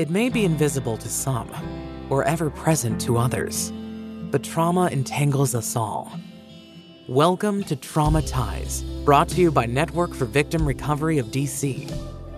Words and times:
It 0.00 0.08
may 0.08 0.30
be 0.30 0.46
invisible 0.46 0.96
to 0.96 1.10
some 1.10 1.50
or 2.08 2.24
ever 2.24 2.48
present 2.48 2.98
to 3.02 3.18
others, 3.18 3.70
but 4.30 4.42
trauma 4.42 4.86
entangles 4.86 5.54
us 5.54 5.76
all. 5.76 6.10
Welcome 7.06 7.62
to 7.64 7.76
Trauma 7.76 8.22
Ties, 8.22 8.82
brought 9.04 9.28
to 9.28 9.42
you 9.42 9.50
by 9.50 9.66
Network 9.66 10.14
for 10.14 10.24
Victim 10.24 10.66
Recovery 10.66 11.18
of 11.18 11.26
DC. 11.26 11.92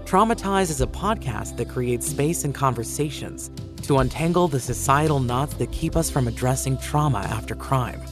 Trauma 0.04 0.35
Ties 0.35 0.71
is 0.71 0.80
a 0.80 0.88
podcast 0.88 1.56
that 1.56 1.68
creates 1.68 2.09
space 2.09 2.43
and 2.43 2.52
conversations 2.52 3.52
to 3.82 3.98
untangle 3.98 4.48
the 4.48 4.58
societal 4.58 5.20
knots 5.20 5.54
that 5.54 5.70
keep 5.70 5.94
us 5.94 6.10
from 6.10 6.26
addressing 6.26 6.76
trauma 6.79 7.20
after 7.20 7.54
crime. 7.54 8.02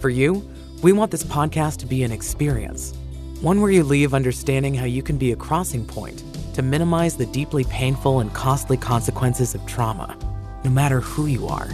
For 0.00 0.08
you, 0.08 0.50
we 0.82 0.92
want 0.92 1.10
this 1.10 1.24
podcast 1.24 1.76
to 1.80 1.86
be 1.86 2.04
an 2.04 2.10
experience, 2.10 2.94
one 3.42 3.60
where 3.60 3.70
you 3.70 3.84
leave 3.84 4.14
understanding 4.14 4.72
how 4.72 4.86
you 4.86 5.02
can 5.02 5.18
be 5.18 5.32
a 5.32 5.36
crossing 5.36 5.84
point 5.84 6.24
to 6.54 6.62
minimize 6.62 7.16
the 7.16 7.26
deeply 7.26 7.64
painful 7.64 8.20
and 8.20 8.32
costly 8.32 8.76
consequences 8.76 9.54
of 9.54 9.64
trauma, 9.66 10.16
no 10.64 10.70
matter 10.70 11.00
who 11.00 11.26
you 11.26 11.46
are. 11.46 11.68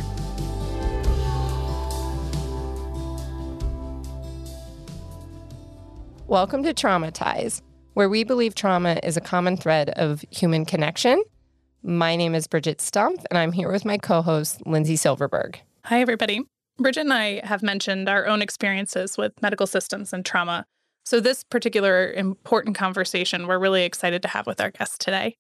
Welcome 6.26 6.62
to 6.62 6.72
Trauma 6.72 7.10
Ties, 7.10 7.60
where 7.94 8.08
we 8.08 8.24
believe 8.24 8.54
trauma 8.54 9.00
is 9.02 9.16
a 9.16 9.20
common 9.20 9.56
thread 9.56 9.90
of 9.90 10.24
human 10.30 10.64
connection. 10.64 11.22
My 11.82 12.14
name 12.14 12.34
is 12.34 12.46
Bridgette 12.46 12.78
Stumpf, 12.78 13.24
and 13.30 13.38
I'm 13.38 13.52
here 13.52 13.72
with 13.72 13.84
my 13.84 13.98
co 13.98 14.22
host, 14.22 14.64
Lindsey 14.66 14.96
Silverberg. 14.96 15.60
Hi, 15.86 16.00
everybody. 16.00 16.42
Bridgette 16.80 17.00
and 17.00 17.12
I 17.12 17.44
have 17.44 17.62
mentioned 17.62 18.08
our 18.08 18.26
own 18.26 18.42
experiences 18.42 19.18
with 19.18 19.32
medical 19.42 19.66
systems 19.66 20.12
and 20.12 20.24
trauma. 20.24 20.66
So, 21.04 21.18
this 21.20 21.42
particular 21.44 22.12
important 22.12 22.76
conversation 22.76 23.46
we're 23.46 23.58
really 23.58 23.84
excited 23.84 24.22
to 24.22 24.28
have 24.28 24.46
with 24.46 24.60
our 24.60 24.70
guest 24.70 25.00
today. 25.00 25.36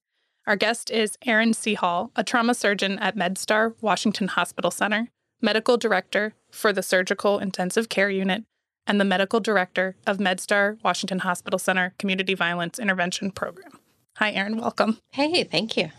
Our 0.46 0.56
guest 0.56 0.90
is 0.90 1.16
Erin 1.24 1.52
C. 1.54 1.74
Hall, 1.74 2.10
a 2.16 2.24
trauma 2.24 2.54
surgeon 2.54 2.98
at 2.98 3.14
MedStar 3.16 3.74
Washington 3.80 4.28
Hospital 4.28 4.70
Center, 4.70 5.08
medical 5.40 5.76
director 5.76 6.32
for 6.50 6.72
the 6.72 6.82
Surgical 6.82 7.38
Intensive 7.38 7.88
Care 7.88 8.10
Unit, 8.10 8.44
and 8.86 8.98
the 9.00 9.04
medical 9.04 9.38
director 9.38 9.96
of 10.06 10.16
MedStar 10.18 10.78
Washington 10.82 11.20
Hospital 11.20 11.58
Center 11.58 11.94
Community 11.98 12.34
Violence 12.34 12.78
Intervention 12.78 13.30
Program. 13.30 13.78
Hi, 14.16 14.32
Erin. 14.32 14.56
Welcome. 14.56 14.98
Hey, 15.12 15.44
thank 15.44 15.76
you. 15.76 15.90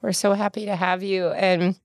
We're 0.00 0.12
so 0.12 0.32
happy 0.32 0.64
to 0.66 0.74
have 0.76 1.02
you. 1.02 1.28
And 1.28 1.76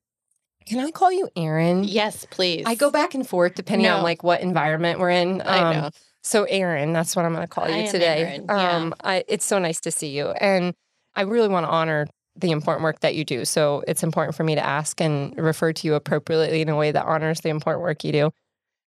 can 0.66 0.80
I 0.80 0.92
call 0.92 1.12
you 1.12 1.30
Erin? 1.36 1.84
Yes, 1.84 2.26
please. 2.30 2.64
I 2.66 2.76
go 2.76 2.90
back 2.90 3.16
and 3.16 3.28
forth 3.28 3.56
depending 3.56 3.88
No. 3.88 3.98
on 3.98 4.04
like 4.04 4.24
what 4.24 4.42
environment 4.42 5.00
we're 5.00 5.10
in. 5.10 5.42
I 5.42 5.58
Um, 5.60 5.76
know. 5.76 5.90
So, 6.28 6.44
Erin, 6.44 6.92
that's 6.92 7.16
what 7.16 7.24
I'm 7.24 7.34
going 7.34 7.48
to 7.48 7.48
call 7.48 7.70
you 7.70 7.90
today. 7.90 8.42
Yeah. 8.44 8.76
Um, 8.76 8.94
I, 9.02 9.24
it's 9.30 9.46
so 9.46 9.60
nice 9.60 9.80
to 9.82 9.92
see 9.92 10.10
you, 10.10 10.32
and 10.32 10.74
I 11.16 11.22
really 11.22 11.48
want 11.48 11.66
to 11.66 11.70
honor 11.70 12.06
the 12.36 12.52
important 12.52 12.84
work 12.84 13.00
that 13.00 13.16
you 13.16 13.24
do. 13.24 13.46
So, 13.46 13.82
it's 13.88 14.04
important 14.04 14.36
for 14.36 14.44
me 14.44 14.56
to 14.56 14.64
ask 14.64 15.00
and 15.00 15.38
refer 15.38 15.72
to 15.72 15.88
you 15.88 15.94
appropriately 15.94 16.62
in 16.62 16.68
a 16.68 16.76
way 16.76 16.92
that 16.92 17.06
honors 17.06 17.40
the 17.40 17.50
important 17.50 17.82
work 17.82 18.04
you 18.04 18.12
do. 18.12 18.32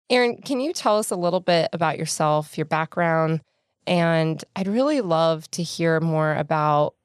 Erin, 0.09 0.41
can 0.41 0.59
you 0.59 0.73
tell 0.73 0.97
us 0.97 1.11
a 1.11 1.15
little 1.15 1.39
bit 1.39 1.69
about 1.71 1.97
yourself, 1.97 2.57
your 2.57 2.65
background, 2.65 3.39
and 3.87 4.43
I'd 4.57 4.67
really 4.67 4.99
love 4.99 5.49
to 5.51 5.63
hear 5.63 6.01
more 6.01 6.35
about 6.35 6.95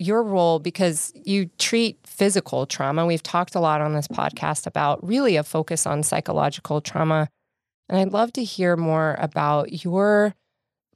your 0.00 0.24
role 0.24 0.58
because 0.58 1.12
you 1.14 1.46
treat 1.58 2.00
physical 2.04 2.66
trauma. 2.66 3.06
We've 3.06 3.22
talked 3.22 3.54
a 3.54 3.60
lot 3.60 3.80
on 3.80 3.94
this 3.94 4.08
podcast 4.08 4.66
about 4.66 5.06
really 5.06 5.36
a 5.36 5.44
focus 5.44 5.86
on 5.86 6.02
psychological 6.02 6.80
trauma. 6.80 7.28
And 7.88 7.98
I'd 7.98 8.12
love 8.12 8.32
to 8.34 8.44
hear 8.44 8.76
more 8.76 9.16
about 9.18 9.84
your 9.84 10.34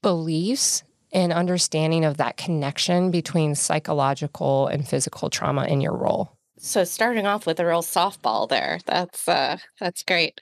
beliefs 0.03 0.83
and 1.13 1.33
understanding 1.33 2.05
of 2.05 2.19
that 2.19 2.37
connection 2.37 3.11
between 3.11 3.55
psychological 3.55 4.67
and 4.67 4.87
physical 4.87 5.31
trauma 5.31 5.65
in 5.65 5.81
your 5.81 5.97
role. 5.97 6.37
So 6.59 6.85
starting 6.85 7.27
off 7.27 7.47
with 7.47 7.61
a 7.61 7.67
real 7.67 7.83
softball 7.83 8.49
there. 8.49 8.81
That's 8.85 9.29
uh 9.29 9.59
that's 9.81 10.03
great. 10.03 10.41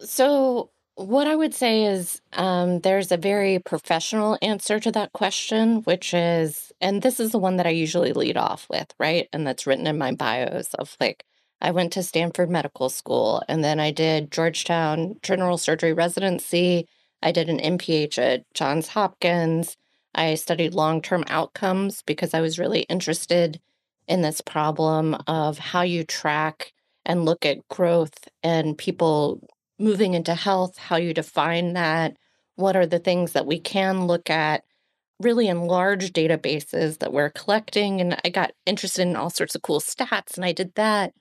So 0.00 0.70
what 0.96 1.26
I 1.26 1.34
would 1.34 1.54
say 1.54 1.84
is 1.84 2.20
um, 2.34 2.80
there's 2.80 3.10
a 3.10 3.16
very 3.16 3.58
professional 3.58 4.38
answer 4.42 4.78
to 4.78 4.92
that 4.92 5.12
question, 5.12 5.82
which 5.82 6.14
is, 6.14 6.72
and 6.80 7.02
this 7.02 7.18
is 7.18 7.32
the 7.32 7.38
one 7.38 7.56
that 7.56 7.66
I 7.66 7.70
usually 7.70 8.12
lead 8.12 8.36
off 8.36 8.68
with, 8.70 8.94
right? 8.98 9.28
And 9.32 9.46
that's 9.46 9.66
written 9.66 9.88
in 9.88 9.98
my 9.98 10.12
bios 10.12 10.72
of 10.74 10.96
like, 11.00 11.24
I 11.60 11.70
went 11.70 11.92
to 11.94 12.02
Stanford 12.02 12.50
Medical 12.50 12.88
School 12.88 13.42
and 13.48 13.64
then 13.64 13.80
I 13.80 13.90
did 13.90 14.30
Georgetown 14.30 15.16
General 15.22 15.58
Surgery 15.58 15.92
residency. 15.92 16.86
I 17.22 17.32
did 17.32 17.48
an 17.48 17.58
MPH 17.58 18.18
at 18.18 18.44
Johns 18.54 18.88
Hopkins. 18.88 19.76
I 20.14 20.34
studied 20.34 20.74
long 20.74 21.02
term 21.02 21.24
outcomes 21.28 22.02
because 22.02 22.34
I 22.34 22.40
was 22.40 22.58
really 22.58 22.80
interested 22.82 23.60
in 24.06 24.22
this 24.22 24.40
problem 24.40 25.16
of 25.26 25.58
how 25.58 25.82
you 25.82 26.04
track 26.04 26.72
and 27.06 27.24
look 27.24 27.44
at 27.46 27.66
growth 27.68 28.28
and 28.42 28.76
people 28.78 29.40
moving 29.78 30.14
into 30.14 30.34
health, 30.34 30.78
how 30.78 30.96
you 30.96 31.14
define 31.14 31.72
that, 31.72 32.16
what 32.56 32.76
are 32.76 32.86
the 32.86 32.98
things 32.98 33.32
that 33.32 33.46
we 33.46 33.58
can 33.58 34.06
look 34.06 34.30
at 34.30 34.62
really 35.20 35.48
in 35.48 35.62
large 35.62 36.12
databases 36.12 36.98
that 36.98 37.12
we're 37.12 37.30
collecting. 37.30 38.00
And 38.00 38.20
I 38.24 38.30
got 38.30 38.52
interested 38.66 39.02
in 39.02 39.16
all 39.16 39.30
sorts 39.30 39.54
of 39.54 39.62
cool 39.62 39.80
stats 39.80 40.36
and 40.36 40.44
I 40.44 40.52
did 40.52 40.74
that. 40.74 41.14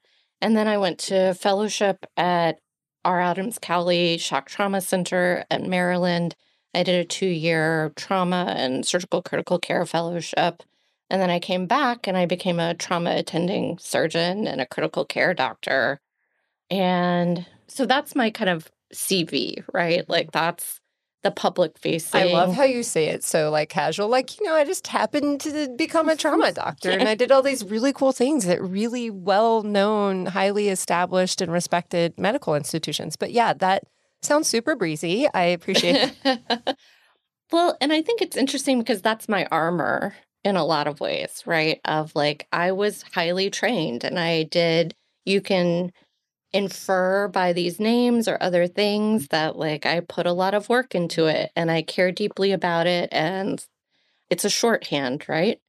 And 0.44 0.58
then 0.58 0.68
I 0.68 0.78
went 0.78 1.00
to 1.00 1.34
fellowship 1.36 2.06
at 2.18 2.60
R. 3.06 3.22
Adams 3.22 3.58
Cowley 3.58 4.18
Shock 4.18 4.50
Trauma 4.50 4.82
Center 4.82 5.46
at 5.50 5.66
Maryland. 5.66 6.36
I 6.76 6.84
did 6.84 7.00
a 7.00 7.08
two 7.08 7.28
year 7.28 7.94
trauma 7.96 8.54
and 8.58 8.86
surgical 8.86 9.22
critical 9.22 9.58
care 9.58 9.86
fellowship. 9.86 10.62
And 11.10 11.22
then 11.22 11.30
I 11.30 11.40
came 11.40 11.66
back 11.66 12.08
and 12.08 12.18
I 12.18 12.26
became 12.26 12.60
a 12.60 12.74
trauma 12.74 13.16
attending 13.16 13.78
surgeon 13.78 14.46
and 14.46 14.60
a 14.60 14.66
critical 14.66 15.06
care 15.06 15.34
doctor. 15.34 16.02
And 16.70 17.46
so 17.68 17.86
that's 17.86 18.14
my 18.14 18.30
kind 18.30 18.50
of 18.50 18.70
CV, 18.94 19.64
right? 19.74 20.08
Like 20.10 20.34
that's 20.34 20.82
the 21.24 21.32
public 21.32 21.78
facing. 21.78 22.22
I 22.22 22.26
love 22.26 22.54
how 22.54 22.64
you 22.64 22.84
say 22.84 23.08
it 23.08 23.24
so 23.24 23.50
like 23.50 23.70
casual, 23.70 24.10
like, 24.10 24.38
you 24.40 24.46
know, 24.46 24.54
I 24.54 24.66
just 24.66 24.88
happened 24.88 25.42
to 25.42 25.70
become 25.78 26.10
a 26.10 26.16
trauma 26.16 26.52
doctor 26.54 26.92
and 26.92 27.08
I 27.08 27.16
did 27.16 27.32
all 27.32 27.42
these 27.42 27.64
really 27.66 27.94
cool 27.94 28.12
things 28.12 28.46
at 28.48 28.62
really 28.62 29.10
well 29.10 29.64
known, 29.64 30.28
highly 30.28 30.70
established 30.70 31.42
and 31.42 31.52
respected 31.52 32.14
medical 32.18 32.56
institutions. 32.56 33.16
But 33.16 33.32
yeah, 33.32 33.54
that 33.54 33.84
sounds 34.22 34.48
super 34.48 34.76
breezy. 34.76 35.28
I 35.34 35.44
appreciate 35.44 36.14
it. 36.24 36.78
well, 37.52 37.78
and 37.80 37.94
I 37.94 38.02
think 38.02 38.22
it's 38.22 38.38
interesting 38.38 38.80
because 38.80 39.02
that's 39.02 39.30
my 39.30 39.46
armor 39.46 40.14
in 40.44 40.58
a 40.58 40.66
lot 40.66 40.88
of 40.88 41.00
ways, 41.00 41.42
right? 41.46 41.80
Of 41.86 42.14
like, 42.16 42.48
I 42.52 42.74
was 42.74 43.06
highly 43.14 43.50
trained 43.50 44.04
and 44.04 44.20
I 44.20 44.44
did, 44.44 44.94
you 45.26 45.40
can 45.40 45.94
infer 46.54 47.28
by 47.28 47.52
these 47.52 47.80
names 47.80 48.28
or 48.28 48.38
other 48.40 48.68
things 48.68 49.24
mm-hmm. 49.24 49.36
that 49.36 49.58
like 49.58 49.86
I 49.86 50.00
put 50.00 50.28
a 50.28 50.34
lot 50.34 50.54
of 50.54 50.70
work 50.70 50.96
into 50.96 51.26
it 51.26 51.52
and 51.56 51.70
I 51.70 51.82
care 51.82 52.12
deeply 52.12 52.52
about 52.52 52.88
it. 52.88 53.10
And 53.12 53.64
it's 54.30 54.46
a 54.46 54.50
shorthand, 54.50 55.26
right? 55.28 55.60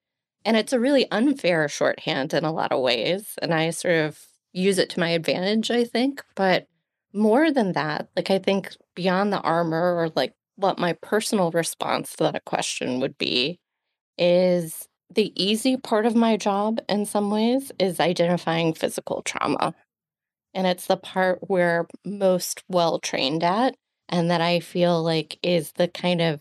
And 0.45 0.57
it's 0.57 0.75
a 0.75 0.81
really 0.81 1.11
unfair 1.11 1.69
shorthand 1.69 2.35
in 2.35 2.45
a 2.45 2.53
lot 2.53 2.71
of 2.71 2.83
ways. 2.83 3.35
And 3.41 3.55
I 3.55 3.71
sort 3.71 3.95
of 3.95 4.21
use 4.53 4.79
it 4.79 4.91
to 4.91 5.01
my 5.01 5.09
advantage, 5.11 5.71
I 5.71 5.85
think. 5.85 6.23
But 6.37 6.67
more 7.15 7.51
than 7.51 7.73
that, 7.73 8.09
like 8.15 8.31
I 8.31 8.39
think 8.39 8.75
beyond 8.95 9.33
the 9.33 9.41
armor 9.41 9.97
or 9.97 10.11
like 10.15 10.35
what 10.57 10.79
my 10.79 10.93
personal 10.95 11.51
response 11.51 12.15
to 12.17 12.25
that 12.25 12.45
question 12.45 13.01
would 13.01 13.17
be 13.17 13.59
is 14.19 14.87
the 15.13 15.33
easy 15.43 15.77
part 15.77 16.07
of 16.07 16.15
my 16.15 16.37
job 16.37 16.81
in 16.89 17.07
some 17.07 17.31
ways 17.31 17.73
is 17.79 18.01
identifying 18.01 18.75
physical 18.75 19.23
trauma. 19.23 19.75
And 20.55 20.67
it's 20.67 20.87
the 20.87 20.97
part 20.97 21.49
we're 21.49 21.87
most 22.05 22.63
well 22.69 22.99
trained 22.99 23.43
at, 23.43 23.77
and 24.09 24.31
that 24.31 24.41
I 24.41 24.61
feel 24.61 25.03
like 25.03 25.39
is 25.43 25.73
the 25.73 25.89
kind 25.89 26.21
of 26.21 26.41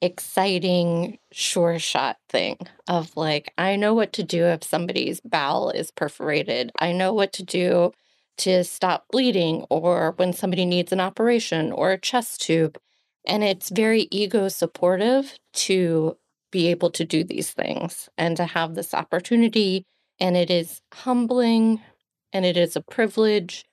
exciting, 0.00 1.18
sure 1.30 1.78
shot 1.78 2.16
thing 2.28 2.56
of 2.88 3.16
like, 3.16 3.52
I 3.58 3.76
know 3.76 3.94
what 3.94 4.12
to 4.14 4.22
do 4.22 4.44
if 4.46 4.64
somebody's 4.64 5.20
bowel 5.20 5.70
is 5.70 5.90
perforated. 5.90 6.72
I 6.78 6.92
know 6.92 7.12
what 7.12 7.32
to 7.34 7.44
do 7.44 7.92
to 8.38 8.64
stop 8.64 9.04
bleeding 9.10 9.66
or 9.68 10.14
when 10.16 10.32
somebody 10.32 10.64
needs 10.64 10.92
an 10.92 11.00
operation 11.00 11.72
or 11.72 11.92
a 11.92 11.98
chest 11.98 12.40
tube. 12.40 12.78
And 13.26 13.44
it's 13.44 13.68
very 13.68 14.08
ego 14.10 14.48
supportive 14.48 15.38
to 15.52 16.16
be 16.50 16.68
able 16.68 16.90
to 16.92 17.04
do 17.04 17.22
these 17.22 17.50
things 17.50 18.08
and 18.16 18.36
to 18.38 18.46
have 18.46 18.74
this 18.74 18.94
opportunity. 18.94 19.84
And 20.18 20.36
it 20.36 20.50
is 20.50 20.80
humbling 20.94 21.82
and 22.32 22.44
it 22.44 22.56
is 22.56 22.76
a 22.76 22.80
privilege, 22.80 23.64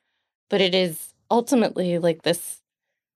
but 0.50 0.62
it 0.62 0.74
is 0.74 1.14
ultimately 1.30 1.98
like 2.00 2.24
this 2.24 2.62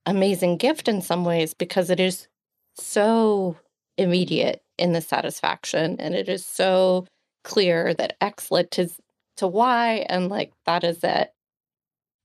amazing 0.05 0.57
gift 0.57 0.87
in 0.87 1.01
some 1.01 1.25
ways 1.25 1.53
because 1.53 1.89
it 1.89 1.99
is 1.99 2.27
so 2.75 3.57
immediate 3.97 4.61
in 4.77 4.93
the 4.93 5.01
satisfaction 5.01 5.97
and 5.99 6.15
it 6.15 6.27
is 6.27 6.45
so 6.45 7.05
clear 7.43 7.93
that 7.93 8.17
X 8.21 8.51
led 8.51 8.71
to, 8.71 8.89
to 9.37 9.47
Y 9.47 10.05
and 10.09 10.29
like 10.29 10.51
that 10.65 10.83
is 10.83 10.99
it. 11.03 11.31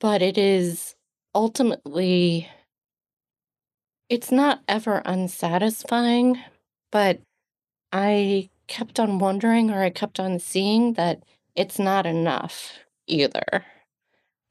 But 0.00 0.22
it 0.22 0.36
is 0.36 0.94
ultimately, 1.34 2.48
it's 4.08 4.30
not 4.30 4.62
ever 4.68 5.02
unsatisfying, 5.04 6.38
but 6.92 7.20
I 7.92 8.50
kept 8.68 9.00
on 9.00 9.18
wondering 9.18 9.70
or 9.70 9.82
I 9.82 9.90
kept 9.90 10.20
on 10.20 10.38
seeing 10.38 10.94
that 10.94 11.22
it's 11.54 11.78
not 11.78 12.04
enough 12.04 12.78
either. 13.06 13.64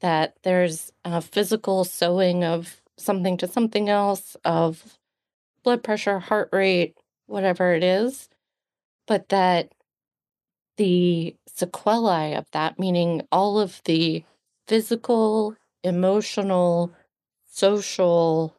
That 0.00 0.34
there's 0.42 0.92
a 1.04 1.20
physical 1.20 1.84
sewing 1.84 2.44
of 2.44 2.82
something 2.98 3.36
to 3.38 3.48
something 3.48 3.88
else, 3.88 4.36
of 4.44 4.98
blood 5.62 5.82
pressure, 5.82 6.18
heart 6.18 6.48
rate, 6.52 6.96
whatever 7.26 7.74
it 7.74 7.82
is, 7.82 8.28
but 9.06 9.28
that 9.30 9.72
the 10.76 11.34
sequelae 11.46 12.34
of 12.34 12.50
that, 12.52 12.78
meaning 12.78 13.26
all 13.32 13.58
of 13.58 13.80
the 13.84 14.24
physical, 14.68 15.56
emotional, 15.82 16.92
social 17.48 18.54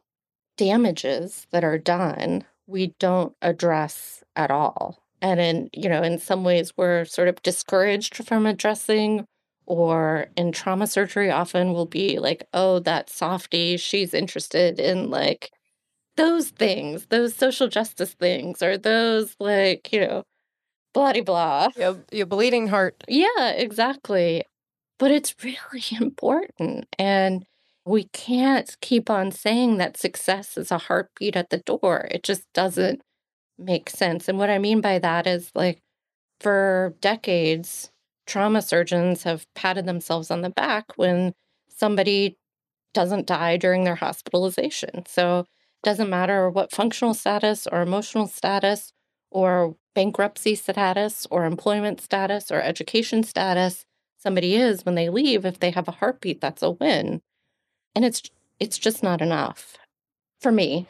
damages 0.56 1.46
that 1.50 1.64
are 1.64 1.78
done, 1.78 2.44
we 2.66 2.88
don't 2.98 3.34
address 3.40 4.24
at 4.34 4.50
all. 4.50 5.02
And 5.22 5.40
in, 5.40 5.70
you 5.72 5.88
know, 5.88 6.02
in 6.02 6.18
some 6.18 6.44
ways 6.44 6.72
we're 6.76 7.04
sort 7.04 7.28
of 7.28 7.42
discouraged 7.42 8.16
from 8.26 8.46
addressing 8.46 9.24
or 9.68 10.28
in 10.34 10.50
trauma 10.50 10.86
surgery 10.86 11.30
often 11.30 11.74
will 11.74 11.86
be 11.86 12.18
like, 12.18 12.48
oh, 12.54 12.78
that 12.80 13.10
softy, 13.10 13.76
she's 13.76 14.14
interested 14.14 14.80
in 14.80 15.10
like 15.10 15.50
those 16.16 16.48
things, 16.48 17.06
those 17.06 17.34
social 17.34 17.68
justice 17.68 18.14
things, 18.14 18.62
or 18.62 18.78
those 18.78 19.36
like, 19.38 19.92
you 19.92 20.00
know, 20.00 20.24
blah 20.94 21.12
blah. 21.22 21.68
Your, 21.76 21.98
your 22.10 22.26
bleeding 22.26 22.68
heart. 22.68 23.04
Yeah, 23.08 23.50
exactly. 23.50 24.44
But 24.98 25.10
it's 25.10 25.34
really 25.44 25.84
important. 26.00 26.86
And 26.98 27.44
we 27.84 28.04
can't 28.12 28.74
keep 28.80 29.10
on 29.10 29.30
saying 29.32 29.76
that 29.78 29.98
success 29.98 30.56
is 30.56 30.70
a 30.70 30.78
heartbeat 30.78 31.36
at 31.36 31.50
the 31.50 31.58
door. 31.58 32.08
It 32.10 32.22
just 32.22 32.44
doesn't 32.54 33.02
make 33.58 33.90
sense. 33.90 34.28
And 34.28 34.38
what 34.38 34.50
I 34.50 34.58
mean 34.58 34.80
by 34.80 34.98
that 34.98 35.26
is 35.26 35.50
like 35.54 35.80
for 36.40 36.94
decades, 37.00 37.90
trauma 38.28 38.62
surgeons 38.62 39.24
have 39.24 39.46
patted 39.54 39.86
themselves 39.86 40.30
on 40.30 40.42
the 40.42 40.50
back 40.50 40.92
when 40.96 41.32
somebody 41.68 42.38
doesn't 42.94 43.26
die 43.26 43.56
during 43.56 43.84
their 43.84 43.96
hospitalization. 43.96 45.04
So 45.06 45.40
it 45.40 45.46
doesn't 45.82 46.10
matter 46.10 46.48
what 46.48 46.70
functional 46.70 47.14
status 47.14 47.66
or 47.66 47.82
emotional 47.82 48.26
status 48.26 48.92
or 49.30 49.76
bankruptcy 49.94 50.54
status 50.54 51.26
or 51.30 51.44
employment 51.44 52.00
status 52.00 52.50
or 52.52 52.62
education 52.62 53.24
status 53.24 53.84
somebody 54.16 54.54
is 54.54 54.84
when 54.84 54.94
they 54.94 55.08
leave 55.08 55.44
if 55.44 55.58
they 55.58 55.70
have 55.70 55.88
a 55.88 55.92
heartbeat 55.92 56.40
that's 56.40 56.62
a 56.62 56.70
win 56.70 57.20
and 57.96 58.04
it's 58.04 58.22
it's 58.60 58.78
just 58.78 59.02
not 59.02 59.20
enough 59.20 59.76
for 60.40 60.52
me 60.52 60.86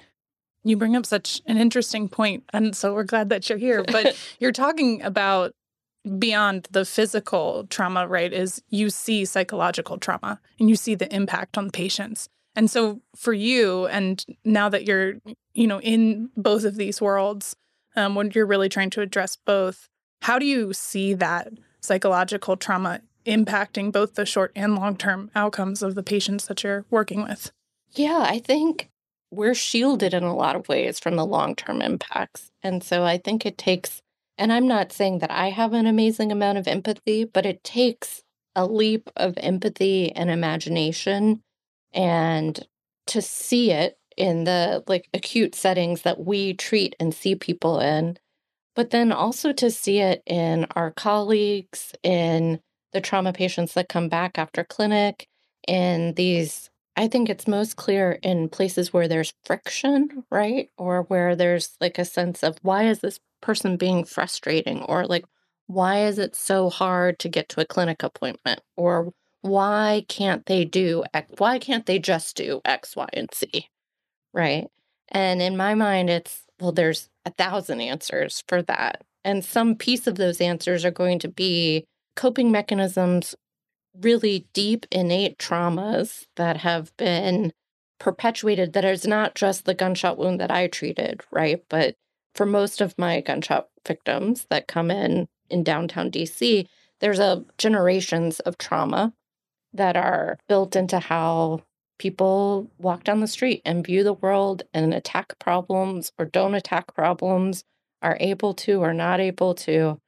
you 0.62 0.76
bring 0.76 0.94
up 0.94 1.06
such 1.06 1.40
an 1.46 1.56
interesting 1.56 2.06
point 2.06 2.44
and 2.52 2.76
so 2.76 2.92
we're 2.92 3.02
glad 3.02 3.30
that 3.30 3.48
you're 3.48 3.56
here 3.56 3.82
but 3.90 4.14
you're 4.40 4.52
talking 4.52 5.00
about 5.00 5.52
beyond 6.18 6.68
the 6.70 6.84
physical 6.84 7.66
trauma 7.68 8.06
right 8.06 8.32
is 8.32 8.62
you 8.68 8.90
see 8.90 9.24
psychological 9.24 9.98
trauma 9.98 10.40
and 10.58 10.68
you 10.68 10.76
see 10.76 10.94
the 10.94 11.12
impact 11.14 11.58
on 11.58 11.70
patients 11.70 12.28
and 12.54 12.70
so 12.70 13.00
for 13.16 13.32
you 13.32 13.86
and 13.86 14.24
now 14.44 14.68
that 14.68 14.86
you're 14.86 15.14
you 15.54 15.66
know 15.66 15.80
in 15.80 16.30
both 16.36 16.64
of 16.64 16.76
these 16.76 17.00
worlds 17.00 17.56
um, 17.96 18.14
when 18.14 18.30
you're 18.34 18.46
really 18.46 18.68
trying 18.68 18.90
to 18.90 19.00
address 19.00 19.36
both 19.36 19.88
how 20.22 20.38
do 20.38 20.46
you 20.46 20.72
see 20.72 21.14
that 21.14 21.48
psychological 21.80 22.56
trauma 22.56 23.00
impacting 23.28 23.92
both 23.92 24.14
the 24.14 24.26
short 24.26 24.50
and 24.56 24.74
long 24.74 24.96
term 24.96 25.30
outcomes 25.34 25.82
of 25.82 25.94
the 25.94 26.02
patients 26.02 26.46
that 26.46 26.64
you're 26.64 26.84
working 26.90 27.22
with? 27.22 27.52
Yeah, 27.92 28.24
I 28.26 28.38
think 28.38 28.90
we're 29.30 29.54
shielded 29.54 30.14
in 30.14 30.24
a 30.24 30.34
lot 30.34 30.56
of 30.56 30.68
ways 30.68 30.98
from 30.98 31.16
the 31.16 31.26
long 31.26 31.54
term 31.54 31.82
impacts. 31.82 32.50
And 32.62 32.82
so 32.82 33.04
I 33.04 33.18
think 33.18 33.44
it 33.44 33.58
takes, 33.58 34.02
and 34.38 34.52
I'm 34.52 34.68
not 34.68 34.92
saying 34.92 35.18
that 35.18 35.30
I 35.30 35.50
have 35.50 35.72
an 35.72 35.86
amazing 35.86 36.32
amount 36.32 36.58
of 36.58 36.68
empathy, 36.68 37.24
but 37.24 37.44
it 37.44 37.64
takes 37.64 38.22
a 38.54 38.66
leap 38.66 39.10
of 39.16 39.34
empathy 39.38 40.12
and 40.12 40.30
imagination 40.30 41.42
and 41.92 42.66
to 43.08 43.22
see 43.22 43.70
it 43.70 43.98
in 44.16 44.44
the 44.44 44.82
like 44.86 45.08
acute 45.14 45.54
settings 45.54 46.02
that 46.02 46.24
we 46.24 46.54
treat 46.54 46.96
and 46.98 47.14
see 47.14 47.34
people 47.34 47.78
in 47.80 48.18
but 48.74 48.90
then 48.90 49.10
also 49.10 49.52
to 49.52 49.72
see 49.72 49.98
it 49.98 50.22
in 50.24 50.64
our 50.76 50.92
colleagues 50.92 51.94
in 52.04 52.60
the 52.92 53.00
trauma 53.00 53.32
patients 53.32 53.74
that 53.74 53.88
come 53.88 54.08
back 54.08 54.38
after 54.38 54.62
clinic 54.62 55.26
in 55.66 56.14
these 56.14 56.70
I 56.98 57.06
think 57.06 57.28
it's 57.28 57.46
most 57.46 57.76
clear 57.76 58.18
in 58.24 58.48
places 58.48 58.92
where 58.92 59.06
there's 59.06 59.32
friction, 59.44 60.24
right? 60.32 60.68
Or 60.76 61.04
where 61.04 61.36
there's 61.36 61.76
like 61.80 61.96
a 61.96 62.04
sense 62.04 62.42
of 62.42 62.58
why 62.62 62.88
is 62.88 62.98
this 62.98 63.20
person 63.40 63.76
being 63.76 64.02
frustrating? 64.02 64.82
Or 64.82 65.06
like, 65.06 65.24
why 65.68 66.04
is 66.06 66.18
it 66.18 66.34
so 66.34 66.68
hard 66.68 67.20
to 67.20 67.28
get 67.28 67.48
to 67.50 67.60
a 67.60 67.64
clinic 67.66 68.02
appointment? 68.02 68.62
Or 68.76 69.12
why 69.42 70.06
can't 70.08 70.44
they 70.46 70.64
do 70.64 71.04
X? 71.14 71.30
Why 71.38 71.60
can't 71.60 71.86
they 71.86 72.00
just 72.00 72.36
do 72.36 72.60
X, 72.64 72.96
Y, 72.96 73.08
and 73.12 73.32
Z? 73.32 73.68
Right. 74.34 74.66
And 75.08 75.40
in 75.40 75.56
my 75.56 75.76
mind, 75.76 76.10
it's, 76.10 76.46
well, 76.58 76.72
there's 76.72 77.10
a 77.24 77.30
thousand 77.30 77.80
answers 77.80 78.42
for 78.48 78.60
that. 78.62 79.04
And 79.24 79.44
some 79.44 79.76
piece 79.76 80.08
of 80.08 80.16
those 80.16 80.40
answers 80.40 80.84
are 80.84 80.90
going 80.90 81.20
to 81.20 81.28
be 81.28 81.84
coping 82.16 82.50
mechanisms, 82.50 83.36
really 84.00 84.46
deep 84.52 84.86
innate 84.90 85.38
traumas 85.38 86.26
that 86.36 86.58
have 86.58 86.96
been 86.96 87.52
perpetuated 87.98 88.72
that 88.72 88.84
is 88.84 89.06
not 89.06 89.34
just 89.34 89.64
the 89.64 89.74
gunshot 89.74 90.18
wound 90.18 90.40
that 90.40 90.50
I 90.50 90.68
treated, 90.68 91.22
right? 91.30 91.62
But 91.68 91.96
for 92.34 92.46
most 92.46 92.80
of 92.80 92.96
my 92.96 93.20
gunshot 93.20 93.68
victims 93.86 94.46
that 94.50 94.68
come 94.68 94.90
in 94.90 95.28
in 95.50 95.64
downtown 95.64 96.10
DC, 96.10 96.66
there's 97.00 97.18
a 97.18 97.44
generations 97.58 98.40
of 98.40 98.58
trauma 98.58 99.12
that 99.72 99.96
are 99.96 100.38
built 100.48 100.76
into 100.76 100.98
how 100.98 101.62
people 101.98 102.70
walk 102.78 103.04
down 103.04 103.20
the 103.20 103.26
street 103.26 103.60
and 103.64 103.84
view 103.84 104.04
the 104.04 104.12
world 104.12 104.62
and 104.72 104.94
attack 104.94 105.38
problems 105.38 106.12
or 106.18 106.24
don't 106.24 106.54
attack 106.54 106.94
problems, 106.94 107.64
are 108.00 108.16
able 108.20 108.54
to 108.54 108.80
or 108.80 108.94
not 108.94 109.18
able 109.18 109.54
to. 109.54 109.98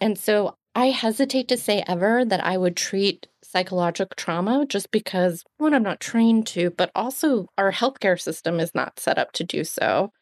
And 0.00 0.18
so 0.18 0.56
I 0.74 0.86
hesitate 0.86 1.48
to 1.48 1.56
say 1.56 1.82
ever 1.86 2.24
that 2.24 2.44
I 2.44 2.56
would 2.56 2.76
treat 2.76 3.26
psychological 3.42 4.14
trauma 4.16 4.64
just 4.66 4.90
because, 4.90 5.44
one, 5.58 5.74
I'm 5.74 5.82
not 5.82 6.00
trained 6.00 6.46
to, 6.48 6.70
but 6.70 6.90
also 6.94 7.48
our 7.58 7.72
healthcare 7.72 8.20
system 8.20 8.60
is 8.60 8.74
not 8.74 9.00
set 9.00 9.18
up 9.18 9.32
to 9.32 9.44
do 9.44 9.64
so. 9.64 10.12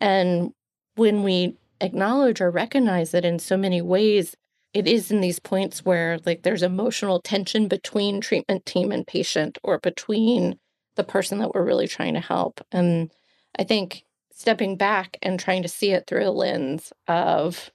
And 0.00 0.52
when 0.94 1.22
we 1.22 1.58
acknowledge 1.80 2.40
or 2.40 2.50
recognize 2.50 3.12
it 3.12 3.24
in 3.24 3.38
so 3.38 3.56
many 3.56 3.82
ways, 3.82 4.34
it 4.72 4.86
is 4.86 5.10
in 5.10 5.20
these 5.20 5.38
points 5.38 5.84
where 5.84 6.18
like 6.24 6.42
there's 6.42 6.62
emotional 6.62 7.20
tension 7.20 7.68
between 7.68 8.20
treatment 8.20 8.64
team 8.64 8.92
and 8.92 9.06
patient 9.06 9.58
or 9.62 9.78
between 9.78 10.58
the 10.96 11.04
person 11.04 11.38
that 11.38 11.54
we're 11.54 11.64
really 11.64 11.88
trying 11.88 12.14
to 12.14 12.20
help. 12.20 12.60
And 12.72 13.10
I 13.58 13.64
think 13.64 14.04
stepping 14.32 14.76
back 14.76 15.18
and 15.22 15.38
trying 15.38 15.62
to 15.62 15.68
see 15.68 15.90
it 15.90 16.06
through 16.06 16.26
a 16.26 16.30
lens 16.30 16.92
of 17.06 17.70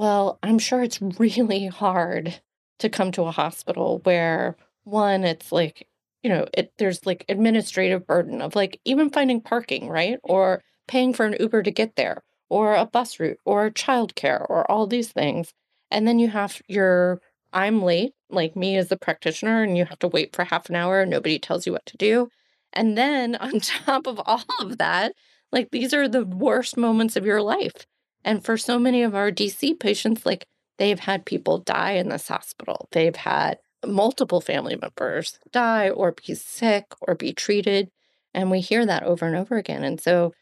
well, 0.00 0.38
I'm 0.42 0.58
sure 0.58 0.82
it's 0.82 1.00
really 1.02 1.66
hard 1.66 2.40
to 2.78 2.88
come 2.88 3.12
to 3.12 3.24
a 3.24 3.30
hospital 3.32 4.00
where 4.04 4.56
one, 4.84 5.24
it's 5.24 5.52
like, 5.52 5.86
you 6.22 6.30
know, 6.30 6.46
it 6.54 6.72
there's 6.78 7.04
like 7.06 7.24
administrative 7.28 8.06
burden 8.06 8.40
of 8.40 8.56
like 8.56 8.80
even 8.86 9.10
finding 9.10 9.40
parking, 9.42 9.88
right? 9.90 10.18
Or 10.22 10.62
paying 10.88 11.12
for 11.12 11.26
an 11.26 11.36
Uber 11.38 11.62
to 11.64 11.70
get 11.70 11.96
there, 11.96 12.22
or 12.48 12.74
a 12.74 12.86
bus 12.86 13.20
route, 13.20 13.38
or 13.44 13.70
childcare, 13.70 14.40
or 14.48 14.68
all 14.70 14.86
these 14.86 15.12
things. 15.12 15.52
And 15.90 16.08
then 16.08 16.18
you 16.18 16.28
have 16.28 16.60
your 16.68 17.20
I'm 17.52 17.82
late, 17.82 18.12
like 18.30 18.56
me 18.56 18.76
as 18.76 18.88
the 18.88 18.96
practitioner, 18.96 19.62
and 19.62 19.76
you 19.76 19.84
have 19.84 19.98
to 20.00 20.08
wait 20.08 20.34
for 20.34 20.44
half 20.44 20.68
an 20.70 20.76
hour 20.76 21.00
and 21.02 21.10
nobody 21.10 21.38
tells 21.38 21.66
you 21.66 21.72
what 21.72 21.84
to 21.86 21.96
do. 21.98 22.28
And 22.72 22.96
then 22.96 23.36
on 23.36 23.60
top 23.60 24.06
of 24.06 24.18
all 24.24 24.44
of 24.60 24.78
that, 24.78 25.12
like 25.52 25.70
these 25.72 25.92
are 25.94 26.08
the 26.08 26.24
worst 26.24 26.76
moments 26.78 27.16
of 27.16 27.26
your 27.26 27.42
life. 27.42 27.86
And 28.24 28.44
for 28.44 28.56
so 28.56 28.78
many 28.78 29.02
of 29.02 29.14
our 29.14 29.30
DC 29.30 29.78
patients, 29.80 30.26
like 30.26 30.46
they've 30.78 31.00
had 31.00 31.24
people 31.24 31.58
die 31.58 31.92
in 31.92 32.08
this 32.08 32.28
hospital. 32.28 32.88
They've 32.92 33.16
had 33.16 33.58
multiple 33.86 34.40
family 34.40 34.76
members 34.76 35.38
die 35.52 35.88
or 35.88 36.12
be 36.12 36.34
sick 36.34 36.86
or 37.00 37.14
be 37.14 37.32
treated. 37.32 37.90
And 38.34 38.50
we 38.50 38.60
hear 38.60 38.84
that 38.86 39.02
over 39.04 39.26
and 39.26 39.36
over 39.36 39.56
again. 39.56 39.84
And 39.84 40.00
so 40.00 40.32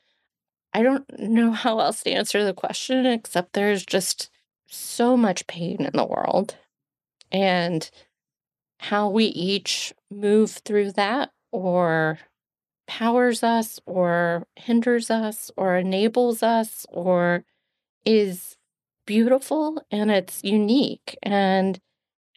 I 0.72 0.82
don't 0.82 1.04
know 1.18 1.52
how 1.52 1.80
else 1.80 2.02
to 2.02 2.10
answer 2.10 2.44
the 2.44 2.52
question 2.52 3.06
except 3.06 3.52
there's 3.52 3.86
just 3.86 4.30
so 4.66 5.16
much 5.16 5.46
pain 5.46 5.84
in 5.84 5.92
the 5.94 6.04
world. 6.04 6.56
And 7.30 7.88
how 8.80 9.08
we 9.08 9.26
each 9.26 9.92
move 10.10 10.50
through 10.50 10.92
that 10.92 11.30
or 11.52 12.18
powers 12.86 13.42
us 13.42 13.80
or 13.86 14.46
hinders 14.56 15.10
us 15.10 15.50
or 15.56 15.76
enables 15.76 16.42
us 16.42 16.86
or 16.90 17.44
is 18.08 18.56
beautiful 19.06 19.82
and 19.90 20.10
it's 20.10 20.42
unique. 20.44 21.16
And 21.22 21.80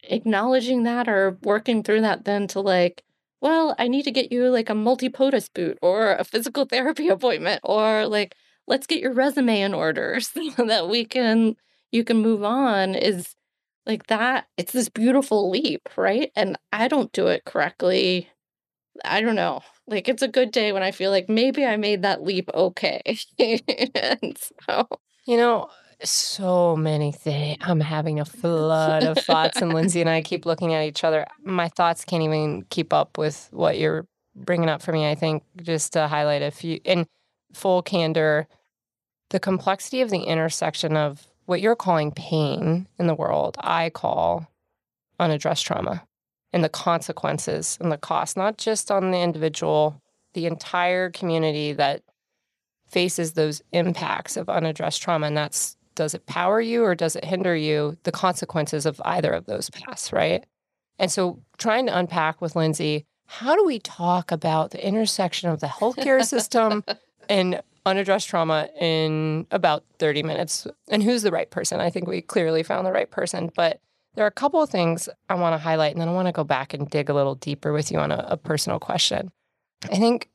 acknowledging 0.04 0.84
that 0.84 1.08
or 1.08 1.38
working 1.42 1.82
through 1.82 2.02
that 2.02 2.24
then 2.24 2.46
to 2.48 2.60
like, 2.60 3.04
well, 3.40 3.74
I 3.78 3.88
need 3.88 4.04
to 4.04 4.10
get 4.12 4.32
you 4.32 4.48
like 4.50 4.70
a 4.70 4.74
multi-podus 4.74 5.48
boot 5.50 5.78
or 5.82 6.14
a 6.14 6.24
physical 6.24 6.64
therapy 6.70 7.08
appointment 7.08 7.60
or 7.64 8.06
like 8.06 8.34
let's 8.66 8.86
get 8.86 9.00
your 9.00 9.12
resume 9.12 9.60
in 9.62 9.74
order 9.74 10.20
so 10.20 10.50
that 10.66 10.88
we 10.88 11.04
can 11.04 11.56
you 11.92 12.04
can 12.04 12.18
move 12.18 12.42
on 12.44 12.94
is 12.94 13.34
Like 13.86 14.06
that, 14.08 14.46
it's 14.58 14.72
this 14.72 14.88
beautiful 14.90 15.50
leap, 15.50 15.88
right? 15.96 16.30
And 16.36 16.58
I 16.72 16.88
don't 16.88 17.12
do 17.12 17.28
it 17.28 17.44
correctly. 17.44 18.30
I 19.04 19.20
don't 19.20 19.36
know. 19.36 19.62
Like 19.86 20.08
it's 20.08 20.22
a 20.22 20.28
good 20.28 20.52
day 20.52 20.72
when 20.72 20.82
I 20.82 20.90
feel 20.92 21.10
like 21.10 21.28
maybe 21.28 21.64
I 21.64 21.76
made 21.76 22.02
that 22.02 22.22
leap 22.22 22.50
okay. 22.54 23.02
and 23.94 24.38
so, 24.68 24.88
you 25.24 25.36
know, 25.36 25.68
so 26.04 26.76
many 26.76 27.12
things. 27.12 27.58
I'm 27.60 27.80
having 27.80 28.20
a 28.20 28.24
flood 28.24 29.04
of 29.04 29.18
thoughts, 29.18 29.60
and 29.60 29.72
Lindsey 29.72 30.00
and 30.00 30.10
I 30.10 30.22
keep 30.22 30.46
looking 30.46 30.74
at 30.74 30.84
each 30.84 31.04
other. 31.04 31.26
My 31.42 31.68
thoughts 31.68 32.04
can't 32.04 32.22
even 32.22 32.64
keep 32.70 32.92
up 32.92 33.18
with 33.18 33.48
what 33.52 33.78
you're 33.78 34.06
bringing 34.34 34.68
up 34.68 34.82
for 34.82 34.92
me. 34.92 35.08
I 35.08 35.14
think 35.14 35.44
just 35.62 35.92
to 35.92 36.08
highlight 36.08 36.42
a 36.42 36.50
few, 36.50 36.80
in 36.84 37.06
full 37.52 37.82
candor, 37.82 38.48
the 39.30 39.40
complexity 39.40 40.00
of 40.00 40.10
the 40.10 40.22
intersection 40.22 40.96
of 40.96 41.26
what 41.46 41.60
you're 41.60 41.76
calling 41.76 42.12
pain 42.12 42.88
in 42.98 43.06
the 43.06 43.14
world, 43.14 43.56
I 43.60 43.90
call 43.90 44.48
unaddressed 45.18 45.64
trauma 45.64 46.02
and 46.52 46.62
the 46.62 46.68
consequences 46.68 47.78
and 47.80 47.90
the 47.90 47.96
cost, 47.96 48.36
not 48.36 48.58
just 48.58 48.90
on 48.90 49.10
the 49.10 49.20
individual, 49.20 50.00
the 50.34 50.46
entire 50.46 51.10
community 51.10 51.72
that 51.72 52.02
faces 52.92 53.32
those 53.32 53.62
impacts 53.72 54.36
of 54.36 54.48
unaddressed 54.48 55.02
trauma. 55.02 55.26
And 55.26 55.36
that's 55.36 55.76
does 55.94 56.14
it 56.14 56.26
power 56.26 56.60
you 56.60 56.84
or 56.84 56.94
does 56.94 57.16
it 57.16 57.24
hinder 57.24 57.54
you? 57.56 57.96
The 58.04 58.12
consequences 58.12 58.86
of 58.86 59.00
either 59.04 59.32
of 59.32 59.46
those 59.46 59.70
paths, 59.70 60.12
right? 60.12 60.44
And 60.98 61.10
so 61.10 61.42
trying 61.58 61.86
to 61.86 61.98
unpack 61.98 62.40
with 62.40 62.56
Lindsey, 62.56 63.04
how 63.26 63.56
do 63.56 63.64
we 63.64 63.78
talk 63.78 64.30
about 64.30 64.70
the 64.70 64.86
intersection 64.86 65.50
of 65.50 65.60
the 65.60 65.66
healthcare 65.66 66.24
system 66.24 66.84
and 67.28 67.62
unaddressed 67.84 68.28
trauma 68.28 68.68
in 68.80 69.46
about 69.50 69.84
30 69.98 70.22
minutes? 70.22 70.66
And 70.88 71.02
who's 71.02 71.22
the 71.22 71.30
right 71.30 71.50
person? 71.50 71.80
I 71.80 71.90
think 71.90 72.06
we 72.06 72.20
clearly 72.20 72.62
found 72.62 72.86
the 72.86 72.92
right 72.92 73.10
person. 73.10 73.50
But 73.54 73.80
there 74.14 74.24
are 74.24 74.28
a 74.28 74.32
couple 74.32 74.62
of 74.62 74.70
things 74.70 75.08
I 75.28 75.34
want 75.34 75.54
to 75.54 75.58
highlight, 75.58 75.92
and 75.92 76.00
then 76.00 76.08
I 76.08 76.12
want 76.12 76.28
to 76.28 76.32
go 76.32 76.44
back 76.44 76.74
and 76.74 76.88
dig 76.88 77.08
a 77.08 77.14
little 77.14 77.34
deeper 77.34 77.72
with 77.72 77.90
you 77.90 77.98
on 77.98 78.12
a, 78.12 78.26
a 78.28 78.36
personal 78.36 78.78
question. 78.78 79.30
I 79.90 79.96
think 79.96 80.28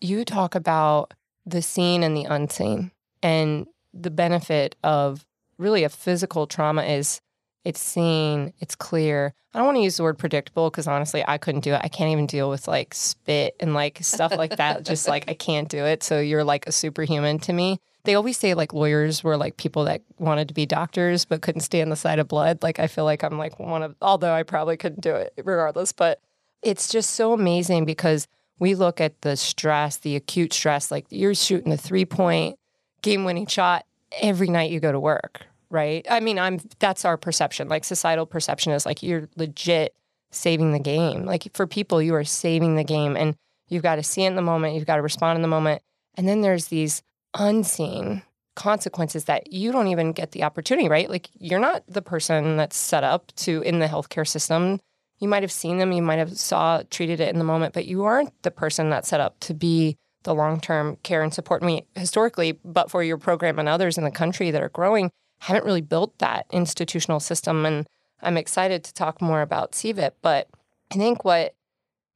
you 0.00 0.24
talk 0.24 0.54
about 0.54 1.12
the 1.46 1.62
seen 1.62 2.02
and 2.02 2.16
the 2.16 2.24
unseen. 2.24 2.90
And 3.22 3.66
the 3.92 4.10
benefit 4.10 4.76
of 4.82 5.24
really 5.58 5.84
a 5.84 5.88
physical 5.88 6.46
trauma 6.46 6.82
is 6.82 7.20
it's 7.64 7.80
seen, 7.80 8.52
it's 8.60 8.74
clear. 8.74 9.32
I 9.54 9.58
don't 9.58 9.66
want 9.66 9.78
to 9.78 9.82
use 9.82 9.96
the 9.96 10.02
word 10.02 10.18
predictable 10.18 10.68
because 10.68 10.86
honestly, 10.86 11.24
I 11.26 11.38
couldn't 11.38 11.62
do 11.62 11.72
it. 11.72 11.80
I 11.82 11.88
can't 11.88 12.10
even 12.10 12.26
deal 12.26 12.50
with 12.50 12.68
like 12.68 12.92
spit 12.92 13.56
and 13.60 13.72
like 13.72 13.98
stuff 14.02 14.36
like 14.36 14.56
that. 14.56 14.84
Just 14.84 15.08
like 15.08 15.24
I 15.28 15.34
can't 15.34 15.68
do 15.68 15.84
it. 15.84 16.02
So 16.02 16.20
you're 16.20 16.44
like 16.44 16.66
a 16.66 16.72
superhuman 16.72 17.38
to 17.40 17.52
me. 17.52 17.80
They 18.04 18.16
always 18.16 18.36
say 18.36 18.52
like 18.52 18.74
lawyers 18.74 19.24
were 19.24 19.38
like 19.38 19.56
people 19.56 19.84
that 19.84 20.02
wanted 20.18 20.48
to 20.48 20.54
be 20.54 20.66
doctors 20.66 21.24
but 21.24 21.40
couldn't 21.40 21.62
stand 21.62 21.90
the 21.90 21.96
sight 21.96 22.18
of 22.18 22.28
blood. 22.28 22.62
Like 22.62 22.78
I 22.78 22.86
feel 22.86 23.04
like 23.04 23.22
I'm 23.22 23.38
like 23.38 23.58
one 23.58 23.82
of, 23.82 23.96
although 24.02 24.34
I 24.34 24.42
probably 24.42 24.76
couldn't 24.76 25.00
do 25.00 25.14
it 25.14 25.32
regardless. 25.38 25.92
But 25.92 26.20
it's 26.62 26.88
just 26.88 27.10
so 27.10 27.32
amazing 27.32 27.86
because 27.86 28.26
we 28.58 28.74
look 28.74 29.00
at 29.00 29.20
the 29.22 29.36
stress, 29.36 29.98
the 29.98 30.16
acute 30.16 30.52
stress, 30.52 30.90
like 30.90 31.06
you're 31.10 31.34
shooting 31.34 31.72
a 31.72 31.76
three 31.76 32.04
point 32.04 32.58
game 33.02 33.24
winning 33.24 33.46
shot 33.46 33.84
every 34.20 34.48
night 34.48 34.70
you 34.70 34.80
go 34.80 34.92
to 34.92 35.00
work, 35.00 35.42
right? 35.70 36.06
I 36.10 36.20
mean, 36.20 36.38
I'm 36.38 36.60
that's 36.78 37.04
our 37.04 37.16
perception. 37.16 37.68
Like 37.68 37.84
societal 37.84 38.26
perception 38.26 38.72
is 38.72 38.86
like 38.86 39.02
you're 39.02 39.28
legit 39.36 39.94
saving 40.30 40.72
the 40.72 40.78
game. 40.78 41.24
Like 41.24 41.48
for 41.54 41.66
people, 41.66 42.02
you 42.02 42.14
are 42.14 42.24
saving 42.24 42.76
the 42.76 42.84
game 42.84 43.16
and 43.16 43.34
you've 43.68 43.82
got 43.82 43.96
to 43.96 44.02
see 44.02 44.24
it 44.24 44.28
in 44.28 44.36
the 44.36 44.42
moment, 44.42 44.74
you've 44.74 44.86
got 44.86 44.96
to 44.96 45.02
respond 45.02 45.36
in 45.36 45.42
the 45.42 45.48
moment. 45.48 45.82
And 46.16 46.28
then 46.28 46.42
there's 46.42 46.66
these 46.66 47.02
unseen 47.34 48.22
consequences 48.54 49.24
that 49.24 49.52
you 49.52 49.72
don't 49.72 49.88
even 49.88 50.12
get 50.12 50.30
the 50.30 50.44
opportunity, 50.44 50.88
right? 50.88 51.10
Like 51.10 51.28
you're 51.38 51.60
not 51.60 51.82
the 51.88 52.02
person 52.02 52.56
that's 52.56 52.76
set 52.76 53.04
up 53.04 53.32
to 53.36 53.62
in 53.62 53.80
the 53.80 53.86
healthcare 53.88 54.26
system. 54.26 54.80
You 55.24 55.28
might 55.28 55.42
have 55.42 55.50
seen 55.50 55.78
them, 55.78 55.90
you 55.90 56.02
might 56.02 56.18
have 56.18 56.36
saw 56.36 56.82
treated 56.90 57.18
it 57.18 57.30
in 57.30 57.38
the 57.38 57.46
moment, 57.46 57.72
but 57.72 57.86
you 57.86 58.04
aren't 58.04 58.42
the 58.42 58.50
person 58.50 58.90
that's 58.90 59.08
set 59.08 59.20
up 59.20 59.40
to 59.40 59.54
be 59.54 59.96
the 60.24 60.34
long 60.34 60.60
term 60.60 60.98
care 61.02 61.22
and 61.22 61.32
support. 61.32 61.62
me 61.62 61.86
historically, 61.94 62.60
but 62.62 62.90
for 62.90 63.02
your 63.02 63.16
program 63.16 63.58
and 63.58 63.66
others 63.66 63.96
in 63.96 64.04
the 64.04 64.10
country 64.10 64.50
that 64.50 64.62
are 64.62 64.68
growing, 64.68 65.10
haven't 65.38 65.64
really 65.64 65.80
built 65.80 66.18
that 66.18 66.44
institutional 66.52 67.20
system. 67.20 67.64
And 67.64 67.86
I'm 68.20 68.36
excited 68.36 68.84
to 68.84 68.92
talk 68.92 69.22
more 69.22 69.40
about 69.40 69.72
CVIP. 69.72 70.12
But 70.20 70.50
I 70.92 70.96
think 70.96 71.24
what 71.24 71.54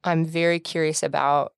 I'm 0.03 0.23
very 0.23 0.59
curious 0.59 1.01
about 1.01 1.53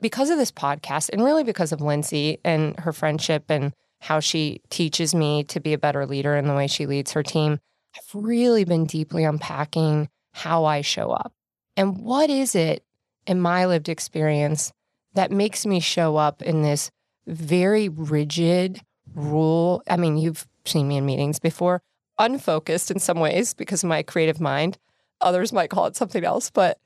because 0.00 0.30
of 0.30 0.38
this 0.38 0.52
podcast 0.52 1.10
and 1.12 1.24
really 1.24 1.42
because 1.42 1.72
of 1.72 1.80
Lindsey 1.80 2.38
and 2.44 2.78
her 2.78 2.92
friendship 2.92 3.46
and 3.48 3.72
how 3.98 4.20
she 4.20 4.60
teaches 4.70 5.16
me 5.16 5.42
to 5.44 5.58
be 5.58 5.72
a 5.72 5.78
better 5.78 6.06
leader 6.06 6.36
in 6.36 6.46
the 6.46 6.54
way 6.54 6.68
she 6.68 6.86
leads 6.86 7.10
her 7.10 7.24
team, 7.24 7.58
I've 7.96 8.14
really 8.14 8.62
been 8.62 8.84
deeply 8.84 9.24
unpacking 9.24 10.08
how 10.32 10.64
I 10.64 10.80
show 10.80 11.10
up. 11.10 11.32
And 11.76 11.98
what 11.98 12.30
is 12.30 12.54
it 12.54 12.84
in 13.26 13.40
my 13.40 13.66
lived 13.66 13.88
experience 13.88 14.72
that 15.14 15.30
makes 15.30 15.66
me 15.66 15.80
show 15.80 16.16
up 16.16 16.42
in 16.42 16.62
this 16.62 16.90
very 17.26 17.88
rigid 17.88 18.80
rule. 19.14 19.82
I 19.88 19.96
mean, 19.96 20.16
you've 20.16 20.46
seen 20.64 20.88
me 20.88 20.96
in 20.96 21.06
meetings 21.06 21.38
before, 21.38 21.82
unfocused 22.18 22.90
in 22.90 22.98
some 22.98 23.20
ways 23.20 23.54
because 23.54 23.82
of 23.82 23.88
my 23.88 24.02
creative 24.02 24.40
mind. 24.40 24.78
Others 25.20 25.52
might 25.52 25.70
call 25.70 25.86
it 25.86 25.96
something 25.96 26.24
else, 26.24 26.50
but 26.50 26.78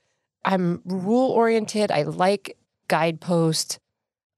I'm 0.45 0.81
rule 0.85 1.31
oriented. 1.31 1.91
I 1.91 2.03
like 2.03 2.57
guideposts. 2.87 3.79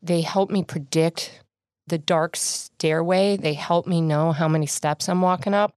They 0.02 0.22
help 0.22 0.50
me 0.50 0.64
predict 0.64 1.44
the 1.88 1.98
dark 1.98 2.36
stairway. 2.36 3.36
They 3.38 3.54
help 3.54 3.88
me 3.88 4.00
know 4.02 4.32
how 4.32 4.48
many 4.48 4.66
steps 4.66 5.10
I'm 5.10 5.22
walking 5.22 5.54
up. 5.54 5.76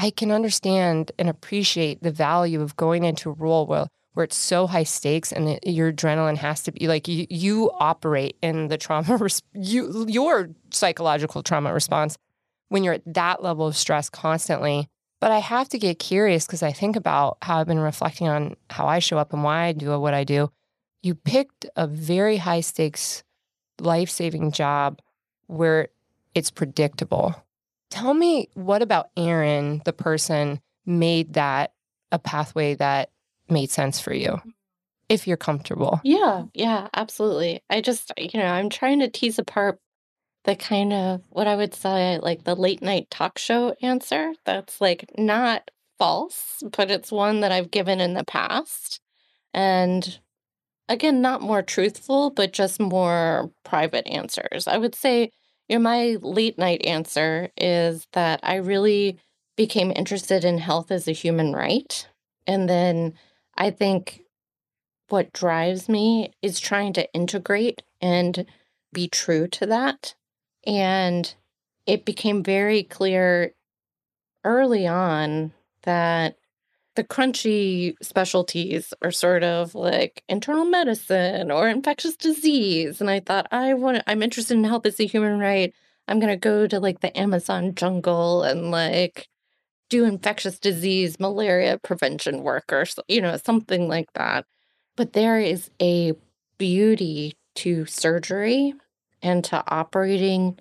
I 0.00 0.08
can 0.08 0.30
understand 0.30 1.12
and 1.18 1.28
appreciate 1.28 2.02
the 2.02 2.10
value 2.10 2.62
of 2.62 2.74
going 2.74 3.04
into 3.04 3.28
a 3.28 3.34
role 3.34 3.66
where 3.66 3.86
where 4.14 4.24
it's 4.24 4.36
so 4.36 4.66
high 4.66 4.84
stakes 4.84 5.30
and 5.30 5.50
it, 5.50 5.66
your 5.66 5.92
adrenaline 5.92 6.38
has 6.38 6.62
to 6.62 6.72
be 6.72 6.88
like 6.88 7.06
you, 7.06 7.26
you 7.28 7.70
operate 7.78 8.36
in 8.42 8.68
the 8.68 8.78
trauma 8.78 9.16
res- 9.20 9.42
you 9.52 10.06
your 10.08 10.48
psychological 10.70 11.42
trauma 11.42 11.72
response 11.74 12.16
when 12.70 12.82
you're 12.82 12.94
at 12.94 13.14
that 13.14 13.42
level 13.42 13.66
of 13.66 13.76
stress 13.76 14.08
constantly. 14.08 14.88
But 15.20 15.32
i 15.32 15.38
have 15.38 15.68
to 15.68 15.78
get 15.78 15.98
curious 15.98 16.46
because 16.46 16.62
i 16.62 16.72
think 16.72 16.96
about 16.96 17.36
how 17.42 17.58
i've 17.58 17.66
been 17.66 17.78
reflecting 17.78 18.26
on 18.26 18.56
how 18.70 18.86
i 18.86 19.00
show 19.00 19.18
up 19.18 19.34
and 19.34 19.44
why 19.44 19.64
i 19.66 19.72
do 19.72 20.00
what 20.00 20.14
i 20.14 20.24
do. 20.24 20.50
You 21.02 21.14
picked 21.14 21.66
a 21.76 21.86
very 21.86 22.38
high 22.38 22.62
stakes 22.62 23.22
life-saving 23.78 24.52
job 24.52 25.00
where 25.46 25.88
it's 26.34 26.50
predictable 26.50 27.34
tell 27.90 28.14
me 28.14 28.48
what 28.54 28.82
about 28.82 29.10
erin 29.16 29.82
the 29.84 29.92
person 29.92 30.60
made 30.86 31.34
that 31.34 31.72
a 32.12 32.18
pathway 32.18 32.74
that 32.74 33.10
made 33.48 33.70
sense 33.70 34.00
for 34.00 34.14
you 34.14 34.40
if 35.08 35.26
you're 35.26 35.36
comfortable. 35.36 36.00
Yeah, 36.04 36.44
yeah, 36.54 36.88
absolutely. 36.94 37.62
I 37.68 37.80
just, 37.80 38.12
you 38.16 38.38
know, 38.40 38.46
I'm 38.46 38.70
trying 38.70 39.00
to 39.00 39.08
tease 39.08 39.38
apart 39.38 39.78
the 40.44 40.56
kind 40.56 40.92
of 40.92 41.22
what 41.28 41.46
I 41.46 41.56
would 41.56 41.74
say 41.74 42.18
like 42.22 42.44
the 42.44 42.54
late 42.54 42.80
night 42.80 43.10
talk 43.10 43.36
show 43.38 43.74
answer 43.82 44.32
that's 44.46 44.80
like 44.80 45.04
not 45.18 45.70
false, 45.98 46.62
but 46.76 46.90
it's 46.90 47.12
one 47.12 47.40
that 47.40 47.52
I've 47.52 47.70
given 47.70 48.00
in 48.00 48.14
the 48.14 48.24
past. 48.24 49.00
And 49.52 50.18
again, 50.88 51.20
not 51.20 51.42
more 51.42 51.62
truthful, 51.62 52.30
but 52.30 52.52
just 52.52 52.80
more 52.80 53.50
private 53.64 54.06
answers. 54.06 54.66
I 54.66 54.78
would 54.78 54.94
say, 54.94 55.30
you 55.70 55.78
know, 55.78 55.82
my 55.82 56.16
late 56.20 56.58
night 56.58 56.84
answer 56.84 57.50
is 57.56 58.08
that 58.12 58.40
I 58.42 58.56
really 58.56 59.20
became 59.56 59.92
interested 59.94 60.44
in 60.44 60.58
health 60.58 60.90
as 60.90 61.06
a 61.06 61.12
human 61.12 61.52
right. 61.52 62.08
And 62.44 62.68
then 62.68 63.14
I 63.56 63.70
think 63.70 64.22
what 65.10 65.32
drives 65.32 65.88
me 65.88 66.32
is 66.42 66.58
trying 66.58 66.92
to 66.94 67.12
integrate 67.12 67.84
and 68.00 68.46
be 68.92 69.06
true 69.06 69.46
to 69.46 69.66
that. 69.66 70.16
And 70.66 71.32
it 71.86 72.04
became 72.04 72.42
very 72.42 72.82
clear 72.82 73.54
early 74.44 74.88
on 74.88 75.52
that 75.82 76.36
the 76.96 77.04
crunchy 77.04 77.94
specialties 78.02 78.92
are 79.02 79.10
sort 79.10 79.42
of 79.44 79.74
like 79.74 80.22
internal 80.28 80.64
medicine 80.64 81.50
or 81.50 81.68
infectious 81.68 82.16
disease. 82.16 83.00
And 83.00 83.08
I 83.08 83.20
thought, 83.20 83.46
I 83.52 83.74
want 83.74 84.02
I'm 84.06 84.22
interested 84.22 84.54
in 84.54 84.64
health 84.64 84.86
as 84.86 85.00
a 85.00 85.06
human 85.06 85.38
right. 85.38 85.72
I'm 86.08 86.18
going 86.18 86.32
to 86.32 86.36
go 86.36 86.66
to 86.66 86.80
like 86.80 87.00
the 87.00 87.16
Amazon 87.16 87.74
jungle 87.74 88.42
and 88.42 88.70
like 88.70 89.28
do 89.88 90.04
infectious 90.04 90.58
disease, 90.58 91.20
malaria 91.20 91.78
prevention 91.78 92.42
work, 92.42 92.72
or, 92.72 92.84
you 93.08 93.20
know, 93.20 93.36
something 93.36 93.88
like 93.88 94.12
that. 94.14 94.46
But 94.96 95.12
there 95.12 95.38
is 95.38 95.70
a 95.80 96.14
beauty 96.58 97.34
to 97.56 97.86
surgery 97.86 98.74
and 99.22 99.44
to 99.44 99.62
operating 99.68 100.58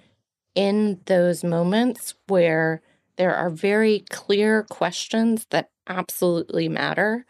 in 0.55 0.99
those 1.05 1.43
moments 1.43 2.15
where 2.27 2.81
there 3.19 3.35
are 3.35 3.49
very 3.49 4.05
clear 4.09 4.63
questions 4.63 5.45
that 5.49 5.69
absolutely 5.87 6.69
matter 6.69 7.25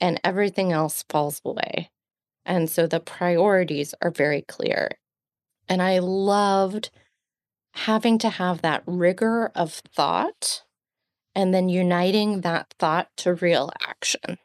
and 0.00 0.20
everything 0.24 0.72
else 0.72 1.04
falls 1.08 1.40
away. 1.44 1.90
And 2.44 2.68
so 2.68 2.88
the 2.88 2.98
priorities 2.98 3.94
are 4.02 4.10
very 4.10 4.42
clear. 4.42 4.90
And 5.68 5.80
I 5.80 6.00
loved 6.00 6.90
having 7.74 8.18
to 8.18 8.30
have 8.30 8.62
that 8.62 8.82
rigor 8.84 9.52
of 9.54 9.74
thought 9.94 10.64
and 11.36 11.54
then 11.54 11.68
uniting 11.68 12.40
that 12.40 12.74
thought 12.80 13.08
to 13.18 13.34
real 13.34 13.70
action. 13.86 14.38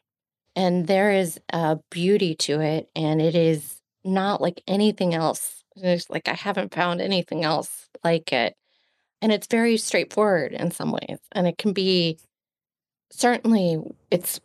And 0.54 0.86
there 0.86 1.10
is 1.10 1.40
a 1.52 1.80
beauty 1.90 2.36
to 2.36 2.60
it. 2.60 2.88
And 2.94 3.20
it 3.20 3.34
is 3.34 3.80
not 4.04 4.40
like 4.40 4.62
anything 4.68 5.12
else. 5.12 5.64
It's 5.74 6.08
like 6.08 6.28
I 6.28 6.34
haven't 6.34 6.72
found 6.72 7.00
anything 7.00 7.42
else 7.42 7.88
like 8.04 8.32
it. 8.32 8.54
And 9.22 9.32
it's 9.32 9.46
very 9.46 9.76
straightforward 9.76 10.52
in 10.52 10.70
some 10.70 10.92
ways. 10.92 11.18
And 11.32 11.46
it 11.46 11.58
can 11.58 11.72
be 11.72 12.18
certainly, 13.10 13.78
it's 14.10 14.40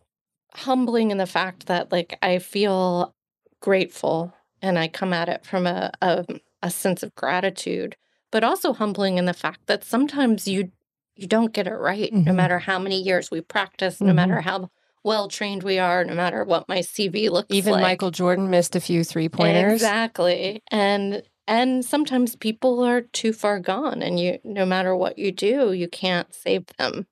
humbling 0.54 1.12
in 1.12 1.18
the 1.18 1.26
fact 1.26 1.68
that 1.68 1.92
like 1.92 2.18
I 2.22 2.40
feel 2.40 3.14
grateful 3.62 4.34
and 4.62 4.80
I 4.80 4.88
come 4.88 5.14
at 5.14 5.30
it 5.30 5.46
from 5.46 5.68
a, 5.68 5.92
a, 6.02 6.26
a 6.62 6.70
sense 6.70 7.04
of 7.04 7.16
gratitude, 7.16 7.96
but 8.32 8.44
also 8.44 8.74
humbling 8.74 9.18
in 9.18 9.26
the 9.26 9.34
fact 9.34 9.62
that 9.68 9.84
sometimes 9.84 10.48
you 10.48 10.72
you 11.16 11.28
don't 11.28 11.52
get 11.52 11.68
it 11.68 11.74
right, 11.74 12.14
mm-hmm. 12.14 12.24
no 12.24 12.34
matter 12.34 12.60
how 12.60 12.80
many 12.80 13.02
years 13.02 13.30
we 13.30 13.42
practice, 13.42 13.96
mm-hmm. 13.96 14.08
no 14.08 14.14
matter 14.14 14.40
how 14.40 14.70
well 15.04 15.28
trained 15.28 15.64
we 15.64 15.78
are, 15.78 16.06
no 16.06 16.14
matter 16.14 16.46
what 16.46 16.70
my 16.70 16.80
CV 16.80 17.30
looks 17.30 17.48
Even 17.50 17.74
like. 17.74 17.80
Even 17.80 17.90
Michael 17.90 18.12
Jordan 18.12 18.50
missed 18.50 18.76
a 18.76 18.80
few 18.80 19.04
three 19.04 19.28
pointers. 19.28 19.74
Exactly. 19.74 20.62
And 20.72 21.22
and 21.50 21.84
sometimes 21.84 22.38
people 22.38 22.84
are 22.84 23.02
too 23.02 23.34
far 23.34 23.60
gone 23.60 24.04
and 24.04 24.20
you 24.20 24.40
no 24.46 24.66
matter 24.66 24.96
what 24.96 25.20
you 25.20 25.34
do, 25.34 25.74
you 25.74 25.90
can't 25.90 26.34
save 26.34 26.68
them. 26.78 27.08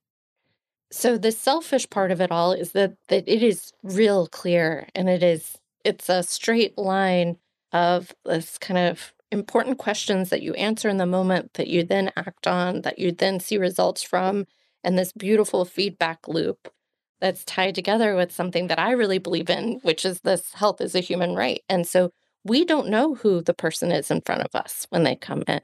So 0.90 1.18
the 1.18 1.32
selfish 1.32 1.88
part 1.90 2.10
of 2.12 2.20
it 2.20 2.30
all 2.30 2.52
is 2.52 2.72
that 2.72 2.94
that 3.08 3.24
it 3.28 3.42
is 3.42 3.72
real 3.82 4.26
clear 4.28 4.88
and 4.94 5.08
it 5.08 5.22
is 5.22 5.58
it's 5.84 6.08
a 6.08 6.22
straight 6.22 6.78
line 6.78 7.38
of 7.72 8.14
this 8.24 8.58
kind 8.58 8.78
of 8.78 9.12
important 9.30 9.78
questions 9.78 10.30
that 10.30 10.42
you 10.42 10.54
answer 10.54 10.88
in 10.88 10.96
the 10.98 11.06
moment 11.06 11.54
that 11.54 11.68
you 11.68 11.84
then 11.84 12.10
act 12.16 12.46
on, 12.46 12.82
that 12.82 12.98
you 12.98 13.12
then 13.12 13.40
see 13.40 13.58
results 13.58 14.02
from, 14.02 14.46
and 14.84 14.98
this 14.98 15.12
beautiful 15.12 15.64
feedback 15.66 16.26
loop 16.28 16.72
that's 17.20 17.44
tied 17.44 17.74
together 17.74 18.14
with 18.16 18.32
something 18.32 18.68
that 18.68 18.78
I 18.78 18.92
really 18.92 19.18
believe 19.18 19.50
in, 19.50 19.80
which 19.82 20.04
is 20.06 20.20
this 20.22 20.54
health 20.54 20.80
is 20.80 20.94
a 20.94 21.00
human 21.00 21.34
right. 21.34 21.62
And 21.68 21.86
so 21.86 22.12
we 22.44 22.64
don't 22.64 22.88
know 22.88 23.14
who 23.14 23.42
the 23.42 23.54
person 23.54 23.92
is 23.92 24.10
in 24.10 24.20
front 24.22 24.42
of 24.42 24.54
us 24.54 24.86
when 24.90 25.02
they 25.02 25.16
come 25.16 25.44
in. 25.46 25.60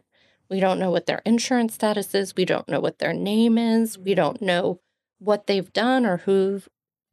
We 0.51 0.61
don't 0.61 0.79
know 0.79 0.91
what 0.91 1.07
their 1.07 1.23
insurance 1.25 1.75
status 1.75 2.15
is. 2.15 2.37
We 2.37 2.45
don't 2.45 2.69
know 2.69 2.81
what 2.81 2.99
their 2.99 3.13
name 3.13 3.57
is. 3.59 3.99
We 3.99 4.15
don't 4.15 4.43
know 4.43 4.81
what 5.19 5.47
they've 5.47 5.73
done 5.73 6.05
or 6.05 6.19
who, 6.19 6.61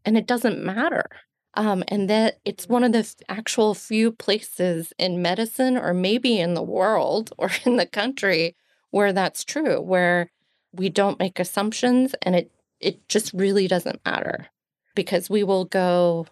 and 0.03 0.18
it 0.18 0.27
doesn't 0.27 0.63
matter. 0.63 1.06
Um, 1.53 1.84
and 1.88 2.10
that 2.10 2.39
it's 2.46 2.70
one 2.70 2.84
of 2.84 2.94
the 2.94 3.13
actual 3.27 3.74
few 3.74 4.12
places 4.12 4.94
in 4.98 5.22
medicine 5.22 5.77
or 5.77 5.94
maybe 5.94 6.39
in 6.39 6.53
the 6.53 6.63
world 6.63 7.34
or 7.38 7.51
in 7.65 7.77
the 7.77 7.86
country 7.86 8.56
where 8.89 9.13
that's 9.13 9.44
true, 9.44 9.80
where 9.82 10.30
we 10.74 10.89
don't 10.89 11.20
make 11.20 11.39
assumptions 11.39 12.15
and 12.22 12.36
it 12.36 12.51
it 12.80 13.08
just 13.08 13.32
really 13.34 13.68
doesn't 13.68 14.03
matter 14.06 14.48
because 14.96 15.30
we 15.30 15.44
will 15.44 15.65
go 15.65 16.25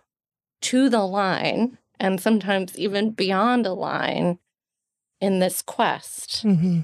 to 0.62 0.90
the 0.90 1.06
line 1.06 1.79
and 2.00 2.20
sometimes 2.20 2.78
even 2.78 3.12
beyond 3.12 3.66
a 3.66 3.74
line 3.74 4.40
in 5.20 5.40
this 5.40 5.62
quest 5.62 6.46
mm-hmm. 6.46 6.82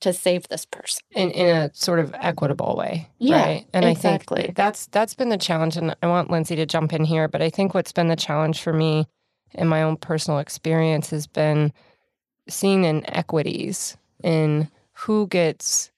to 0.00 0.12
save 0.12 0.48
this 0.48 0.64
person. 0.64 1.02
In, 1.10 1.30
in 1.30 1.56
a 1.56 1.74
sort 1.74 1.98
of 1.98 2.14
equitable 2.14 2.76
way 2.76 3.08
yeah, 3.18 3.42
right? 3.42 3.66
And 3.72 3.84
exactly. 3.84 4.40
i 4.40 4.42
think 4.44 4.56
that's 4.56 4.86
that's 4.86 5.14
been 5.14 5.28
the 5.28 5.36
challenge 5.36 5.76
and 5.76 5.94
i 6.02 6.06
want 6.06 6.30
lindsey 6.30 6.56
to 6.56 6.66
jump 6.66 6.92
in 6.92 7.04
here 7.04 7.28
but 7.28 7.42
i 7.42 7.50
think 7.50 7.74
what's 7.74 7.92
been 7.92 8.08
the 8.08 8.16
challenge 8.16 8.60
for 8.60 8.72
me 8.72 9.06
in 9.52 9.68
my 9.68 9.82
own 9.82 9.96
personal 9.96 10.40
experience 10.40 11.10
has 11.10 11.26
been 11.26 11.72
seeing 12.48 12.84
inequities 12.84 13.96
in 14.22 14.68
who 14.92 15.26
gets 15.28 15.90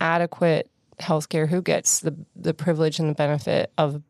adequate 0.00 0.70
healthcare 1.00 1.48
who 1.48 1.62
gets 1.62 2.00
the 2.00 2.14
the 2.34 2.54
privilege 2.54 2.98
and 2.98 3.10
the 3.10 3.14
benefit 3.14 3.72
of 3.78 4.02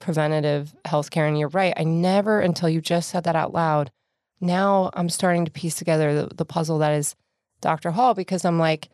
preventative 0.00 0.74
healthcare 0.84 1.28
and 1.28 1.38
you're 1.38 1.48
right 1.48 1.74
i 1.76 1.84
never 1.84 2.40
until 2.40 2.68
you 2.68 2.80
just 2.80 3.10
said 3.10 3.24
that 3.24 3.36
out 3.36 3.52
loud 3.52 3.90
now 4.40 4.90
i'm 4.94 5.08
starting 5.08 5.44
to 5.44 5.50
piece 5.50 5.76
together 5.76 6.14
the, 6.14 6.34
the 6.34 6.44
puzzle 6.44 6.78
that 6.78 6.92
is 6.92 7.14
Dr. 7.60 7.90
Hall 7.90 8.14
because 8.14 8.44
I'm 8.44 8.58
like, 8.58 8.88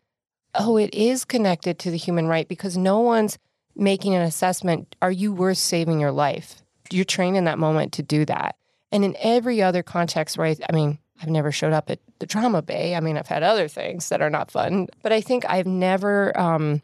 oh, 0.55 0.77
it 0.77 0.93
is 0.93 1.25
connected 1.25 1.79
to 1.79 1.91
the 1.91 1.97
human 1.97 2.27
right 2.27 2.47
because 2.47 2.77
no 2.77 2.99
one's 2.99 3.37
making 3.75 4.15
an 4.15 4.21
assessment. 4.21 4.95
Are 5.01 5.11
you 5.11 5.33
worth 5.33 5.57
saving 5.57 5.99
your 5.99 6.11
life? 6.11 6.61
You're 6.91 7.05
trained 7.05 7.37
in 7.37 7.45
that 7.45 7.59
moment 7.59 7.93
to 7.93 8.03
do 8.03 8.25
that. 8.25 8.55
And 8.91 9.03
in 9.03 9.15
every 9.19 9.61
other 9.61 9.83
context, 9.83 10.37
right? 10.37 10.59
I 10.67 10.73
mean, 10.73 10.99
I've 11.21 11.29
never 11.29 11.51
showed 11.51 11.73
up 11.73 11.89
at 11.89 11.99
the 12.19 12.27
trauma 12.27 12.61
bay. 12.61 12.95
I 12.95 12.99
mean, 12.99 13.17
I've 13.17 13.27
had 13.27 13.43
other 13.43 13.67
things 13.67 14.09
that 14.09 14.21
are 14.21 14.29
not 14.29 14.51
fun, 14.51 14.87
but 15.03 15.11
I 15.11 15.21
think 15.21 15.45
I've 15.49 15.67
never, 15.67 16.37
um, 16.39 16.81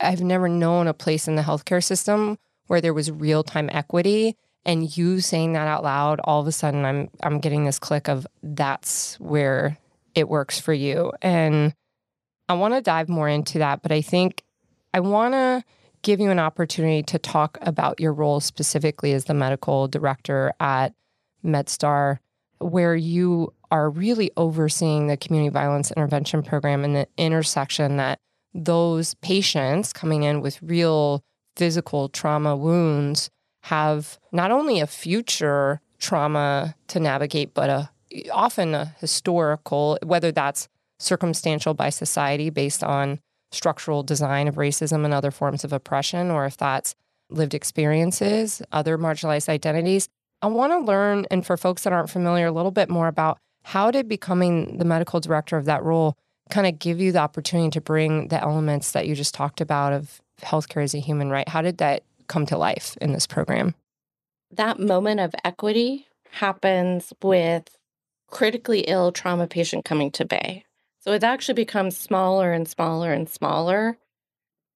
I've 0.00 0.22
never 0.22 0.48
known 0.48 0.86
a 0.86 0.94
place 0.94 1.28
in 1.28 1.34
the 1.34 1.42
healthcare 1.42 1.82
system 1.82 2.38
where 2.68 2.80
there 2.80 2.94
was 2.94 3.10
real 3.10 3.42
time 3.42 3.68
equity. 3.72 4.36
And 4.64 4.96
you 4.96 5.20
saying 5.20 5.54
that 5.54 5.66
out 5.66 5.82
loud, 5.82 6.20
all 6.24 6.40
of 6.40 6.46
a 6.46 6.52
sudden, 6.52 6.84
I'm 6.84 7.10
I'm 7.22 7.40
getting 7.40 7.64
this 7.64 7.78
click 7.78 8.08
of 8.08 8.26
that's 8.42 9.18
where 9.18 9.78
it 10.14 10.28
works 10.28 10.60
for 10.60 10.72
you. 10.72 11.12
And 11.20 11.74
I 12.48 12.54
want 12.54 12.74
to 12.74 12.80
dive 12.80 13.08
more 13.08 13.28
into 13.28 13.58
that, 13.58 13.82
but 13.82 13.92
I 13.92 14.00
think 14.00 14.42
I 14.94 15.00
want 15.00 15.34
to 15.34 15.64
give 16.02 16.20
you 16.20 16.30
an 16.30 16.38
opportunity 16.38 17.02
to 17.02 17.18
talk 17.18 17.58
about 17.60 18.00
your 18.00 18.12
role 18.12 18.40
specifically 18.40 19.12
as 19.12 19.24
the 19.24 19.34
medical 19.34 19.88
director 19.88 20.52
at 20.60 20.94
MedStar, 21.44 22.18
where 22.58 22.94
you 22.94 23.52
are 23.70 23.90
really 23.90 24.30
overseeing 24.36 25.06
the 25.06 25.16
community 25.16 25.50
violence 25.50 25.90
intervention 25.92 26.42
program 26.42 26.84
and 26.84 26.96
the 26.96 27.06
intersection 27.16 27.96
that 27.96 28.20
those 28.54 29.14
patients 29.14 29.92
coming 29.92 30.22
in 30.22 30.40
with 30.40 30.60
real 30.62 31.22
physical 31.58 32.08
trauma 32.08 32.56
wounds 32.56 33.28
have 33.64 34.18
not 34.32 34.50
only 34.50 34.80
a 34.80 34.86
future 34.86 35.80
trauma 35.98 36.74
to 36.86 37.00
navigate, 37.00 37.52
but 37.52 37.68
a 37.68 37.90
often 38.32 38.74
a 38.74 38.94
historical, 39.00 39.98
whether 40.02 40.32
that's 40.32 40.68
circumstantial 40.98 41.74
by 41.74 41.90
society 41.90 42.48
based 42.48 42.82
on 42.82 43.20
structural 43.52 44.02
design 44.02 44.48
of 44.48 44.54
racism 44.54 45.04
and 45.04 45.12
other 45.12 45.30
forms 45.30 45.64
of 45.64 45.72
oppression, 45.72 46.30
or 46.30 46.46
if 46.46 46.56
that's 46.56 46.94
lived 47.28 47.54
experiences, 47.54 48.62
other 48.72 48.96
marginalized 48.96 49.48
identities. 49.48 50.08
I 50.40 50.46
want 50.46 50.72
to 50.72 50.78
learn, 50.78 51.26
and 51.30 51.44
for 51.44 51.56
folks 51.56 51.82
that 51.82 51.92
aren't 51.92 52.10
familiar, 52.10 52.46
a 52.46 52.52
little 52.52 52.70
bit 52.70 52.88
more 52.88 53.08
about 53.08 53.38
how 53.64 53.90
did 53.90 54.08
becoming 54.08 54.78
the 54.78 54.84
medical 54.84 55.20
director 55.20 55.56
of 55.56 55.66
that 55.66 55.82
role 55.82 56.16
kind 56.48 56.66
of 56.66 56.78
give 56.78 57.00
you 57.00 57.12
the 57.12 57.18
opportunity 57.18 57.70
to 57.70 57.80
bring 57.80 58.28
the 58.28 58.40
elements 58.42 58.92
that 58.92 59.06
you 59.06 59.14
just 59.14 59.34
talked 59.34 59.60
about 59.60 59.92
of 59.92 60.20
healthcare 60.42 60.82
as 60.82 60.94
a 60.94 61.00
human 61.00 61.30
right? 61.30 61.48
How 61.48 61.62
did 61.62 61.78
that 61.78 62.04
come 62.26 62.46
to 62.46 62.58
life 62.58 62.96
in 63.00 63.12
this 63.12 63.26
program? 63.26 63.74
That 64.50 64.78
moment 64.78 65.20
of 65.20 65.34
equity 65.44 66.06
happens 66.30 67.12
with 67.22 67.68
critically 68.30 68.80
ill 68.80 69.12
trauma 69.12 69.46
patient 69.46 69.84
coming 69.84 70.10
to 70.12 70.24
Bay. 70.24 70.64
So 71.00 71.12
it 71.12 71.24
actually 71.24 71.54
becomes 71.54 71.96
smaller 71.96 72.52
and 72.52 72.68
smaller 72.68 73.12
and 73.12 73.28
smaller 73.28 73.98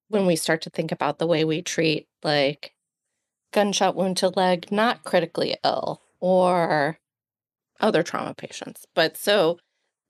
when 0.08 0.26
we 0.26 0.36
start 0.36 0.62
to 0.62 0.70
think 0.70 0.92
about 0.92 1.18
the 1.18 1.26
way 1.26 1.44
we 1.44 1.62
treat 1.62 2.06
like 2.22 2.74
gunshot 3.52 3.94
wound 3.94 4.16
to 4.18 4.28
leg, 4.28 4.70
not 4.70 5.04
critically 5.04 5.56
ill 5.64 6.02
or 6.20 6.98
other 7.80 8.02
trauma 8.02 8.34
patients. 8.34 8.86
But 8.94 9.16
so 9.16 9.58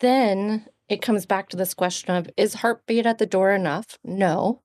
then 0.00 0.66
it 0.88 1.02
comes 1.02 1.26
back 1.26 1.48
to 1.48 1.56
this 1.56 1.74
question 1.74 2.14
of 2.14 2.30
is 2.36 2.54
heartbeat 2.54 3.06
at 3.06 3.18
the 3.18 3.26
door 3.26 3.52
enough? 3.52 3.98
No. 4.04 4.62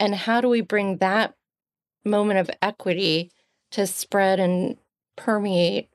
And 0.00 0.14
how 0.14 0.40
do 0.40 0.48
we 0.48 0.60
bring 0.60 0.98
that 0.98 1.34
moment 2.04 2.38
of 2.40 2.50
equity 2.62 3.30
to 3.72 3.86
spread 3.86 4.40
and 4.40 4.76
permeate 5.16 5.88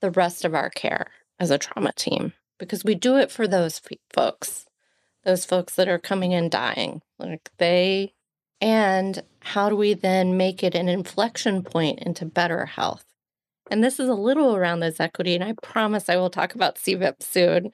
the 0.00 0.10
rest 0.10 0.44
of 0.44 0.54
our 0.54 0.70
care 0.70 1.06
as 1.38 1.50
a 1.50 1.58
trauma 1.58 1.92
team 1.92 2.32
because 2.58 2.84
we 2.84 2.94
do 2.94 3.16
it 3.16 3.30
for 3.30 3.46
those 3.46 3.80
folks, 4.12 4.66
those 5.24 5.44
folks 5.44 5.74
that 5.74 5.88
are 5.88 5.98
coming 5.98 6.32
in 6.32 6.48
dying. 6.48 7.02
Like 7.18 7.50
they, 7.58 8.14
and 8.60 9.22
how 9.40 9.68
do 9.68 9.76
we 9.76 9.94
then 9.94 10.36
make 10.36 10.62
it 10.62 10.74
an 10.74 10.88
inflection 10.88 11.62
point 11.62 12.00
into 12.00 12.24
better 12.24 12.66
health? 12.66 13.04
And 13.70 13.82
this 13.82 13.98
is 13.98 14.08
a 14.08 14.14
little 14.14 14.54
around 14.54 14.80
this 14.80 15.00
equity, 15.00 15.34
and 15.34 15.42
I 15.42 15.54
promise 15.62 16.08
I 16.08 16.16
will 16.16 16.30
talk 16.30 16.54
about 16.54 16.76
CVIP 16.76 17.22
soon. 17.22 17.72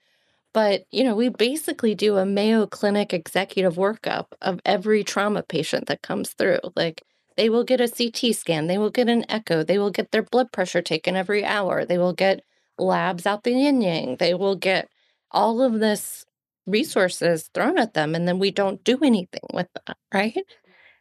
But, 0.54 0.84
you 0.90 1.02
know, 1.04 1.14
we 1.14 1.28
basically 1.30 1.94
do 1.94 2.16
a 2.18 2.26
Mayo 2.26 2.66
Clinic 2.66 3.14
executive 3.14 3.76
workup 3.76 4.26
of 4.42 4.60
every 4.66 5.02
trauma 5.04 5.42
patient 5.42 5.86
that 5.86 6.02
comes 6.02 6.30
through. 6.30 6.60
Like, 6.76 7.02
they 7.36 7.48
will 7.48 7.64
get 7.64 7.80
a 7.80 7.88
CT 7.88 8.34
scan, 8.34 8.66
they 8.66 8.76
will 8.78 8.90
get 8.90 9.08
an 9.08 9.24
echo, 9.30 9.62
they 9.62 9.78
will 9.78 9.90
get 9.90 10.10
their 10.10 10.22
blood 10.22 10.52
pressure 10.52 10.82
taken 10.82 11.16
every 11.16 11.44
hour, 11.44 11.84
they 11.86 11.96
will 11.96 12.12
get 12.12 12.42
labs 12.78 13.24
out 13.26 13.44
the 13.44 13.52
yin 13.52 13.80
yang, 13.80 14.16
they 14.18 14.34
will 14.34 14.56
get 14.56 14.88
all 15.30 15.62
of 15.62 15.80
this 15.80 16.26
resources 16.66 17.48
thrown 17.54 17.78
at 17.78 17.94
them, 17.94 18.14
and 18.14 18.28
then 18.28 18.38
we 18.38 18.50
don't 18.50 18.84
do 18.84 18.98
anything 19.02 19.40
with 19.54 19.68
that, 19.86 19.96
right? 20.12 20.36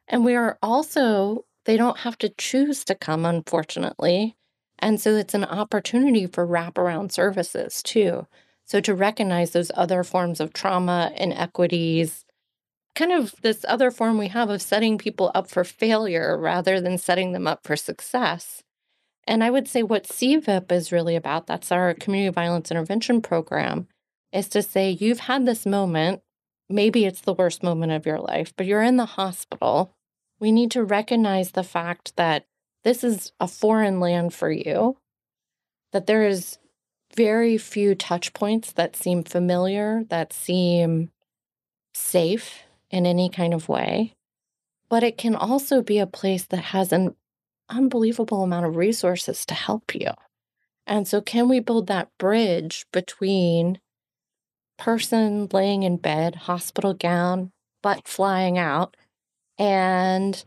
And 0.07 0.25
we 0.25 0.35
are 0.35 0.57
also, 0.61 1.45
they 1.65 1.77
don't 1.77 1.99
have 1.99 2.17
to 2.19 2.29
choose 2.29 2.83
to 2.85 2.95
come, 2.95 3.25
unfortunately. 3.25 4.37
And 4.79 4.99
so 5.01 5.15
it's 5.15 5.33
an 5.33 5.45
opportunity 5.45 6.27
for 6.27 6.47
wraparound 6.47 7.11
services 7.11 7.83
too. 7.83 8.27
So 8.71 8.79
to 8.79 8.95
recognize 8.95 9.51
those 9.51 9.69
other 9.75 10.01
forms 10.01 10.39
of 10.39 10.53
trauma, 10.53 11.11
inequities, 11.17 12.23
kind 12.95 13.11
of 13.11 13.35
this 13.41 13.65
other 13.67 13.91
form 13.91 14.17
we 14.17 14.29
have 14.29 14.49
of 14.49 14.61
setting 14.61 14.97
people 14.97 15.29
up 15.35 15.49
for 15.49 15.65
failure 15.65 16.37
rather 16.37 16.79
than 16.79 16.97
setting 16.97 17.33
them 17.33 17.47
up 17.47 17.67
for 17.67 17.75
success. 17.75 18.63
And 19.27 19.43
I 19.43 19.49
would 19.49 19.67
say 19.67 19.83
what 19.83 20.05
CVIP 20.05 20.71
is 20.71 20.93
really 20.93 21.17
about, 21.17 21.47
that's 21.47 21.69
our 21.69 21.93
community 21.93 22.33
violence 22.33 22.71
intervention 22.71 23.21
program, 23.21 23.89
is 24.31 24.47
to 24.47 24.63
say 24.63 24.89
you've 24.89 25.19
had 25.19 25.45
this 25.45 25.65
moment. 25.65 26.21
Maybe 26.69 27.03
it's 27.03 27.19
the 27.19 27.33
worst 27.33 27.63
moment 27.63 27.91
of 27.91 28.05
your 28.05 28.19
life, 28.19 28.53
but 28.55 28.67
you're 28.67 28.83
in 28.83 28.95
the 28.95 29.05
hospital. 29.05 29.91
We 30.39 30.53
need 30.53 30.71
to 30.71 30.83
recognize 30.85 31.51
the 31.51 31.63
fact 31.63 32.15
that 32.15 32.45
this 32.85 33.03
is 33.03 33.33
a 33.37 33.49
foreign 33.49 33.99
land 33.99 34.33
for 34.33 34.49
you, 34.49 34.95
that 35.91 36.07
there 36.07 36.25
is 36.25 36.57
very 37.15 37.57
few 37.57 37.95
touch 37.95 38.33
points 38.33 38.71
that 38.73 38.95
seem 38.95 39.23
familiar, 39.23 40.03
that 40.09 40.33
seem 40.33 41.09
safe 41.93 42.63
in 42.89 43.05
any 43.05 43.29
kind 43.29 43.53
of 43.53 43.69
way. 43.69 44.13
But 44.89 45.03
it 45.03 45.17
can 45.17 45.35
also 45.35 45.81
be 45.81 45.99
a 45.99 46.07
place 46.07 46.45
that 46.45 46.65
has 46.65 46.91
an 46.91 47.15
unbelievable 47.69 48.43
amount 48.43 48.65
of 48.65 48.75
resources 48.75 49.45
to 49.45 49.53
help 49.53 49.95
you. 49.95 50.09
And 50.85 51.07
so, 51.07 51.21
can 51.21 51.47
we 51.47 51.59
build 51.59 51.87
that 51.87 52.09
bridge 52.17 52.85
between 52.91 53.79
person 54.77 55.47
laying 55.53 55.83
in 55.83 55.97
bed, 55.97 56.35
hospital 56.35 56.93
gown, 56.93 57.51
butt 57.81 58.07
flying 58.07 58.57
out, 58.57 58.97
and 59.57 60.43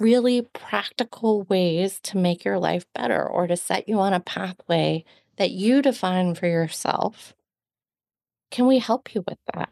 really 0.00 0.42
practical 0.42 1.42
ways 1.42 2.00
to 2.00 2.16
make 2.16 2.44
your 2.44 2.58
life 2.58 2.86
better 2.94 3.24
or 3.24 3.46
to 3.46 3.56
set 3.56 3.88
you 3.88 4.00
on 4.00 4.12
a 4.12 4.20
pathway 4.20 5.04
that 5.36 5.50
you 5.50 5.82
define 5.82 6.34
for 6.34 6.46
yourself? 6.46 7.34
Can 8.50 8.66
we 8.66 8.78
help 8.78 9.14
you 9.14 9.24
with 9.26 9.38
that? 9.54 9.70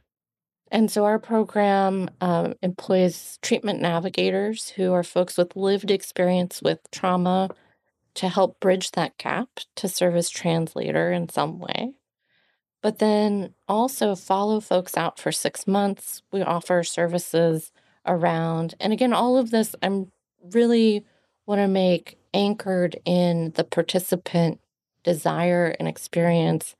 And 0.72 0.90
so 0.90 1.05
our 1.05 1.18
program 1.18 2.09
um, 2.22 2.55
employs 2.62 3.38
treatment 3.42 3.81
navigators 3.83 4.70
who 4.70 4.92
are 4.92 5.03
folks 5.03 5.37
with 5.37 5.55
lived 5.55 5.90
experience 5.90 6.62
with 6.62 6.79
trauma 6.90 7.51
to 8.14 8.29
help 8.29 8.59
bridge 8.59 8.92
that 8.92 9.16
gap 9.18 9.48
to 9.77 9.88
serve 9.88 10.16
as 10.16 10.31
translator 10.31 11.12
in 11.12 11.29
some 11.29 11.59
way. 11.59 11.92
But 12.83 12.98
then 12.98 13.55
also 13.68 14.14
follow 14.14 14.61
folks 14.61 14.96
out 14.96 15.20
for 15.20 15.31
six 15.31 15.66
months. 15.66 16.22
We 16.33 16.42
offer 16.42 16.83
services 16.83 17.70
around, 18.07 18.75
and 18.81 18.92
again, 18.92 19.12
all 19.12 19.37
of 19.37 19.51
this 19.51 19.77
I'm 19.83 20.11
really 20.53 21.05
want 21.46 21.61
to 21.61 21.68
make 21.68 22.18
anchored 22.35 22.98
in 23.05 23.53
the 23.57 23.64
participant 23.64 24.59
desire 25.05 25.75
and 25.79 25.88
experience. 25.88 26.75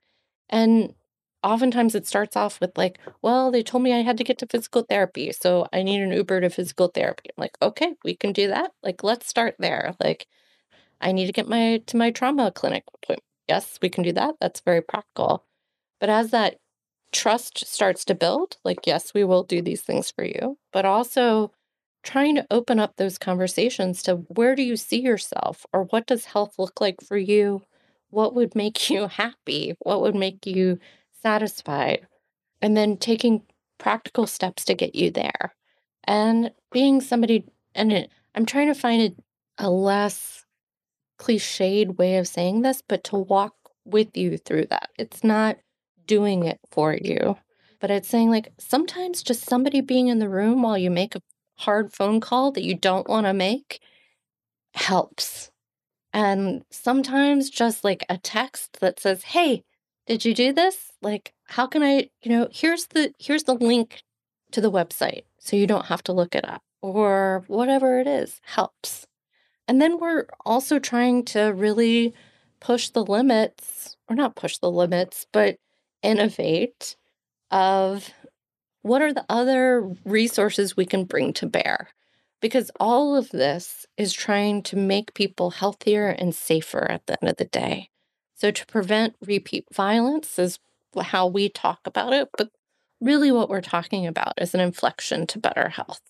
And 0.51 0.95
oftentimes 1.43 1.95
it 1.95 2.07
starts 2.07 2.37
off 2.37 2.61
with 2.61 2.77
like, 2.79 2.99
well, 3.23 3.51
they 3.51 3.63
told 3.63 3.83
me 3.85 3.93
I 3.93 4.03
had 4.03 4.19
to 4.19 4.25
get 4.25 4.39
to 4.39 4.47
physical 4.47 4.83
therapy, 4.83 5.33
so 5.33 5.67
I 5.73 5.83
need 5.83 6.03
an 6.03 6.13
Uber 6.13 6.43
to 6.43 6.51
physical 6.51 6.89
therapy. 6.89 7.31
I'm 7.31 7.43
like, 7.43 7.59
okay, 7.63 7.95
we 8.05 8.15
can 8.17 8.33
do 8.33 8.49
that. 8.49 8.73
Like, 8.83 9.05
let's 9.05 9.29
start 9.29 9.57
there. 9.59 9.95
Like, 10.03 10.27
I 11.01 11.13
need 11.13 11.27
to 11.27 11.33
get 11.33 11.49
my 11.49 11.83
to 11.87 11.97
my 11.97 12.11
trauma 12.11 12.51
clinic 12.53 12.85
appointment. 12.95 13.25
Yes, 13.49 13.79
we 13.83 13.89
can 13.89 14.05
do 14.05 14.13
that. 14.13 14.37
That's 14.41 14.61
very 14.61 14.83
practical. 14.83 15.45
But 16.01 16.11
as 16.11 16.31
that 16.33 16.59
trust 17.13 17.67
starts 17.67 18.05
to 18.07 18.15
build, 18.15 18.59
like, 18.65 18.87
yes, 18.87 19.15
we 19.15 19.25
will 19.25 19.45
do 19.45 19.63
these 19.63 19.83
things 19.83 20.11
for 20.11 20.25
you, 20.25 20.59
but 20.73 20.85
also 20.87 21.53
trying 22.05 22.35
to 22.37 22.47
open 22.51 22.79
up 22.81 22.97
those 22.97 23.19
conversations 23.19 24.03
to 24.05 24.17
where 24.29 24.57
do 24.57 24.63
you 24.63 24.77
see 24.77 25.01
yourself 25.01 25.67
or 25.73 25.85
what 25.85 26.07
does 26.07 26.27
health 26.27 26.55
look 26.59 26.81
like 26.81 27.01
for 27.03 27.17
you? 27.17 27.63
What 28.13 28.35
would 28.35 28.55
make 28.55 28.91
you 28.91 29.09
happy? 29.09 29.75
What 29.79 30.03
would 30.03 30.15
make 30.15 30.47
you 30.47 30.79
satisfied, 31.23 32.07
and 32.61 32.77
then 32.77 32.99
taking 32.99 33.43
practical 33.79 34.27
steps 34.27 34.67
to 34.67 34.75
get 34.75 34.95
you 34.95 35.11
there. 35.11 35.55
And 36.05 36.51
being 36.71 37.01
somebody, 37.01 37.47
and 37.75 38.07
I'm 38.35 38.45
trying 38.45 38.67
to 38.67 38.75
find 38.75 39.17
a, 39.59 39.67
a 39.67 39.71
less 39.71 40.45
cliched 41.19 41.97
way 41.97 42.19
of 42.19 42.29
saying 42.29 42.61
this, 42.61 42.83
but 42.87 43.03
to 43.05 43.17
walk 43.17 43.55
with 43.87 44.15
you 44.15 44.37
through 44.37 44.67
that. 44.67 44.91
It's 44.99 45.25
not 45.25 45.57
doing 46.07 46.45
it 46.45 46.61
for 46.71 46.95
you, 46.95 47.39
but 47.81 47.91
it's 47.91 48.09
saying, 48.09 48.31
like, 48.31 48.53
sometimes 48.59 49.23
just 49.23 49.49
somebody 49.49 49.81
being 49.81 50.09
in 50.09 50.19
the 50.19 50.29
room 50.29 50.61
while 50.61 50.77
you 50.77 50.91
make 50.91 51.15
a 51.15 51.23
hard 51.61 51.95
phone 51.95 52.21
call 52.21 52.53
that 52.53 52.65
you 52.65 52.75
don't 52.75 53.09
want 53.09 53.27
to 53.27 53.33
make 53.33 53.81
helps. 54.75 55.52
And 56.13 56.65
sometimes 56.71 57.51
just 57.51 57.85
like 57.85 58.05
a 58.09 58.19
text 58.19 58.81
that 58.81 59.01
says, 59.01 59.23
Hey, 59.25 59.65
did 60.07 60.25
you 60.25 60.35
do 60.35 60.53
this? 60.53 60.93
Like, 61.01 61.33
how 61.47 61.67
can 61.67 61.83
I, 61.83 62.11
you 62.23 62.31
know, 62.31 62.49
here's 62.53 62.87
the 62.87 63.13
here's 63.19 63.45
the 63.45 63.55
link 63.55 64.03
to 64.53 64.61
the 64.61 64.71
website 64.71 65.25
so 65.39 65.57
you 65.57 65.67
don't 65.67 65.87
have 65.87 66.03
to 66.05 66.13
look 66.13 66.35
it 66.35 66.49
up 66.49 66.63
or 66.83 67.45
whatever 67.47 67.99
it 68.01 68.07
is 68.07 68.41
helps. 68.45 69.07
And 69.69 69.81
then 69.81 69.99
we're 69.99 70.27
also 70.45 70.79
trying 70.79 71.25
to 71.27 71.53
really 71.55 72.15
push 72.61 72.91
the 72.91 73.05
limits, 73.05 73.97
or 74.09 74.17
not 74.17 74.37
push 74.37 74.59
the 74.59 74.71
limits, 74.71 75.27
but 75.33 75.57
innovate 76.03 76.97
of 77.51 78.11
what 78.83 79.03
are 79.03 79.13
the 79.13 79.25
other 79.29 79.97
resources 80.05 80.77
we 80.77 80.87
can 80.87 81.05
bring 81.05 81.33
to 81.35 81.47
bear? 81.47 81.89
Because 82.43 82.71
all 82.79 83.17
of 83.17 83.31
this 83.31 83.87
is 83.97 84.13
trying 84.13 84.63
to 84.65 84.77
make 84.77 85.15
people 85.15 85.53
healthier 85.53 86.09
and 86.09 86.35
safer 86.35 86.91
at 86.91 87.07
the 87.07 87.17
end 87.23 87.31
of 87.31 87.39
the 87.39 87.47
day. 87.47 87.89
So, 88.35 88.51
to 88.51 88.67
prevent 88.67 89.17
repeat 89.27 89.67
violence 89.73 90.39
is 90.39 90.59
how 91.01 91.27
we 91.27 91.49
talk 91.49 91.81
about 91.87 92.13
it, 92.13 92.29
but 92.37 92.51
really 93.01 93.33
what 93.33 93.49
we're 93.49 93.61
talking 93.63 94.07
about 94.07 94.35
is 94.39 94.55
an 94.55 94.61
inflection 94.61 95.27
to 95.29 95.39
better 95.39 95.71
health. 95.71 96.01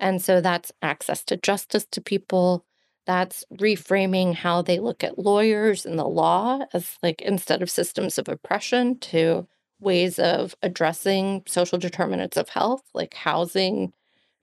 And 0.00 0.22
so 0.22 0.40
that's 0.40 0.72
access 0.82 1.24
to 1.24 1.36
justice 1.36 1.86
to 1.92 2.00
people. 2.00 2.64
That's 3.06 3.44
reframing 3.52 4.34
how 4.34 4.62
they 4.62 4.78
look 4.78 5.02
at 5.02 5.18
lawyers 5.18 5.86
and 5.86 5.98
the 5.98 6.06
law 6.06 6.60
as 6.72 6.98
like 7.02 7.22
instead 7.22 7.62
of 7.62 7.70
systems 7.70 8.18
of 8.18 8.28
oppression 8.28 8.98
to 9.00 9.48
ways 9.80 10.18
of 10.18 10.54
addressing 10.62 11.42
social 11.46 11.78
determinants 11.78 12.36
of 12.36 12.50
health, 12.50 12.82
like 12.94 13.14
housing, 13.14 13.92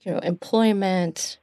you 0.05 0.11
know, 0.11 0.19
employment, 0.19 1.39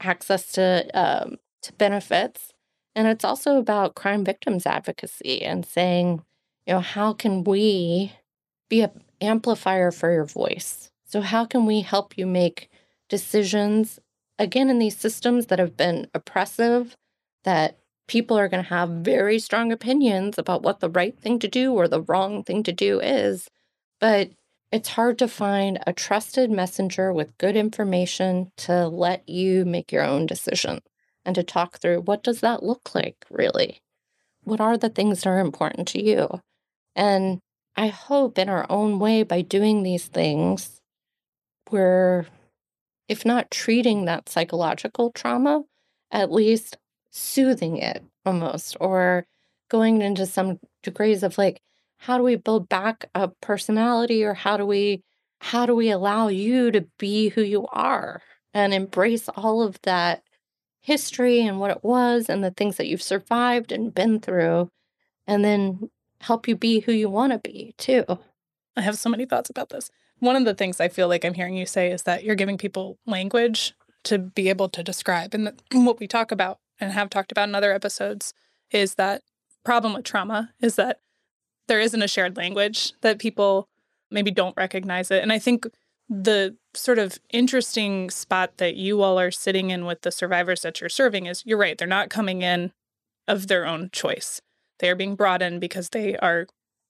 access 0.00 0.52
to 0.52 0.88
um, 0.94 1.36
to 1.62 1.72
benefits, 1.74 2.52
and 2.94 3.08
it's 3.08 3.24
also 3.24 3.58
about 3.58 3.94
crime 3.94 4.24
victims 4.24 4.66
advocacy 4.66 5.42
and 5.42 5.66
saying, 5.66 6.22
you 6.66 6.74
know, 6.74 6.80
how 6.80 7.12
can 7.12 7.44
we 7.44 8.12
be 8.68 8.82
an 8.82 9.02
amplifier 9.20 9.90
for 9.90 10.12
your 10.12 10.24
voice? 10.24 10.90
So, 11.06 11.20
how 11.20 11.44
can 11.44 11.66
we 11.66 11.80
help 11.80 12.18
you 12.18 12.26
make 12.26 12.70
decisions, 13.08 13.98
again, 14.38 14.70
in 14.70 14.78
these 14.78 14.96
systems 14.96 15.46
that 15.46 15.58
have 15.58 15.76
been 15.76 16.08
oppressive, 16.14 16.96
that 17.44 17.78
people 18.08 18.38
are 18.38 18.48
going 18.48 18.62
to 18.62 18.68
have 18.68 18.88
very 18.90 19.38
strong 19.38 19.72
opinions 19.72 20.38
about 20.38 20.62
what 20.62 20.80
the 20.80 20.90
right 20.90 21.18
thing 21.18 21.38
to 21.38 21.48
do 21.48 21.72
or 21.72 21.88
the 21.88 22.02
wrong 22.02 22.42
thing 22.42 22.62
to 22.64 22.72
do 22.72 23.00
is. 23.00 23.48
But 24.00 24.30
it's 24.74 24.88
hard 24.88 25.16
to 25.20 25.28
find 25.28 25.78
a 25.86 25.92
trusted 25.92 26.50
messenger 26.50 27.12
with 27.12 27.38
good 27.38 27.54
information 27.54 28.50
to 28.56 28.88
let 28.88 29.28
you 29.28 29.64
make 29.64 29.92
your 29.92 30.02
own 30.02 30.26
decision 30.26 30.80
and 31.24 31.36
to 31.36 31.44
talk 31.44 31.78
through 31.78 32.00
what 32.00 32.24
does 32.24 32.40
that 32.40 32.64
look 32.64 32.92
like 32.92 33.24
really? 33.30 33.80
What 34.42 34.60
are 34.60 34.76
the 34.76 34.88
things 34.88 35.20
that 35.20 35.30
are 35.30 35.38
important 35.38 35.86
to 35.88 36.02
you? 36.02 36.40
And 36.96 37.38
I 37.76 37.86
hope 37.86 38.36
in 38.36 38.48
our 38.48 38.66
own 38.68 38.98
way 38.98 39.22
by 39.22 39.42
doing 39.42 39.84
these 39.84 40.08
things, 40.08 40.80
we're, 41.70 42.26
if 43.08 43.24
not 43.24 43.52
treating 43.52 44.06
that 44.06 44.28
psychological 44.28 45.12
trauma, 45.12 45.62
at 46.10 46.32
least 46.32 46.78
soothing 47.12 47.76
it 47.76 48.02
almost, 48.26 48.76
or 48.80 49.24
going 49.68 50.02
into 50.02 50.26
some 50.26 50.58
degrees 50.82 51.22
of 51.22 51.38
like, 51.38 51.60
how 52.04 52.18
do 52.18 52.22
we 52.22 52.36
build 52.36 52.68
back 52.68 53.08
a 53.14 53.28
personality 53.28 54.22
or 54.22 54.34
how 54.34 54.58
do 54.58 54.66
we 54.66 55.02
how 55.40 55.64
do 55.64 55.74
we 55.74 55.90
allow 55.90 56.28
you 56.28 56.70
to 56.70 56.86
be 56.98 57.30
who 57.30 57.42
you 57.42 57.66
are 57.68 58.22
and 58.52 58.72
embrace 58.72 59.28
all 59.30 59.62
of 59.62 59.78
that 59.82 60.22
history 60.80 61.40
and 61.40 61.58
what 61.58 61.70
it 61.70 61.82
was 61.82 62.28
and 62.28 62.44
the 62.44 62.50
things 62.50 62.76
that 62.76 62.86
you've 62.86 63.02
survived 63.02 63.72
and 63.72 63.94
been 63.94 64.20
through, 64.20 64.68
and 65.26 65.42
then 65.42 65.88
help 66.20 66.46
you 66.46 66.54
be 66.54 66.80
who 66.80 66.92
you 66.92 67.08
want 67.08 67.32
to 67.32 67.38
be 67.38 67.74
too. 67.78 68.04
I 68.76 68.82
have 68.82 68.98
so 68.98 69.08
many 69.08 69.24
thoughts 69.24 69.48
about 69.48 69.70
this. 69.70 69.90
One 70.18 70.36
of 70.36 70.44
the 70.44 70.54
things 70.54 70.80
I 70.80 70.88
feel 70.88 71.08
like 71.08 71.24
I'm 71.24 71.34
hearing 71.34 71.56
you 71.56 71.64
say 71.64 71.90
is 71.90 72.02
that 72.02 72.22
you're 72.22 72.34
giving 72.34 72.58
people 72.58 72.98
language 73.06 73.72
to 74.04 74.18
be 74.18 74.50
able 74.50 74.68
to 74.68 74.82
describe. 74.82 75.32
And 75.32 75.52
what 75.72 76.00
we 76.00 76.06
talk 76.06 76.30
about 76.30 76.58
and 76.78 76.92
have 76.92 77.08
talked 77.08 77.32
about 77.32 77.48
in 77.48 77.54
other 77.54 77.72
episodes 77.72 78.34
is 78.70 78.96
that 78.96 79.22
problem 79.64 79.94
with 79.94 80.04
trauma 80.04 80.52
is 80.60 80.76
that 80.76 80.98
there 81.68 81.80
isn't 81.80 82.02
a 82.02 82.08
shared 82.08 82.36
language 82.36 82.92
that 83.00 83.18
people 83.18 83.68
maybe 84.10 84.30
don't 84.30 84.56
recognize 84.56 85.10
it. 85.10 85.22
And 85.22 85.32
I 85.32 85.38
think 85.38 85.66
the 86.08 86.56
sort 86.74 86.98
of 86.98 87.18
interesting 87.30 88.10
spot 88.10 88.58
that 88.58 88.76
you 88.76 89.02
all 89.02 89.18
are 89.18 89.30
sitting 89.30 89.70
in 89.70 89.86
with 89.86 90.02
the 90.02 90.12
survivors 90.12 90.62
that 90.62 90.80
you're 90.80 90.90
serving 90.90 91.26
is 91.26 91.44
you're 91.46 91.58
right, 91.58 91.78
they're 91.78 91.88
not 91.88 92.10
coming 92.10 92.42
in 92.42 92.72
of 93.26 93.46
their 93.46 93.66
own 93.66 93.88
choice. 93.92 94.40
They 94.80 94.90
are 94.90 94.96
being 94.96 95.14
brought 95.14 95.40
in 95.40 95.58
because 95.58 95.90
they 95.90 96.16
are 96.18 96.46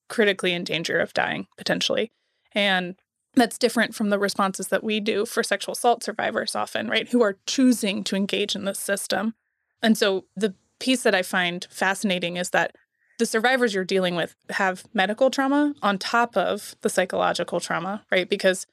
critically 0.08 0.52
in 0.52 0.64
danger 0.64 0.98
of 0.98 1.12
dying 1.12 1.46
potentially. 1.56 2.10
And 2.52 2.96
that's 3.34 3.58
different 3.58 3.94
from 3.94 4.10
the 4.10 4.18
responses 4.18 4.68
that 4.68 4.84
we 4.84 5.00
do 5.00 5.26
for 5.26 5.42
sexual 5.42 5.72
assault 5.72 6.04
survivors 6.04 6.54
often, 6.54 6.88
right? 6.88 7.08
Who 7.08 7.22
are 7.22 7.38
choosing 7.46 8.04
to 8.04 8.16
engage 8.16 8.54
in 8.54 8.64
this 8.64 8.78
system. 8.78 9.34
And 9.82 9.98
so 9.98 10.24
the 10.36 10.54
piece 10.78 11.02
that 11.02 11.14
I 11.14 11.22
find 11.22 11.66
fascinating 11.70 12.36
is 12.36 12.50
that 12.50 12.76
the 13.18 13.26
survivors 13.26 13.74
you're 13.74 13.84
dealing 13.84 14.14
with 14.14 14.34
have 14.50 14.84
medical 14.92 15.30
trauma 15.30 15.74
on 15.82 15.98
top 15.98 16.36
of 16.36 16.76
the 16.82 16.88
psychological 16.88 17.60
trauma, 17.60 18.04
right? 18.10 18.28
Because 18.28 18.66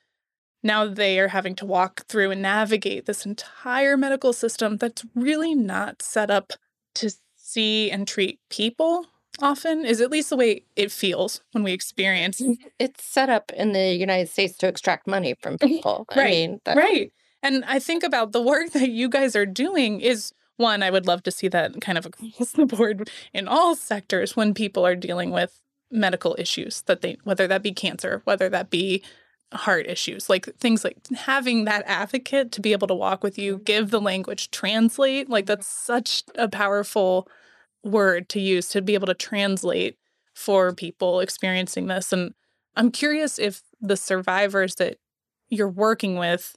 now 0.64 0.88
they 0.88 1.20
are 1.20 1.30
having 1.30 1.56
to 1.56 1.66
walk 1.66 2.06
through 2.08 2.32
and 2.32 2.42
navigate 2.42 3.06
this 3.06 3.26
entire 3.26 3.98
medical 3.98 4.34
system 4.34 4.78
that's 4.78 5.06
really 5.16 5.56
not 5.56 6.02
set 6.02 6.30
up 6.30 6.54
to 6.96 7.12
see 7.36 7.90
and 7.92 8.08
treat 8.08 8.40
people 8.50 9.06
often 9.40 9.86
is 9.86 10.02
at 10.02 10.12
least 10.12 10.30
the 10.30 10.36
way 10.36 10.64
it 10.76 10.92
feels 10.92 11.42
when 11.52 11.64
we 11.64 11.72
experience 11.72 12.42
mm-hmm. 12.42 12.54
it's 12.80 13.04
set 13.04 13.30
up 13.30 13.52
in 13.54 13.72
the 13.72 13.94
united 13.96 14.30
states 14.30 14.58
to 14.58 14.68
extract 14.68 15.08
money 15.08 15.36
from 15.42 15.58
people. 15.60 16.06
Right 16.16 16.26
I 16.26 16.30
mean, 16.30 16.62
that... 16.66 16.78
right. 16.78 17.12
And 17.42 17.64
i 17.66 17.80
think 17.80 18.04
about 18.04 18.34
the 18.34 18.42
work 18.42 18.72
that 18.72 18.90
you 18.90 19.10
guys 19.10 19.36
are 19.36 19.46
doing 19.46 20.02
is 20.02 20.34
one 20.62 20.84
i 20.84 20.90
would 20.90 21.08
love 21.08 21.24
to 21.24 21.32
see 21.32 21.48
that 21.48 21.82
kind 21.82 21.98
of 21.98 22.06
across 22.06 22.52
the 22.54 22.66
board 22.66 23.10
in 23.34 23.48
all 23.48 23.76
sectors 23.76 24.36
when 24.36 24.54
people 24.54 24.86
are 24.86 24.96
dealing 24.96 25.32
with 25.32 25.62
medical 25.92 26.36
issues 26.40 26.84
that 26.84 27.02
they 27.02 27.18
whether 27.24 27.48
that 27.48 27.64
be 27.64 27.72
cancer 27.72 28.22
whether 28.26 28.48
that 28.48 28.70
be 28.70 29.04
heart 29.54 29.86
issues 29.88 30.30
like 30.30 30.46
things 30.56 30.84
like 30.84 30.98
having 31.14 31.66
that 31.66 31.84
advocate 31.86 32.52
to 32.54 32.62
be 32.62 32.72
able 32.72 32.88
to 32.88 32.96
walk 32.96 33.24
with 33.24 33.38
you 33.38 33.56
mm-hmm. 33.56 33.64
give 33.64 33.90
the 33.90 34.00
language 34.00 34.50
translate 34.52 35.30
like 35.30 35.46
that's 35.46 35.68
mm-hmm. 35.68 35.94
such 35.94 36.24
a 36.36 36.48
powerful 36.48 37.28
word 37.84 38.30
to 38.30 38.40
use 38.40 38.70
to 38.70 38.82
be 38.82 38.94
able 38.94 39.08
to 39.08 39.14
translate 39.14 39.98
for 40.34 40.74
people 40.74 41.20
experiencing 41.20 41.88
this. 41.88 42.14
And 42.14 42.34
i'm 42.76 42.92
curious 42.92 43.38
if 43.38 43.62
the 43.82 43.98
survivors 43.98 44.76
that 44.76 44.98
you're 45.50 45.68
working 45.68 46.16
with 46.16 46.56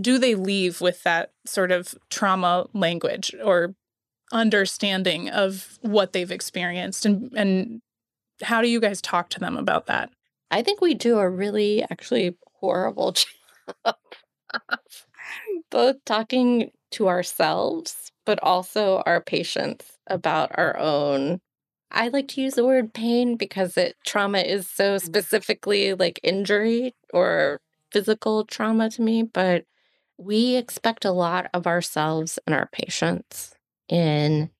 do 0.00 0.18
they 0.18 0.34
leave 0.34 0.80
with 0.80 1.02
that 1.04 1.30
sort 1.46 1.70
of 1.70 1.94
trauma 2.10 2.66
language 2.72 3.34
or 3.42 3.74
understanding 4.32 5.28
of 5.30 5.78
what 5.82 6.12
they've 6.12 6.32
experienced 6.32 7.06
and 7.06 7.30
and 7.36 7.80
how 8.42 8.60
do 8.60 8.68
you 8.68 8.80
guys 8.80 9.00
talk 9.00 9.30
to 9.30 9.40
them 9.40 9.56
about 9.56 9.86
that 9.86 10.10
I 10.50 10.62
think 10.62 10.80
we 10.80 10.94
do 10.94 11.18
a 11.18 11.28
really 11.28 11.82
actually 11.82 12.36
horrible 12.60 13.12
job 13.84 13.96
both 15.70 15.96
talking 16.04 16.70
to 16.92 17.08
ourselves, 17.08 18.12
but 18.24 18.38
also 18.42 19.02
our 19.06 19.20
patients 19.20 19.98
about 20.06 20.50
our 20.56 20.76
own. 20.78 21.40
I 21.90 22.08
like 22.08 22.28
to 22.28 22.40
use 22.40 22.54
the 22.54 22.64
word 22.64 22.92
pain 22.94 23.36
because 23.36 23.76
it 23.76 23.96
trauma 24.06 24.38
is 24.38 24.68
so 24.68 24.98
specifically 24.98 25.94
like 25.94 26.20
injury 26.22 26.94
or 27.12 27.60
physical 27.92 28.44
trauma 28.44 28.90
to 28.90 29.02
me, 29.02 29.22
but 29.22 29.64
we 30.16 30.56
expect 30.56 31.04
a 31.04 31.12
lot 31.12 31.50
of 31.52 31.66
ourselves 31.66 32.38
and 32.46 32.54
our 32.54 32.68
patients 32.72 33.54
in 33.88 34.50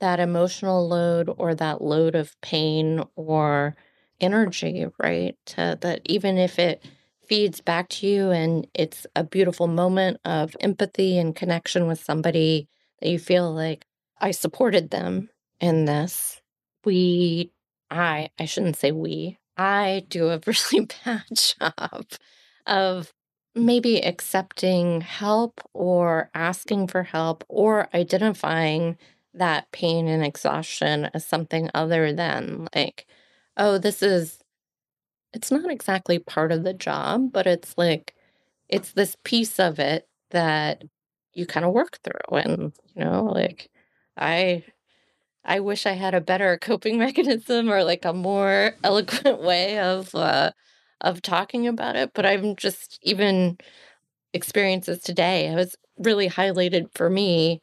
that 0.00 0.20
emotional 0.20 0.86
load 0.86 1.30
or 1.38 1.54
that 1.54 1.80
load 1.80 2.14
of 2.14 2.38
pain 2.40 3.02
or 3.16 3.76
energy, 4.20 4.86
right? 4.98 5.36
That 5.56 6.00
even 6.04 6.36
if 6.36 6.58
it 6.58 6.84
feeds 7.26 7.60
back 7.60 7.88
to 7.88 8.06
you 8.06 8.30
and 8.30 8.66
it's 8.74 9.06
a 9.16 9.24
beautiful 9.24 9.66
moment 9.66 10.20
of 10.24 10.56
empathy 10.60 11.16
and 11.16 11.34
connection 11.34 11.86
with 11.86 12.02
somebody 12.02 12.68
that 13.00 13.08
you 13.08 13.18
feel 13.18 13.52
like 13.52 13.86
I 14.20 14.30
supported 14.32 14.90
them 14.90 15.30
in 15.60 15.86
this. 15.86 16.42
We, 16.84 17.52
I, 17.90 18.28
I 18.38 18.44
shouldn't 18.44 18.76
say 18.76 18.92
we, 18.92 19.38
I 19.56 20.04
do 20.08 20.28
a 20.28 20.40
really 20.46 20.88
bad 21.04 21.24
job 21.32 22.06
of 22.66 23.13
maybe 23.54 23.98
accepting 24.04 25.00
help 25.00 25.60
or 25.74 26.30
asking 26.34 26.88
for 26.88 27.02
help 27.04 27.44
or 27.48 27.88
identifying 27.94 28.96
that 29.34 29.70
pain 29.72 30.08
and 30.08 30.24
exhaustion 30.24 31.10
as 31.14 31.26
something 31.26 31.70
other 31.74 32.12
than 32.12 32.68
like 32.74 33.06
oh, 33.56 33.78
this 33.78 34.02
is, 34.02 34.40
it's 35.32 35.50
not 35.50 35.70
exactly 35.70 36.18
part 36.18 36.52
of 36.52 36.64
the 36.64 36.74
job, 36.74 37.32
but 37.32 37.46
it's 37.46 37.76
like, 37.78 38.14
it's 38.68 38.92
this 38.92 39.16
piece 39.24 39.58
of 39.60 39.78
it 39.78 40.08
that 40.30 40.84
you 41.34 41.46
kind 41.46 41.66
of 41.66 41.72
work 41.72 41.98
through. 42.04 42.38
And, 42.38 42.72
you 42.94 43.04
know, 43.04 43.24
like, 43.24 43.70
I, 44.16 44.64
I 45.44 45.60
wish 45.60 45.86
I 45.86 45.92
had 45.92 46.14
a 46.14 46.20
better 46.20 46.58
coping 46.62 46.98
mechanism 46.98 47.70
or 47.70 47.84
like 47.84 48.04
a 48.04 48.12
more 48.12 48.74
eloquent 48.84 49.42
way 49.42 49.78
of, 49.80 50.14
uh, 50.14 50.52
of 51.04 51.22
talking 51.22 51.68
about 51.68 51.96
it. 51.96 52.12
But 52.14 52.26
I'm 52.26 52.56
just 52.56 52.98
even 53.02 53.58
experiences 54.32 55.00
today, 55.02 55.48
it 55.48 55.56
was 55.56 55.76
really 55.98 56.28
highlighted 56.28 56.88
for 56.94 57.08
me 57.10 57.60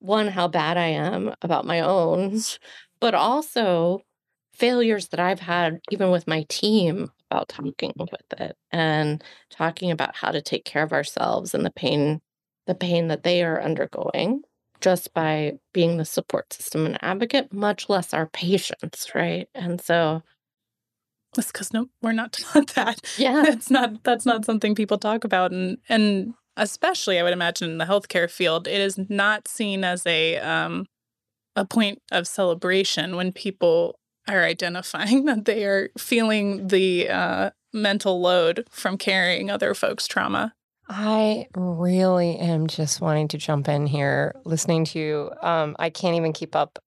one, 0.00 0.28
how 0.28 0.48
bad 0.48 0.76
I 0.78 0.88
am 0.88 1.34
about 1.42 1.66
my 1.66 1.80
own, 1.80 2.40
but 3.00 3.14
also 3.14 4.02
failures 4.54 5.08
that 5.08 5.20
I've 5.20 5.40
had, 5.40 5.80
even 5.90 6.10
with 6.10 6.26
my 6.26 6.44
team, 6.48 7.10
about 7.30 7.48
talking 7.48 7.92
with 7.96 8.40
it 8.40 8.56
and 8.72 9.22
talking 9.50 9.90
about 9.92 10.16
how 10.16 10.32
to 10.32 10.42
take 10.42 10.64
care 10.64 10.82
of 10.82 10.92
ourselves 10.92 11.54
and 11.54 11.64
the 11.64 11.70
pain, 11.70 12.20
the 12.66 12.74
pain 12.74 13.08
that 13.08 13.22
they 13.22 13.42
are 13.44 13.62
undergoing 13.62 14.42
just 14.80 15.14
by 15.14 15.52
being 15.72 15.96
the 15.98 16.04
support 16.04 16.52
system 16.52 16.86
and 16.86 16.98
advocate, 17.04 17.52
much 17.52 17.88
less 17.88 18.12
our 18.14 18.26
patients, 18.28 19.14
right? 19.14 19.48
And 19.54 19.80
so 19.80 20.22
that's 21.34 21.52
because 21.52 21.72
no, 21.72 21.88
we're 22.02 22.12
not 22.12 22.32
taught 22.52 22.68
that. 22.74 23.00
Yeah, 23.16 23.42
that's 23.44 23.70
not 23.70 24.02
that's 24.04 24.26
not 24.26 24.44
something 24.44 24.74
people 24.74 24.98
talk 24.98 25.24
about, 25.24 25.52
and 25.52 25.78
and 25.88 26.34
especially 26.56 27.18
I 27.18 27.22
would 27.22 27.32
imagine 27.32 27.70
in 27.70 27.78
the 27.78 27.84
healthcare 27.84 28.30
field, 28.30 28.66
it 28.66 28.80
is 28.80 28.98
not 29.08 29.48
seen 29.48 29.84
as 29.84 30.06
a 30.06 30.38
um, 30.38 30.86
a 31.56 31.64
point 31.64 32.00
of 32.10 32.26
celebration 32.26 33.16
when 33.16 33.32
people 33.32 33.98
are 34.28 34.44
identifying 34.44 35.24
that 35.26 35.44
they 35.44 35.64
are 35.64 35.90
feeling 35.98 36.68
the 36.68 37.08
uh, 37.08 37.50
mental 37.72 38.20
load 38.20 38.66
from 38.70 38.98
carrying 38.98 39.50
other 39.50 39.74
folks' 39.74 40.06
trauma. 40.06 40.52
I 40.88 41.46
really 41.54 42.36
am 42.36 42.66
just 42.66 43.00
wanting 43.00 43.28
to 43.28 43.38
jump 43.38 43.68
in 43.68 43.86
here, 43.86 44.34
listening 44.44 44.84
to 44.86 44.98
you. 44.98 45.30
Um, 45.40 45.76
I 45.78 45.88
can't 45.88 46.16
even 46.16 46.32
keep 46.32 46.56
up. 46.56 46.80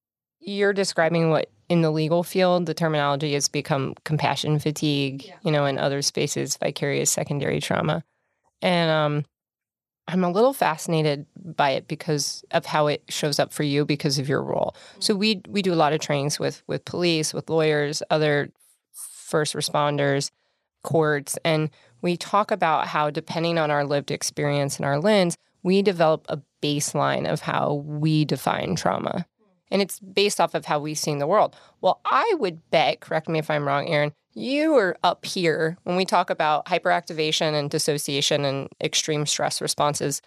You're 0.45 0.73
describing 0.73 1.29
what 1.29 1.49
in 1.69 1.81
the 1.81 1.91
legal 1.91 2.23
field 2.23 2.65
the 2.65 2.73
terminology 2.73 3.33
has 3.33 3.47
become 3.47 3.95
compassion 4.03 4.59
fatigue, 4.59 5.25
yeah. 5.25 5.35
you 5.43 5.51
know, 5.51 5.65
in 5.65 5.77
other 5.77 6.01
spaces, 6.01 6.57
vicarious 6.57 7.11
secondary 7.11 7.59
trauma. 7.59 8.03
And 8.61 8.91
um, 8.91 9.25
I'm 10.07 10.23
a 10.23 10.31
little 10.31 10.53
fascinated 10.53 11.25
by 11.35 11.71
it 11.71 11.87
because 11.87 12.43
of 12.51 12.65
how 12.65 12.87
it 12.87 13.03
shows 13.09 13.39
up 13.39 13.53
for 13.53 13.63
you 13.63 13.85
because 13.85 14.19
of 14.19 14.27
your 14.27 14.43
role. 14.43 14.75
So 14.99 15.13
mm-hmm. 15.13 15.19
we 15.19 15.41
we 15.47 15.61
do 15.61 15.73
a 15.73 15.75
lot 15.75 15.93
of 15.93 15.99
trainings 15.99 16.39
with 16.39 16.61
with 16.67 16.85
police, 16.85 17.33
with 17.33 17.49
lawyers, 17.49 18.03
other 18.09 18.49
first 18.93 19.55
responders, 19.55 20.29
courts, 20.83 21.37
and 21.45 21.69
we 22.01 22.17
talk 22.17 22.51
about 22.51 22.87
how 22.87 23.09
depending 23.09 23.57
on 23.57 23.71
our 23.71 23.85
lived 23.85 24.11
experience 24.11 24.75
and 24.75 24.85
our 24.85 24.99
lens, 24.99 25.37
we 25.63 25.81
develop 25.81 26.25
a 26.27 26.41
baseline 26.61 27.31
of 27.31 27.41
how 27.41 27.73
we 27.85 28.25
define 28.25 28.75
trauma. 28.75 29.25
And 29.73 29.81
it's 29.81 29.99
based 29.99 30.39
off 30.39 30.53
of 30.53 30.65
how 30.65 30.79
we've 30.79 30.97
seen 30.97 31.17
the 31.17 31.27
world. 31.27 31.55
Well, 31.81 31.99
I 32.05 32.35
would 32.39 32.69
bet, 32.69 33.01
correct 33.01 33.27
me 33.27 33.39
if 33.39 33.49
I'm 33.49 33.67
wrong, 33.67 33.89
Erin, 33.89 34.13
you 34.35 34.75
are 34.75 34.95
up 35.03 35.25
here 35.25 35.77
when 35.83 35.95
we 35.95 36.05
talk 36.05 36.29
about 36.29 36.65
hyperactivation 36.67 37.53
and 37.53 37.69
dissociation 37.69 38.45
and 38.45 38.69
extreme 38.81 39.25
stress 39.25 39.61
responses. 39.61 40.21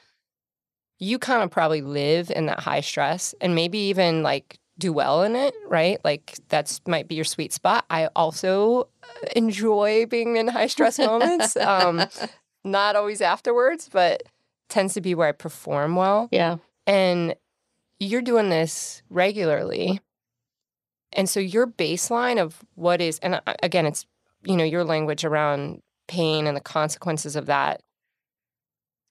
You 0.98 1.18
kind 1.18 1.42
of 1.42 1.50
probably 1.50 1.80
live 1.80 2.30
in 2.30 2.46
that 2.46 2.60
high 2.60 2.80
stress 2.80 3.34
and 3.40 3.54
maybe 3.54 3.78
even 3.78 4.22
like 4.22 4.58
do 4.78 4.92
well 4.92 5.22
in 5.22 5.36
it, 5.36 5.54
right? 5.68 5.98
Like 6.04 6.38
that's 6.48 6.80
might 6.86 7.08
be 7.08 7.14
your 7.14 7.24
sweet 7.24 7.52
spot. 7.52 7.84
I 7.88 8.08
also 8.16 8.88
uh, 9.02 9.26
enjoy 9.34 10.06
being 10.06 10.36
in 10.36 10.48
high 10.48 10.66
stress 10.66 10.98
moments. 10.98 11.56
Um, 11.66 12.04
not 12.64 12.96
always 12.96 13.20
afterwards, 13.20 13.88
but 13.92 14.24
tends 14.68 14.94
to 14.94 15.00
be 15.00 15.14
where 15.14 15.28
I 15.28 15.32
perform 15.32 15.94
well. 15.96 16.28
Yeah. 16.32 16.56
And 16.86 17.34
you're 17.98 18.22
doing 18.22 18.48
this 18.48 19.02
regularly. 19.10 20.00
And 21.12 21.28
so 21.28 21.40
your 21.40 21.66
baseline 21.66 22.38
of 22.40 22.62
what 22.74 23.00
is, 23.00 23.18
and 23.20 23.36
uh, 23.36 23.54
again, 23.62 23.86
it's, 23.86 24.06
you 24.44 24.56
know, 24.56 24.64
your 24.64 24.84
language 24.84 25.24
around 25.24 25.80
pain 26.08 26.46
and 26.46 26.56
the 26.56 26.60
consequences 26.60 27.36
of 27.36 27.46
that. 27.46 27.80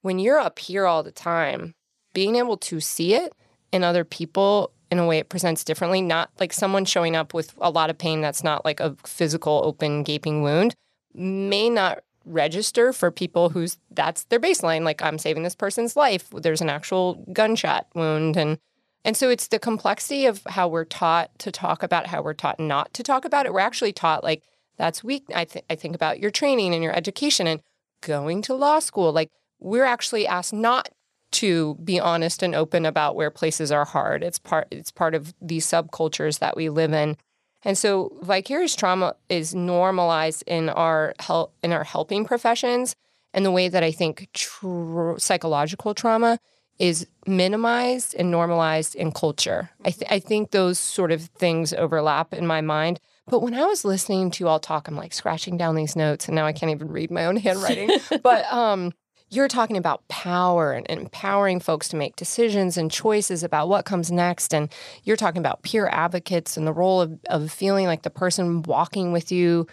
When 0.02 0.20
you're 0.20 0.40
up 0.40 0.60
here 0.60 0.86
all 0.86 1.02
the 1.02 1.12
time, 1.12 1.74
being 2.14 2.36
able 2.36 2.58
to 2.58 2.80
see 2.80 3.16
it 3.16 3.34
in 3.72 3.84
other 3.84 4.06
people 4.06 4.72
in 4.92 5.00
a 5.00 5.08
way 5.08 5.18
it 5.18 5.30
presents 5.30 5.64
differently, 5.64 6.02
not 6.02 6.30
like 6.40 6.54
someone 6.54 6.86
showing 6.86 7.16
up 7.16 7.34
with 7.34 7.54
a 7.60 7.72
lot 7.72 7.90
of 7.90 7.98
pain 7.98 8.22
that's 8.22 8.44
not 8.44 8.64
like 8.64 8.80
a 8.80 8.96
physical, 9.06 9.62
open, 9.66 10.04
gaping 10.04 10.44
wound, 10.44 10.76
may 11.14 11.70
not 11.70 12.04
register 12.24 12.94
for 12.94 13.12
people 13.12 13.50
who's 13.50 13.78
that's 13.92 14.26
their 14.26 14.40
baseline. 14.40 14.84
Like, 14.84 15.02
I'm 15.02 15.18
saving 15.18 15.44
this 15.44 15.56
person's 15.56 15.96
life. 15.96 16.30
There's 16.30 16.62
an 16.62 16.70
actual 16.70 17.26
gunshot 17.34 17.88
wound. 17.96 18.38
And 18.38 18.60
and 19.06 19.16
so 19.16 19.30
it's 19.30 19.48
the 19.48 19.60
complexity 19.60 20.26
of 20.26 20.42
how 20.48 20.68
we're 20.68 20.84
taught 20.84 21.30
to 21.40 21.52
talk 21.52 21.84
about 21.84 22.08
how 22.08 22.24
we're 22.24 22.34
taught 22.34 22.60
not 22.60 22.92
to 22.96 23.04
talk 23.04 23.24
about 23.24 23.46
it. 23.46 23.54
We're 23.54 23.60
actually 23.60 23.94
taught 23.94 24.24
like 24.24 24.42
that's 24.78 25.04
weak. 25.04 25.24
I, 25.34 25.46
th- 25.46 25.64
I 25.70 25.76
think 25.76 25.96
about 25.96 26.20
your 26.20 26.32
training 26.32 26.74
and 26.74 26.84
your 26.84 26.94
education 26.94 27.48
and 27.48 27.62
going 28.02 28.42
to 28.42 28.56
law 28.56 28.80
school. 28.80 29.14
Like 29.14 29.30
we're 29.60 29.86
actually 29.86 30.26
asked 30.26 30.54
not 30.54 30.90
to 31.34 31.76
be 31.84 32.00
honest 32.00 32.42
and 32.42 32.56
open 32.56 32.86
about 32.86 33.16
where 33.16 33.30
places 33.30 33.72
are 33.72 33.86
hard. 33.86 34.24
It's 34.24 34.40
part 34.40 34.68
it's 34.72 34.92
part 34.92 35.14
of 35.14 35.36
these 35.40 35.68
subcultures 35.68 36.40
that 36.40 36.58
we 36.58 36.70
live 36.70 36.92
in. 36.92 37.16
And 37.64 37.78
so 37.78 38.18
vicarious 38.24 38.76
trauma 38.76 39.16
is 39.30 39.54
normalized 39.54 40.44
in 40.48 40.70
our 40.70 41.14
help 41.20 41.54
in 41.62 41.72
our 41.72 41.84
helping 41.84 42.26
professions 42.26 42.96
and 43.36 43.46
the 43.46 43.52
way 43.52 43.70
that 43.70 43.84
I 43.84 43.92
think 43.92 44.30
tr- 44.34 45.18
psychological 45.20 45.94
trauma 45.94 46.40
is 46.80 47.08
minimized 47.26 48.16
and 48.16 48.30
normalized 48.30 48.96
in 48.96 49.12
culture. 49.12 49.70
I, 49.84 49.92
th- 49.92 50.12
I 50.12 50.20
think 50.20 50.52
those 50.52 50.78
sort 50.78 51.12
of 51.12 51.24
things 51.24 51.74
overlap 51.74 52.34
in 52.34 52.46
my 52.46 52.62
mind. 52.62 53.00
But 53.28 53.42
when 53.42 53.54
I 53.54 53.66
was 53.66 53.86
listening 53.86 54.30
to 54.32 54.44
you 54.44 54.48
all 54.48 54.60
talk, 54.60 54.88
I'm 54.88 54.96
like 54.96 55.14
scratching 55.14 55.58
down 55.58 55.76
these 55.76 55.96
notes, 55.96 56.28
and 56.28 56.36
now 56.36 56.46
I 56.46 56.54
can't 56.54 56.72
even 56.72 56.90
read 56.90 57.10
my 57.10 57.26
own 57.26 57.38
handwriting. 57.38 57.90
but 58.24 58.52
um, 58.54 58.94
you're 59.30 59.48
talking 59.48 59.78
about 59.78 60.08
power 60.08 60.74
and 60.74 60.86
empowering 60.90 61.60
folks 61.60 61.90
to 61.90 61.96
make 61.96 62.16
decisions 62.16 62.78
and 62.78 62.92
choices 62.92 63.44
about 63.44 63.68
what 63.68 63.86
comes 63.86 64.12
next. 64.12 64.54
And 64.54 64.72
you're 65.04 65.18
talking 65.18 65.40
about 65.40 65.64
peer 65.64 65.88
advocates 65.88 66.58
and 66.58 66.68
the 66.68 66.74
role 66.74 67.02
of, 67.02 67.20
of 67.30 67.52
feeling 67.52 67.86
like 67.88 68.04
the 68.04 68.12
person 68.12 68.62
walking 68.62 69.12
with 69.12 69.32
you 69.32 69.66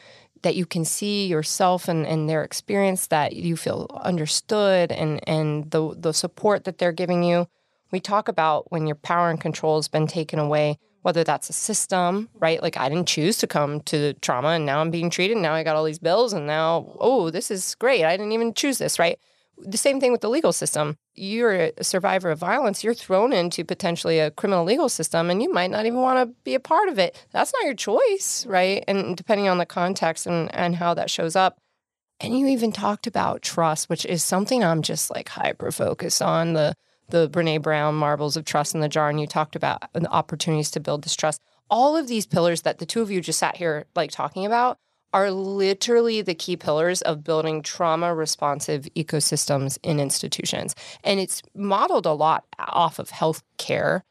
that 0.42 0.56
you 0.56 0.66
can 0.66 0.84
see 0.84 1.26
yourself 1.26 1.88
and, 1.88 2.06
and 2.06 2.28
their 2.28 2.44
experience, 2.44 3.06
that 3.08 3.34
you 3.34 3.56
feel 3.56 3.86
understood 4.02 4.92
and, 4.92 5.26
and 5.28 5.70
the, 5.70 5.94
the 5.96 6.12
support 6.12 6.64
that 6.64 6.78
they're 6.78 6.92
giving 6.92 7.22
you. 7.22 7.48
We 7.90 8.00
talk 8.00 8.28
about 8.28 8.70
when 8.70 8.86
your 8.86 8.96
power 8.96 9.30
and 9.30 9.40
control 9.40 9.76
has 9.76 9.88
been 9.88 10.06
taken 10.06 10.38
away, 10.38 10.78
whether 11.02 11.24
that's 11.24 11.50
a 11.50 11.52
system, 11.52 12.28
right? 12.38 12.62
Like 12.62 12.76
I 12.76 12.88
didn't 12.88 13.08
choose 13.08 13.36
to 13.38 13.46
come 13.46 13.80
to 13.82 14.14
trauma 14.14 14.48
and 14.48 14.66
now 14.66 14.80
I'm 14.80 14.90
being 14.90 15.10
treated. 15.10 15.36
Now 15.36 15.54
I 15.54 15.62
got 15.62 15.76
all 15.76 15.84
these 15.84 15.98
bills 15.98 16.32
and 16.32 16.46
now, 16.46 16.96
oh, 16.98 17.30
this 17.30 17.50
is 17.50 17.74
great. 17.76 18.04
I 18.04 18.16
didn't 18.16 18.32
even 18.32 18.54
choose 18.54 18.78
this, 18.78 18.98
right? 18.98 19.18
The 19.64 19.78
same 19.78 20.00
thing 20.00 20.12
with 20.12 20.20
the 20.20 20.30
legal 20.30 20.52
system. 20.52 20.96
You're 21.14 21.70
a 21.78 21.84
survivor 21.84 22.30
of 22.30 22.38
violence, 22.38 22.82
you're 22.82 22.94
thrown 22.94 23.32
into 23.32 23.64
potentially 23.64 24.18
a 24.18 24.30
criminal 24.30 24.64
legal 24.64 24.88
system 24.88 25.30
and 25.30 25.42
you 25.42 25.52
might 25.52 25.70
not 25.70 25.86
even 25.86 26.00
want 26.00 26.18
to 26.18 26.34
be 26.44 26.54
a 26.54 26.60
part 26.60 26.88
of 26.88 26.98
it. 26.98 27.26
That's 27.32 27.52
not 27.52 27.64
your 27.64 27.74
choice, 27.74 28.44
right? 28.46 28.84
And 28.88 29.16
depending 29.16 29.48
on 29.48 29.58
the 29.58 29.66
context 29.66 30.26
and, 30.26 30.54
and 30.54 30.76
how 30.76 30.94
that 30.94 31.10
shows 31.10 31.36
up. 31.36 31.58
And 32.20 32.38
you 32.38 32.46
even 32.48 32.72
talked 32.72 33.06
about 33.06 33.42
trust, 33.42 33.88
which 33.88 34.04
is 34.06 34.22
something 34.22 34.62
I'm 34.62 34.82
just 34.82 35.10
like 35.10 35.28
hyper 35.28 35.72
focused 35.72 36.22
on 36.22 36.52
the 36.52 36.74
the 37.08 37.28
Brene 37.28 37.60
Brown 37.60 37.94
marbles 37.94 38.36
of 38.36 38.44
trust 38.44 38.74
in 38.74 38.80
the 38.80 38.88
jar. 38.88 39.10
And 39.10 39.20
you 39.20 39.26
talked 39.26 39.54
about 39.54 39.92
the 39.92 40.08
opportunities 40.08 40.70
to 40.72 40.80
build 40.80 41.02
this 41.02 41.14
trust. 41.14 41.40
All 41.68 41.96
of 41.96 42.08
these 42.08 42.26
pillars 42.26 42.62
that 42.62 42.78
the 42.78 42.86
two 42.86 43.02
of 43.02 43.10
you 43.10 43.20
just 43.20 43.38
sat 43.38 43.56
here 43.56 43.86
like 43.94 44.10
talking 44.10 44.46
about 44.46 44.78
are 45.12 45.30
literally 45.30 46.22
the 46.22 46.34
key 46.34 46.56
pillars 46.56 47.02
of 47.02 47.24
building 47.24 47.62
trauma 47.62 48.14
responsive 48.14 48.88
ecosystems 48.96 49.78
in 49.82 50.00
institutions. 50.00 50.74
And 51.04 51.20
it's 51.20 51.42
modeled 51.54 52.06
a 52.06 52.12
lot 52.12 52.44
off 52.58 52.98
of 52.98 53.10
healthcare. 53.10 54.02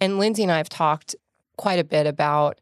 And 0.00 0.18
Lindsey 0.18 0.42
and 0.42 0.52
I 0.52 0.56
have 0.56 0.68
talked 0.68 1.14
quite 1.56 1.78
a 1.78 1.84
bit 1.84 2.06
about 2.06 2.60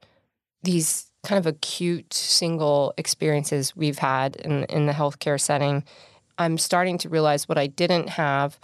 these 0.63 1.11
kind 1.25 1.39
of 1.39 1.47
acute 1.47 2.13
single 2.13 2.95
experiences 2.97 3.75
we've 3.75 3.99
had 3.99 4.37
in, 4.37 4.65
in 4.65 4.87
the 4.87 4.93
healthcare 4.93 5.41
setting. 5.41 5.83
I'm 6.39 6.59
starting 6.59 6.99
to 6.99 7.09
realize 7.09 7.49
what 7.49 7.59
I 7.59 7.67
didn't 7.67 8.11
have 8.11 8.59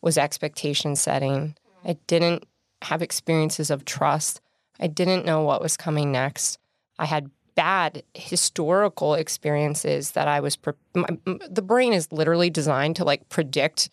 was 0.00 0.16
expectation 0.16 0.96
setting. 0.96 1.56
I 1.84 1.98
didn't 2.06 2.44
have 2.82 3.02
experiences 3.02 3.70
of 3.70 3.84
trust. 3.84 4.40
I 4.78 4.86
didn't 4.86 5.26
know 5.26 5.42
what 5.42 5.62
was 5.62 5.76
coming 5.76 6.12
next. 6.12 6.58
I 6.98 7.06
had 7.06 7.30
bad 7.56 8.04
historical 8.14 9.14
experiences 9.14 10.12
that 10.12 10.28
I 10.28 10.40
was. 10.40 10.56
Pre- 10.56 10.74
my, 10.94 11.08
the 11.48 11.62
brain 11.62 11.92
is 11.92 12.12
literally 12.12 12.50
designed 12.50 12.96
to 12.96 13.04
like 13.04 13.28
predict 13.28 13.90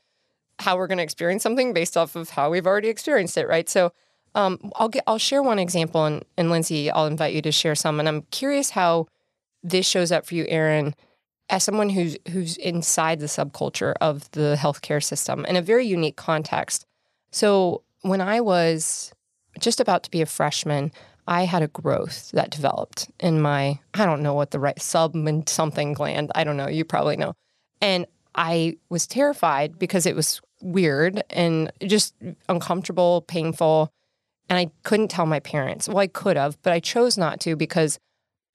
how 0.59 0.77
we're 0.77 0.87
going 0.87 0.99
to 0.99 1.03
experience 1.03 1.41
something 1.41 1.73
based 1.73 1.97
off 1.97 2.15
of 2.15 2.29
how 2.29 2.51
we've 2.51 2.67
already 2.67 2.89
experienced 2.89 3.37
it, 3.37 3.47
right? 3.47 3.67
So, 3.67 3.91
um, 4.35 4.71
I'll 4.75 4.89
get 4.89 5.03
I'll 5.07 5.17
share 5.17 5.43
one 5.43 5.59
example, 5.59 6.05
and, 6.05 6.23
and 6.37 6.49
Lindsey, 6.49 6.89
I'll 6.89 7.07
invite 7.07 7.33
you 7.33 7.41
to 7.43 7.51
share 7.51 7.75
some. 7.75 7.99
And 7.99 8.07
I'm 8.07 8.23
curious 8.31 8.71
how 8.71 9.07
this 9.63 9.87
shows 9.87 10.11
up 10.11 10.25
for 10.25 10.35
you, 10.35 10.45
Erin, 10.47 10.95
as 11.49 11.63
someone 11.63 11.89
who's 11.89 12.17
who's 12.31 12.57
inside 12.57 13.19
the 13.19 13.27
subculture 13.27 13.93
of 14.01 14.29
the 14.31 14.55
healthcare 14.59 15.03
system 15.03 15.45
in 15.45 15.55
a 15.55 15.61
very 15.61 15.85
unique 15.85 16.15
context. 16.15 16.85
So 17.31 17.83
when 18.01 18.21
I 18.21 18.41
was 18.41 19.13
just 19.59 19.79
about 19.79 20.03
to 20.03 20.11
be 20.11 20.21
a 20.21 20.25
freshman, 20.25 20.91
I 21.27 21.45
had 21.45 21.63
a 21.63 21.67
growth 21.67 22.31
that 22.31 22.51
developed 22.51 23.09
in 23.19 23.41
my, 23.41 23.79
I 23.93 24.05
don't 24.05 24.21
know 24.21 24.33
what 24.33 24.51
the 24.51 24.59
right 24.59 24.81
sub 24.81 25.15
and 25.15 25.47
something 25.47 25.93
gland, 25.93 26.31
I 26.35 26.43
don't 26.43 26.57
know, 26.57 26.67
you 26.67 26.83
probably 26.83 27.15
know. 27.15 27.33
And 27.81 28.05
I 28.35 28.77
was 28.89 29.07
terrified 29.07 29.79
because 29.79 30.05
it 30.05 30.15
was 30.15 30.41
weird 30.61 31.23
and 31.29 31.71
just 31.81 32.15
uncomfortable, 32.49 33.21
painful. 33.21 33.91
And 34.49 34.57
I 34.59 34.71
couldn't 34.83 35.09
tell 35.09 35.25
my 35.25 35.39
parents. 35.39 35.87
Well, 35.87 35.99
I 35.99 36.07
could 36.07 36.35
have, 36.35 36.61
but 36.61 36.73
I 36.73 36.79
chose 36.79 37.17
not 37.17 37.39
to 37.41 37.55
because 37.55 37.99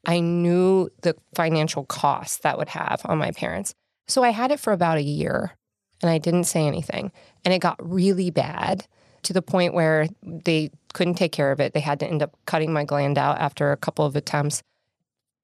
I 0.07 0.21
knew 0.21 0.91
the 1.03 1.15
financial 1.35 1.85
cost 1.85 2.43
that 2.43 2.59
would 2.59 2.69
have 2.71 3.03
on 3.05 3.19
my 3.19 3.31
parents. 3.31 3.75
So 4.07 4.23
I 4.23 4.31
had 4.31 4.51
it 4.51 4.61
for 4.61 4.73
about 4.73 4.99
a 4.99 5.03
year 5.03 5.57
and 6.03 6.11
I 6.11 6.19
didn't 6.19 6.45
say 6.45 6.67
anything. 6.67 7.13
And 7.45 7.55
it 7.55 7.61
got 7.61 7.77
really 7.81 8.31
bad 8.31 8.87
to 9.23 9.33
the 9.33 9.43
point 9.43 9.75
where 9.75 10.07
they 10.23 10.71
couldn't 10.93 11.15
take 11.15 11.33
care 11.33 11.53
of 11.53 11.61
it. 11.61 11.75
They 11.75 11.81
had 11.81 12.01
to 12.01 12.07
end 12.07 12.23
up 12.23 12.37
cutting 12.47 12.73
my 12.73 12.85
gland 12.85 13.19
out 13.19 13.39
after 13.39 13.73
a 13.73 13.77
couple 13.77 14.05
of 14.05 14.17
attempts. 14.17 14.63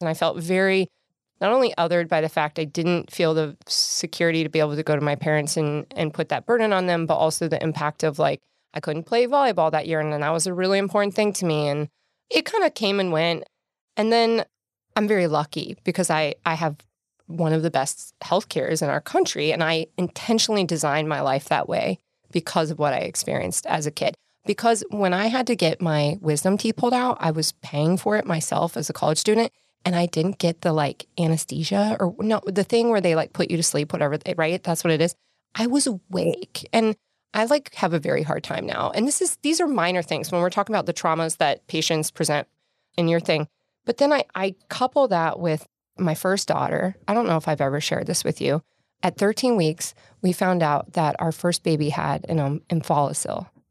And 0.01 0.09
I 0.09 0.15
felt 0.15 0.39
very 0.39 0.89
not 1.41 1.53
only 1.53 1.75
othered 1.77 2.09
by 2.09 2.21
the 2.21 2.29
fact 2.29 2.59
I 2.59 2.65
didn't 2.65 3.11
feel 3.11 3.35
the 3.35 3.57
security 3.67 4.43
to 4.43 4.49
be 4.49 4.61
able 4.61 4.77
to 4.77 4.83
go 4.83 4.95
to 4.95 5.03
my 5.03 5.17
parents 5.17 5.57
and 5.57 5.87
and 5.97 6.15
put 6.15 6.29
that 6.29 6.47
burden 6.47 6.73
on 6.73 6.87
them, 6.87 7.07
but 7.07 7.17
also 7.17 7.49
the 7.49 7.63
impact 7.63 8.03
of 8.03 8.19
like 8.19 8.41
I 8.73 8.81
couldn't 8.81 9.05
play 9.05 9.27
volleyball 9.27 9.71
that 9.71 9.87
year 9.87 10.01
and 10.01 10.13
that 10.23 10.33
was 10.33 10.47
a 10.47 10.55
really 10.55 10.79
important 10.79 11.15
thing 11.15 11.33
to 11.35 11.45
me. 11.45 11.69
And 11.69 11.89
it 12.31 12.45
kind 12.45 12.65
of 12.65 12.75
came 12.75 13.01
and 13.01 13.13
went. 13.13 13.45
And 13.97 14.13
then 14.13 14.45
I'm 14.97 15.09
very 15.09 15.27
lucky 15.27 15.77
because 15.85 16.11
I 16.11 16.35
I 16.45 16.55
have 16.55 16.77
one 17.27 17.53
of 17.53 17.63
the 17.63 17.71
best 17.71 18.15
healthcares 18.23 18.83
in 18.83 18.89
our 18.89 19.01
country 19.01 19.53
and 19.53 19.63
I 19.63 19.87
intentionally 19.97 20.65
designed 20.65 21.09
my 21.09 21.21
life 21.21 21.47
that 21.47 21.69
way 21.69 21.99
because 22.33 22.71
of 22.71 22.79
what 22.79 22.93
I 22.93 22.99
experienced 22.99 23.65
as 23.67 23.87
a 23.87 23.91
kid. 23.91 24.15
Because 24.47 24.85
when 24.91 25.15
I 25.15 25.27
had 25.27 25.47
to 25.47 25.57
get 25.57 25.81
my 25.81 26.19
wisdom 26.21 26.59
teeth 26.59 26.77
pulled 26.77 26.93
out, 26.93 27.17
I 27.21 27.31
was 27.31 27.53
paying 27.53 27.97
for 27.97 28.17
it 28.17 28.27
myself 28.27 28.77
as 28.77 28.91
a 28.91 28.93
college 28.93 29.19
student 29.19 29.53
and 29.85 29.97
I 29.97 30.07
didn't 30.07 30.39
get 30.39 30.63
the 30.63 30.73
like 30.73 31.07
anesthesia 31.19 31.97
or 32.01 32.15
no, 32.19 32.41
the 32.47 32.65
thing 32.65 32.91
where 32.91 33.01
they 33.01 33.15
like 33.15 33.33
put 33.33 33.51
you 33.51 33.57
to 33.57 33.63
sleep, 33.63 33.93
whatever, 33.93 34.19
right? 34.37 34.63
That's 34.63 34.85
what 34.85 34.93
it 34.93 35.01
is. 35.01 35.15
I 35.55 35.67
was 35.67 35.87
awake 35.87 36.69
and 36.73 36.97
I 37.33 37.45
like 37.47 37.75
have 37.75 37.93
a 37.93 37.99
very 37.99 38.23
hard 38.23 38.45
time 38.45 38.67
now. 38.67 38.93
And 38.95 39.07
this 39.07 39.21
is, 39.21 39.37
these 39.43 39.61
are 39.61 39.67
minor 39.67 40.03
things 40.03 40.31
when 40.31 40.41
we're 40.41 40.51
talking 40.51 40.75
about 40.75 40.87
the 40.87 40.95
traumas 40.95 41.39
that 41.39 41.67
patients 41.67 42.11
present 42.11 42.47
in 42.97 43.09
your 43.09 43.21
thing. 43.21 43.49
But 43.85 43.99
then 43.99 44.13
I, 44.13 44.25
I 44.35 44.55
couple 44.69 45.09
that 45.09 45.39
with 45.39 45.67
my 45.99 46.15
first 46.15 46.49
daughter. 46.49 46.97
I 47.07 47.15
don't 47.15 47.27
know 47.27 47.37
if 47.37 47.49
I've 47.49 47.61
ever 47.61 47.81
shared 47.81 48.07
this 48.07 48.25
with 48.25 48.41
you. 48.41 48.63
At 49.03 49.19
13 49.19 49.57
weeks, 49.57 49.95
we 50.23 50.33
found 50.33 50.63
out 50.63 50.95
that 50.95 51.17
our 51.19 51.33
first 51.33 51.63
baby 51.63 51.91
had 51.91 52.25
an 52.29 52.41
um, 52.41 52.63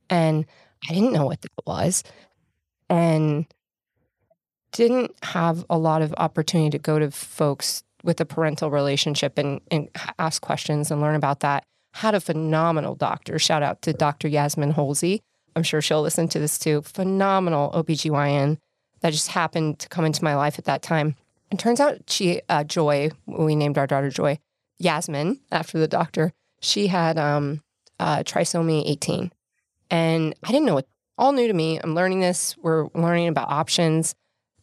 and 0.09 0.45
I 0.89 0.93
didn't 0.93 1.13
know 1.13 1.25
what 1.25 1.41
that 1.41 1.51
was, 1.65 2.03
and 2.89 3.45
didn't 4.71 5.11
have 5.23 5.65
a 5.69 5.77
lot 5.77 6.01
of 6.01 6.13
opportunity 6.17 6.71
to 6.71 6.79
go 6.79 6.99
to 6.99 7.11
folks 7.11 7.83
with 8.03 8.19
a 8.19 8.25
parental 8.25 8.69
relationship 8.69 9.37
and, 9.37 9.61
and 9.71 9.87
ask 10.19 10.41
questions 10.41 10.91
and 10.91 10.99
learn 10.99 11.15
about 11.15 11.39
that. 11.41 11.63
Had 11.93 12.15
a 12.15 12.19
phenomenal 12.19 12.95
doctor. 12.95 13.39
Shout 13.39 13.63
out 13.63 13.81
to 13.83 13.93
Dr. 13.93 14.27
Yasmin 14.27 14.73
Holsey. 14.73 15.21
I'm 15.55 15.63
sure 15.63 15.81
she'll 15.81 16.01
listen 16.01 16.27
to 16.29 16.39
this 16.39 16.57
too. 16.57 16.81
Phenomenal 16.81 17.71
OBGYN 17.71 18.57
that 19.01 19.11
just 19.11 19.29
happened 19.29 19.79
to 19.79 19.89
come 19.89 20.05
into 20.05 20.23
my 20.23 20.35
life 20.35 20.57
at 20.57 20.65
that 20.65 20.81
time. 20.81 21.15
And 21.51 21.59
turns 21.59 21.79
out 21.79 22.09
she, 22.09 22.41
uh, 22.49 22.63
Joy, 22.63 23.11
we 23.27 23.55
named 23.55 23.77
our 23.77 23.85
daughter 23.85 24.09
Joy, 24.09 24.39
Yasmin, 24.79 25.39
after 25.51 25.77
the 25.77 25.87
doctor, 25.87 26.33
she 26.59 26.87
had 26.87 27.17
um, 27.17 27.61
uh, 27.99 28.23
trisomy 28.23 28.83
18. 28.87 29.31
And 29.89 30.35
I 30.43 30.51
didn't 30.51 30.65
know 30.65 30.77
it, 30.77 30.87
all 31.17 31.31
new 31.31 31.47
to 31.47 31.53
me. 31.53 31.79
I'm 31.79 31.95
learning 31.95 32.21
this. 32.21 32.55
We're 32.57 32.87
learning 32.93 33.27
about 33.27 33.49
options. 33.49 34.15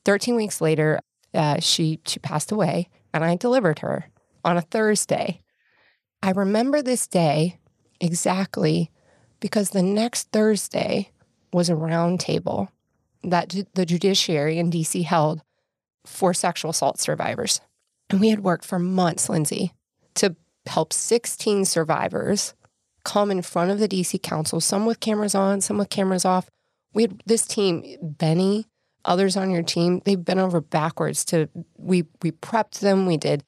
13 0.05 0.35
weeks 0.35 0.61
later, 0.61 1.01
uh, 1.35 1.61
she, 1.61 2.01
she 2.07 2.19
passed 2.19 2.51
away 2.51 2.89
and 3.13 3.25
I 3.25 3.37
delivered 3.37 3.81
her 3.81 4.11
on 4.45 4.57
a 4.57 4.63
Thursday. 4.63 5.43
I 6.23 6.31
remember 6.31 6.83
this 6.83 7.07
day 7.07 7.59
exactly 8.01 8.91
because 9.41 9.71
the 9.71 9.83
next 9.83 10.31
Thursday 10.33 11.11
was 11.53 11.69
a 11.69 11.75
roundtable 11.75 12.69
that 13.23 13.55
the 13.75 13.87
judiciary 13.87 14.59
in 14.59 14.71
DC 14.71 15.05
held 15.05 15.43
for 16.07 16.33
sexual 16.33 16.71
assault 16.71 16.99
survivors. 17.01 17.61
And 18.09 18.21
we 18.21 18.31
had 18.31 18.41
worked 18.43 18.65
for 18.65 18.79
months, 18.79 19.29
Lindsey, 19.29 19.73
to 20.15 20.37
help 20.67 20.93
16 20.93 21.65
survivors 21.65 22.55
come 23.05 23.31
in 23.31 23.43
front 23.43 23.71
of 23.71 23.79
the 23.79 23.89
DC 23.89 24.23
Council, 24.23 24.61
some 24.61 24.87
with 24.87 25.01
cameras 25.01 25.35
on, 25.35 25.61
some 25.61 25.79
with 25.79 25.91
cameras 25.91 26.25
off. 26.25 26.51
We 26.93 27.03
had 27.03 27.23
this 27.27 27.47
team, 27.47 27.85
Benny, 28.03 28.67
others 29.05 29.37
on 29.37 29.51
your 29.51 29.63
team, 29.63 30.03
they've 30.05 30.25
been 30.25 30.39
over 30.39 30.61
backwards 30.61 31.25
to 31.27 31.49
we 31.77 32.05
we 32.23 32.33
prepped 32.33 32.81
them, 32.81 33.07
we 33.07 33.17
did 33.17 33.45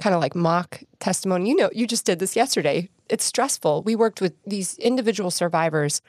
kind 0.00 0.14
of 0.14 0.20
like 0.20 0.34
mock 0.34 0.82
testimony. 1.00 1.48
You 1.48 1.56
know, 1.56 1.70
you 1.72 1.86
just 1.86 2.06
did 2.06 2.18
this 2.18 2.36
yesterday. 2.36 2.88
It's 3.08 3.24
stressful. 3.24 3.82
We 3.82 3.96
worked 3.96 4.20
with 4.20 4.34
these 4.46 4.78
individual 4.78 5.30
survivors 5.30 6.02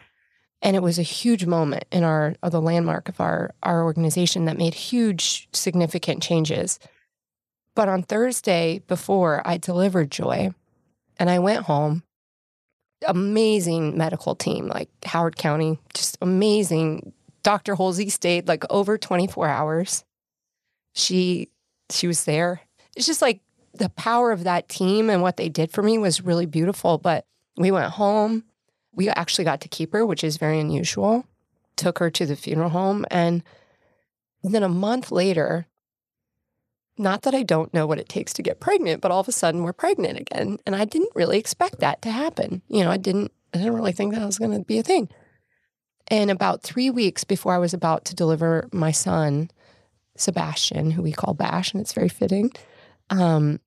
and 0.62 0.76
it 0.76 0.84
was 0.84 1.00
a 1.00 1.04
huge 1.04 1.46
moment 1.46 1.86
in 1.92 2.04
our 2.04 2.36
the 2.44 2.62
landmark 2.62 3.10
of 3.10 3.20
our 3.20 3.52
our 3.64 3.84
organization 3.84 4.46
that 4.46 4.58
made 4.58 4.74
huge 4.74 5.48
significant 5.54 6.22
changes. 6.22 6.80
But 7.76 7.88
on 7.88 8.04
Thursday 8.04 8.82
before 8.88 9.42
I 9.46 9.58
delivered 9.58 10.12
Joy 10.12 10.54
and 11.18 11.30
I 11.30 11.40
went 11.40 11.66
home, 11.66 12.04
amazing 13.08 13.98
medical 13.98 14.36
team, 14.36 14.68
like 14.68 14.90
Howard 15.06 15.38
County, 15.38 15.80
just 15.94 16.18
amazing. 16.22 17.14
Dr. 17.44 17.76
Holsey 17.76 18.12
stayed 18.12 18.48
like 18.48 18.64
over 18.70 18.98
24 18.98 19.48
hours. 19.48 20.04
She 20.94 21.50
she 21.90 22.08
was 22.08 22.26
there. 22.26 22.62
It's 22.96 23.08
just 23.08 23.22
like 23.22 23.42
the 23.74 23.90
power 23.90 24.32
of 24.32 24.44
that 24.44 24.70
team 24.70 25.10
and 25.10 25.22
what 25.22 25.38
they 25.38 25.50
did 25.50 25.72
for 25.72 25.82
me 25.82 25.98
was 25.98 26.22
really 26.22 26.46
beautiful. 26.46 26.98
But 26.98 27.26
we 27.58 27.72
went 27.72 27.92
home. 27.94 28.44
We 28.94 29.10
actually 29.10 29.46
got 29.46 29.62
to 29.62 29.70
keep 29.70 29.94
her, 29.94 30.06
which 30.06 30.24
is 30.24 30.38
very 30.38 30.60
unusual. 30.60 31.26
Took 31.78 32.00
her 32.00 32.10
to 32.10 32.26
the 32.26 32.36
funeral 32.36 32.70
home. 32.70 33.06
And 33.10 33.44
then 34.44 34.64
a 34.64 34.70
month 34.70 35.12
later, 35.12 35.68
not 37.00 37.24
that 37.24 37.34
I 37.34 37.44
don't 37.44 37.74
know 37.74 37.88
what 37.88 38.00
it 38.00 38.10
takes 38.10 38.34
to 38.34 38.44
get 38.44 38.60
pregnant, 38.60 39.02
but 39.02 39.12
all 39.12 39.22
of 39.22 39.28
a 39.28 39.32
sudden 39.32 39.64
we're 39.64 39.74
pregnant 39.74 40.20
again. 40.20 40.60
And 40.66 40.76
I 40.76 40.86
didn't 40.86 41.16
really 41.16 41.38
expect 41.40 41.80
that 41.80 42.02
to 42.04 42.12
happen. 42.12 42.62
You 42.68 42.84
know, 42.84 42.92
I 42.92 42.98
didn't 42.98 43.32
I 43.54 43.58
didn't 43.58 43.74
really 43.74 43.94
think 43.94 44.14
that 44.14 44.26
was 44.26 44.38
going 44.38 44.52
to 44.52 44.64
be 44.64 44.78
a 44.78 44.84
thing. 44.84 45.10
And 46.10 46.30
about 46.30 46.64
three 46.64 46.90
weeks 46.90 47.24
before 47.24 47.54
I 47.54 47.60
was 47.60 47.74
about 47.74 48.06
to 48.06 48.16
deliver 48.16 48.68
my 48.72 48.92
son, 48.92 49.50
Sebastian, 50.18 50.92
who 50.92 51.02
we 51.02 51.12
call 51.12 51.34
Bash, 51.34 51.72
and 51.72 51.82
it's 51.82 51.94
very 51.94 52.10
fitting, 52.10 52.52
um, 53.10 53.60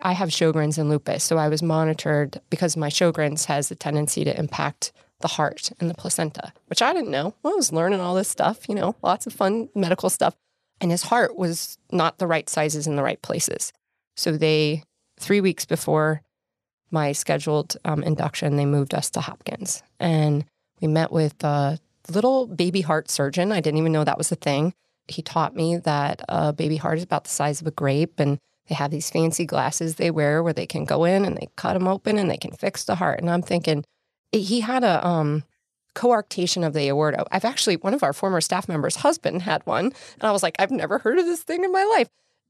I 0.00 0.12
have 0.12 0.30
Sjogren's 0.30 0.78
and 0.78 0.90
lupus. 0.90 1.22
So 1.22 1.38
I 1.38 1.48
was 1.48 1.62
monitored 1.62 2.40
because 2.50 2.76
my 2.76 2.88
Sjogren's 2.88 3.44
has 3.46 3.70
a 3.70 3.74
tendency 3.74 4.24
to 4.24 4.38
impact 4.38 4.92
the 5.20 5.28
heart 5.28 5.70
and 5.78 5.88
the 5.88 5.94
placenta, 5.94 6.52
which 6.66 6.82
I 6.82 6.92
didn't 6.92 7.10
know. 7.10 7.34
Well, 7.42 7.52
I 7.52 7.56
was 7.56 7.72
learning 7.72 8.00
all 8.00 8.14
this 8.14 8.28
stuff, 8.28 8.68
you 8.68 8.74
know, 8.74 8.96
lots 9.02 9.26
of 9.26 9.32
fun 9.32 9.68
medical 9.74 10.10
stuff. 10.10 10.34
And 10.80 10.90
his 10.90 11.02
heart 11.02 11.36
was 11.36 11.78
not 11.90 12.18
the 12.18 12.26
right 12.26 12.48
sizes 12.48 12.86
in 12.86 12.96
the 12.96 13.02
right 13.02 13.20
places. 13.22 13.72
So 14.16 14.36
they, 14.36 14.82
three 15.18 15.40
weeks 15.40 15.64
before 15.64 16.22
my 16.90 17.12
scheduled 17.12 17.76
um, 17.84 18.02
induction, 18.02 18.56
they 18.56 18.66
moved 18.66 18.94
us 18.94 19.10
to 19.10 19.20
Hopkins. 19.20 19.82
And 20.00 20.44
we 20.80 20.88
met 20.88 21.12
with 21.12 21.42
a 21.44 21.78
little 22.12 22.46
baby 22.46 22.80
heart 22.80 23.10
surgeon. 23.10 23.52
I 23.52 23.60
didn't 23.60 23.78
even 23.78 23.92
know 23.92 24.04
that 24.04 24.18
was 24.18 24.32
a 24.32 24.36
thing 24.36 24.74
he 25.08 25.22
taught 25.22 25.54
me 25.54 25.76
that 25.78 26.22
a 26.28 26.52
baby 26.52 26.76
heart 26.76 26.98
is 26.98 27.04
about 27.04 27.24
the 27.24 27.30
size 27.30 27.60
of 27.60 27.66
a 27.66 27.72
grape 27.72 28.18
and 28.18 28.38
they 28.68 28.74
have 28.74 28.90
these 28.90 29.10
fancy 29.10 29.44
glasses 29.44 29.96
they 29.96 30.10
wear 30.10 30.42
where 30.42 30.52
they 30.52 30.66
can 30.66 30.84
go 30.84 31.04
in 31.04 31.24
and 31.24 31.36
they 31.36 31.48
cut 31.56 31.74
them 31.74 31.88
open 31.88 32.18
and 32.18 32.30
they 32.30 32.36
can 32.36 32.52
fix 32.52 32.84
the 32.84 32.94
heart. 32.94 33.20
And 33.20 33.30
I'm 33.30 33.42
thinking, 33.42 33.84
he 34.30 34.60
had 34.60 34.84
a 34.84 35.06
um, 35.06 35.44
coarctation 35.94 36.66
of 36.66 36.72
the 36.72 36.88
aorta. 36.88 37.24
I've 37.30 37.44
actually, 37.44 37.76
one 37.76 37.94
of 37.94 38.02
our 38.02 38.12
former 38.12 38.40
staff 38.40 38.68
members' 38.68 38.96
husband 38.96 39.42
had 39.42 39.64
one. 39.66 39.86
And 39.86 40.22
I 40.22 40.32
was 40.32 40.42
like, 40.42 40.56
I've 40.58 40.70
never 40.70 40.98
heard 40.98 41.18
of 41.18 41.26
this 41.26 41.42
thing 41.42 41.64
in 41.64 41.72
my 41.72 41.84
life. 41.84 42.08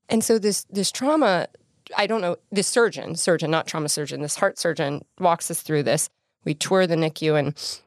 And 0.09 0.23
so 0.23 0.39
this 0.39 0.65
this 0.71 0.91
trauma, 0.91 1.49
I 1.97 2.07
don't 2.07 2.21
know, 2.21 2.37
this 2.51 2.69
surgeon, 2.69 3.15
surgeon, 3.15 3.51
not 3.51 3.67
trauma 3.67 3.89
surgeon, 3.89 4.21
this 4.21 4.37
heart 4.37 4.59
surgeon 4.59 5.03
walks 5.19 5.51
us 5.51 5.63
through 5.63 5.85
this. 5.85 6.09
We 6.45 6.55
tour 6.55 6.87
the 6.87 6.97
NICU 6.97 7.39
and 7.39 7.83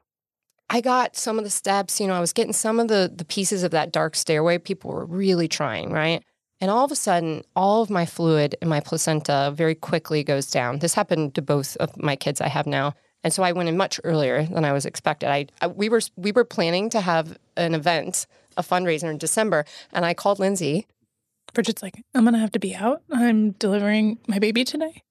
I 0.70 0.82
got 0.82 1.16
some 1.16 1.38
of 1.38 1.44
the 1.44 1.52
steps, 1.52 2.00
you 2.00 2.08
know, 2.08 2.14
I 2.14 2.20
was 2.20 2.34
getting 2.34 2.54
some 2.54 2.80
of 2.80 2.88
the 2.88 3.12
the 3.14 3.26
pieces 3.26 3.64
of 3.64 3.72
that 3.72 3.92
dark 3.92 4.16
stairway. 4.16 4.58
People 4.58 4.92
were 4.92 5.06
really 5.06 5.48
trying, 5.48 5.92
right? 5.92 6.24
And 6.62 6.72
all 6.72 6.86
of 6.86 6.92
a 6.92 6.96
sudden, 6.96 7.44
all 7.56 7.82
of 7.82 7.90
my 7.90 8.06
fluid 8.06 8.56
in 8.62 8.70
my 8.70 8.80
placenta 8.80 9.54
very 9.54 9.76
quickly 9.76 10.24
goes 10.24 10.50
down. 10.50 10.80
This 10.80 10.94
happened 10.94 11.36
to 11.36 11.42
both 11.42 11.76
of 11.78 11.96
my 12.02 12.16
kids 12.16 12.42
I 12.42 12.48
have 12.48 12.66
now. 12.66 12.94
And 13.26 13.34
so 13.34 13.42
I 13.42 13.54
went 13.54 13.68
in 13.68 13.76
much 13.76 14.00
earlier 14.04 14.44
than 14.44 14.64
I 14.64 14.72
was 14.72 14.86
expected. 14.86 15.30
I, 15.30 15.48
I 15.60 15.66
we 15.66 15.90
were 15.90 16.02
we 16.16 16.32
were 16.32 16.46
planning 16.46 16.92
to 16.92 17.02
have 17.02 17.40
an 17.58 17.74
event, 17.74 18.28
a 18.56 18.62
fundraiser 18.62 19.10
in 19.10 19.18
December, 19.18 19.66
and 19.92 20.06
I 20.06 20.14
called 20.14 20.38
Lindsey. 20.38 20.86
Bridgette's 21.52 21.82
like, 21.82 22.04
I'm 22.14 22.24
gonna 22.24 22.38
have 22.38 22.52
to 22.52 22.60
be 22.60 22.76
out. 22.76 23.02
I'm 23.12 23.52
delivering 23.54 24.20
my 24.28 24.38
baby 24.38 24.64
today. 24.64 25.02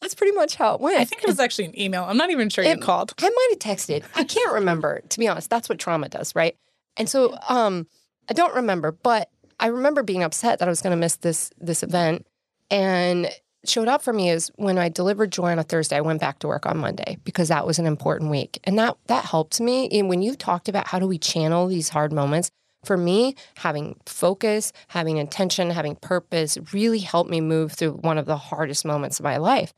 That's 0.00 0.14
pretty 0.14 0.34
much 0.34 0.56
how 0.56 0.76
it 0.76 0.80
went. 0.80 0.98
I 0.98 1.04
think 1.04 1.24
it 1.24 1.26
was 1.26 1.38
actually 1.38 1.66
an 1.66 1.78
email. 1.78 2.04
I'm 2.04 2.16
not 2.16 2.30
even 2.30 2.48
sure 2.48 2.64
it, 2.64 2.78
you 2.78 2.82
called. 2.82 3.12
I 3.18 3.28
might 3.28 3.48
have 3.50 3.58
texted. 3.58 4.02
I 4.14 4.24
can't 4.24 4.54
remember, 4.54 5.02
to 5.06 5.18
be 5.18 5.28
honest. 5.28 5.50
That's 5.50 5.68
what 5.68 5.78
trauma 5.78 6.08
does, 6.08 6.34
right? 6.34 6.56
And 6.96 7.06
so 7.06 7.36
um, 7.50 7.86
I 8.30 8.32
don't 8.32 8.54
remember, 8.54 8.92
but 8.92 9.28
I 9.60 9.66
remember 9.66 10.02
being 10.02 10.22
upset 10.22 10.58
that 10.58 10.68
I 10.68 10.70
was 10.70 10.80
going 10.80 10.92
to 10.92 10.96
miss 10.96 11.16
this 11.16 11.50
this 11.60 11.82
event. 11.82 12.26
And 12.70 13.28
showed 13.68 13.88
up 13.88 14.02
for 14.02 14.12
me 14.12 14.30
is 14.30 14.50
when 14.56 14.78
I 14.78 14.88
delivered 14.88 15.32
Joy 15.32 15.50
on 15.52 15.58
a 15.58 15.62
Thursday, 15.62 15.96
I 15.96 16.00
went 16.00 16.20
back 16.20 16.38
to 16.40 16.48
work 16.48 16.66
on 16.66 16.78
Monday 16.78 17.18
because 17.24 17.48
that 17.48 17.66
was 17.66 17.78
an 17.78 17.86
important 17.86 18.30
week. 18.30 18.60
And 18.64 18.78
that 18.78 18.96
that 19.06 19.24
helped 19.24 19.60
me. 19.60 19.88
And 19.90 20.08
when 20.08 20.22
you 20.22 20.34
talked 20.34 20.68
about 20.68 20.88
how 20.88 20.98
do 20.98 21.06
we 21.06 21.18
channel 21.18 21.66
these 21.66 21.88
hard 21.88 22.12
moments, 22.12 22.50
for 22.84 22.96
me, 22.96 23.34
having 23.56 23.98
focus, 24.06 24.72
having 24.88 25.16
intention, 25.16 25.70
having 25.70 25.96
purpose 25.96 26.56
really 26.72 27.00
helped 27.00 27.30
me 27.30 27.40
move 27.40 27.72
through 27.72 27.92
one 27.92 28.16
of 28.16 28.26
the 28.26 28.36
hardest 28.36 28.84
moments 28.84 29.18
of 29.18 29.24
my 29.24 29.36
life. 29.36 29.72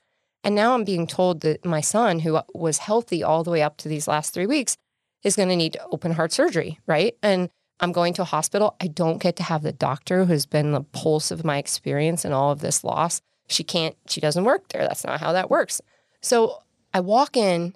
And 0.45 0.55
now 0.55 0.75
I'm 0.75 0.85
being 0.85 1.07
told 1.07 1.41
that 1.41 1.65
my 1.65 1.81
son, 1.81 2.21
who 2.21 2.39
was 2.55 2.79
healthy 2.79 3.25
all 3.25 3.43
the 3.43 3.51
way 3.51 3.63
up 3.63 3.77
to 3.79 3.89
these 3.89 4.07
last 4.07 4.33
three 4.33 4.47
weeks, 4.47 4.77
is 5.25 5.37
going 5.37 5.49
to 5.49 5.57
need 5.57 5.79
open 5.91 6.13
heart 6.13 6.33
surgery, 6.33 6.79
right? 6.87 7.17
And 7.23 7.49
I'm 7.81 7.93
going 7.93 8.13
to 8.15 8.23
a 8.23 8.27
hospital. 8.27 8.77
I 8.81 8.87
don't 8.87 9.19
get 9.23 9.37
to 9.37 9.43
have 9.43 9.63
the 9.63 9.73
doctor 9.73 10.25
who's 10.25 10.47
been 10.47 10.73
the 10.73 10.83
pulse 10.83 11.31
of 11.31 11.45
my 11.45 11.59
experience 11.59 12.25
and 12.25 12.35
all 12.35 12.51
of 12.51 12.61
this 12.61 12.85
loss. 12.85 13.21
She 13.49 13.65
can't, 13.65 13.97
she 14.07 14.21
doesn't 14.21 14.45
work 14.45 14.69
there. 14.69 14.83
That's 14.83 15.05
not 15.05 15.21
how 15.21 15.33
that 15.33 15.51
works. 15.51 15.81
So 16.21 16.63
I 16.93 17.01
walk 17.01 17.37
in. 17.37 17.75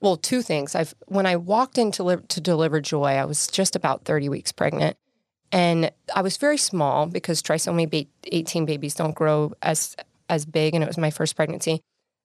Well, 0.00 0.16
two 0.16 0.42
things. 0.42 0.74
I've 0.74 0.94
when 1.06 1.26
I 1.26 1.36
walked 1.36 1.78
in 1.78 1.92
to, 1.92 2.02
li- 2.02 2.16
to 2.28 2.40
deliver 2.40 2.80
Joy, 2.80 3.12
I 3.12 3.24
was 3.24 3.46
just 3.46 3.76
about 3.76 4.04
30 4.04 4.28
weeks 4.28 4.50
pregnant. 4.50 4.96
And 5.52 5.92
I 6.14 6.22
was 6.22 6.38
very 6.38 6.56
small 6.56 7.06
because 7.06 7.42
trisomy 7.42 8.08
18 8.24 8.64
babies 8.64 8.94
don't 8.94 9.14
grow 9.14 9.52
as 9.62 9.94
as 10.28 10.46
big 10.46 10.74
and 10.74 10.82
it 10.82 10.86
was 10.86 10.98
my 10.98 11.10
first 11.10 11.36
pregnancy. 11.36 11.82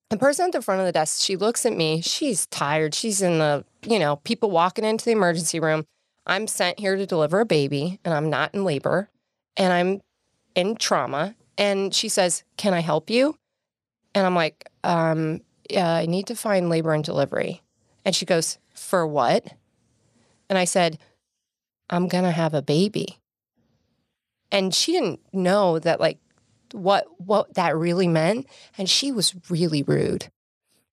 The 0.10 0.18
person 0.18 0.46
at 0.46 0.52
the 0.54 0.62
front 0.62 0.80
of 0.80 0.86
the 0.86 0.94
desk, 0.94 1.22
she 1.22 1.36
looks 1.36 1.66
at 1.66 1.74
me. 1.74 2.02
She's 2.02 2.46
tired. 2.46 2.96
She's 2.96 3.22
in 3.22 3.40
the, 3.40 3.66
you 3.86 4.00
know, 4.00 4.16
people 4.18 4.50
walking 4.50 4.86
into 4.86 5.04
the 5.04 5.12
emergency 5.12 5.60
room. 5.60 5.86
I'm 6.26 6.48
sent 6.48 6.80
here 6.80 6.96
to 6.96 7.06
deliver 7.06 7.42
a 7.42 7.46
baby 7.46 8.00
and 8.06 8.14
I'm 8.14 8.30
not 8.30 8.54
in 8.56 8.64
labor 8.64 9.10
and 9.58 9.74
I'm 9.74 10.02
in 10.56 10.76
trauma. 10.78 11.36
And 11.58 11.94
she 11.94 12.10
says, 12.10 12.44
Can 12.58 12.74
I 12.74 12.80
help 12.80 13.10
you? 13.10 13.36
And 14.14 14.26
I'm 14.26 14.36
like, 14.36 14.70
um, 14.84 15.42
yeah, 15.70 15.94
I 15.94 16.06
need 16.06 16.28
to 16.28 16.36
find 16.36 16.70
labor 16.70 16.94
and 16.94 17.04
delivery. 17.04 17.62
And 18.06 18.16
she 18.16 18.26
goes, 18.26 18.58
For 18.74 19.06
what? 19.06 19.54
And 20.50 20.58
I 20.58 20.66
said, 20.66 20.98
I'm 21.90 22.08
going 22.08 22.24
to 22.24 22.32
have 22.32 22.54
a 22.54 22.62
baby. 22.62 23.20
And 24.52 24.74
she 24.74 24.94
didn't 24.94 25.20
know 25.34 25.78
that, 25.80 26.00
like, 26.00 26.20
what 26.74 27.06
what 27.18 27.54
that 27.54 27.76
really 27.76 28.08
meant 28.08 28.46
and 28.78 28.90
she 28.90 29.12
was 29.12 29.36
really 29.50 29.84
rude 29.84 30.28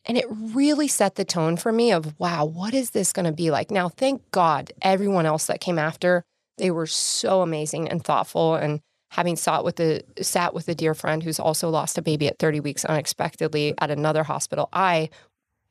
and 0.05 0.19
it 0.19 0.27
really 0.31 0.89
set 0.89 1.15
the 1.15 1.25
tone 1.25 1.57
for 1.57 1.73
me 1.73 1.91
of 1.93 2.19
wow 2.19 2.45
what 2.45 2.75
is 2.75 2.91
this 2.91 3.13
going 3.13 3.25
to 3.25 3.33
be 3.33 3.51
like 3.51 3.71
now 3.71 3.89
thank 3.89 4.23
god 4.31 4.73
everyone 4.83 5.27
else 5.27 5.47
that 5.47 5.61
came 5.61 5.79
after 5.79 6.23
they 6.59 6.71
were 6.71 6.87
so 6.87 7.43
amazing 7.43 7.89
and 7.89 8.05
thoughtful 8.05 8.55
and 8.55 8.81
having 9.15 9.37
sat 9.37 9.65
with 9.65 9.81
a 9.81 10.03
sat 10.21 10.55
with 10.55 10.69
a 10.69 10.75
dear 10.75 10.95
friend 10.95 11.23
who's 11.23 11.41
also 11.41 11.71
lost 11.71 11.99
a 11.99 12.03
baby 12.03 12.27
at 12.27 12.39
30 12.39 12.61
weeks 12.61 12.85
unexpectedly 12.85 13.75
at 13.79 13.91
another 13.91 14.25
hospital 14.25 14.69
i 14.73 15.09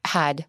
had 0.05 0.45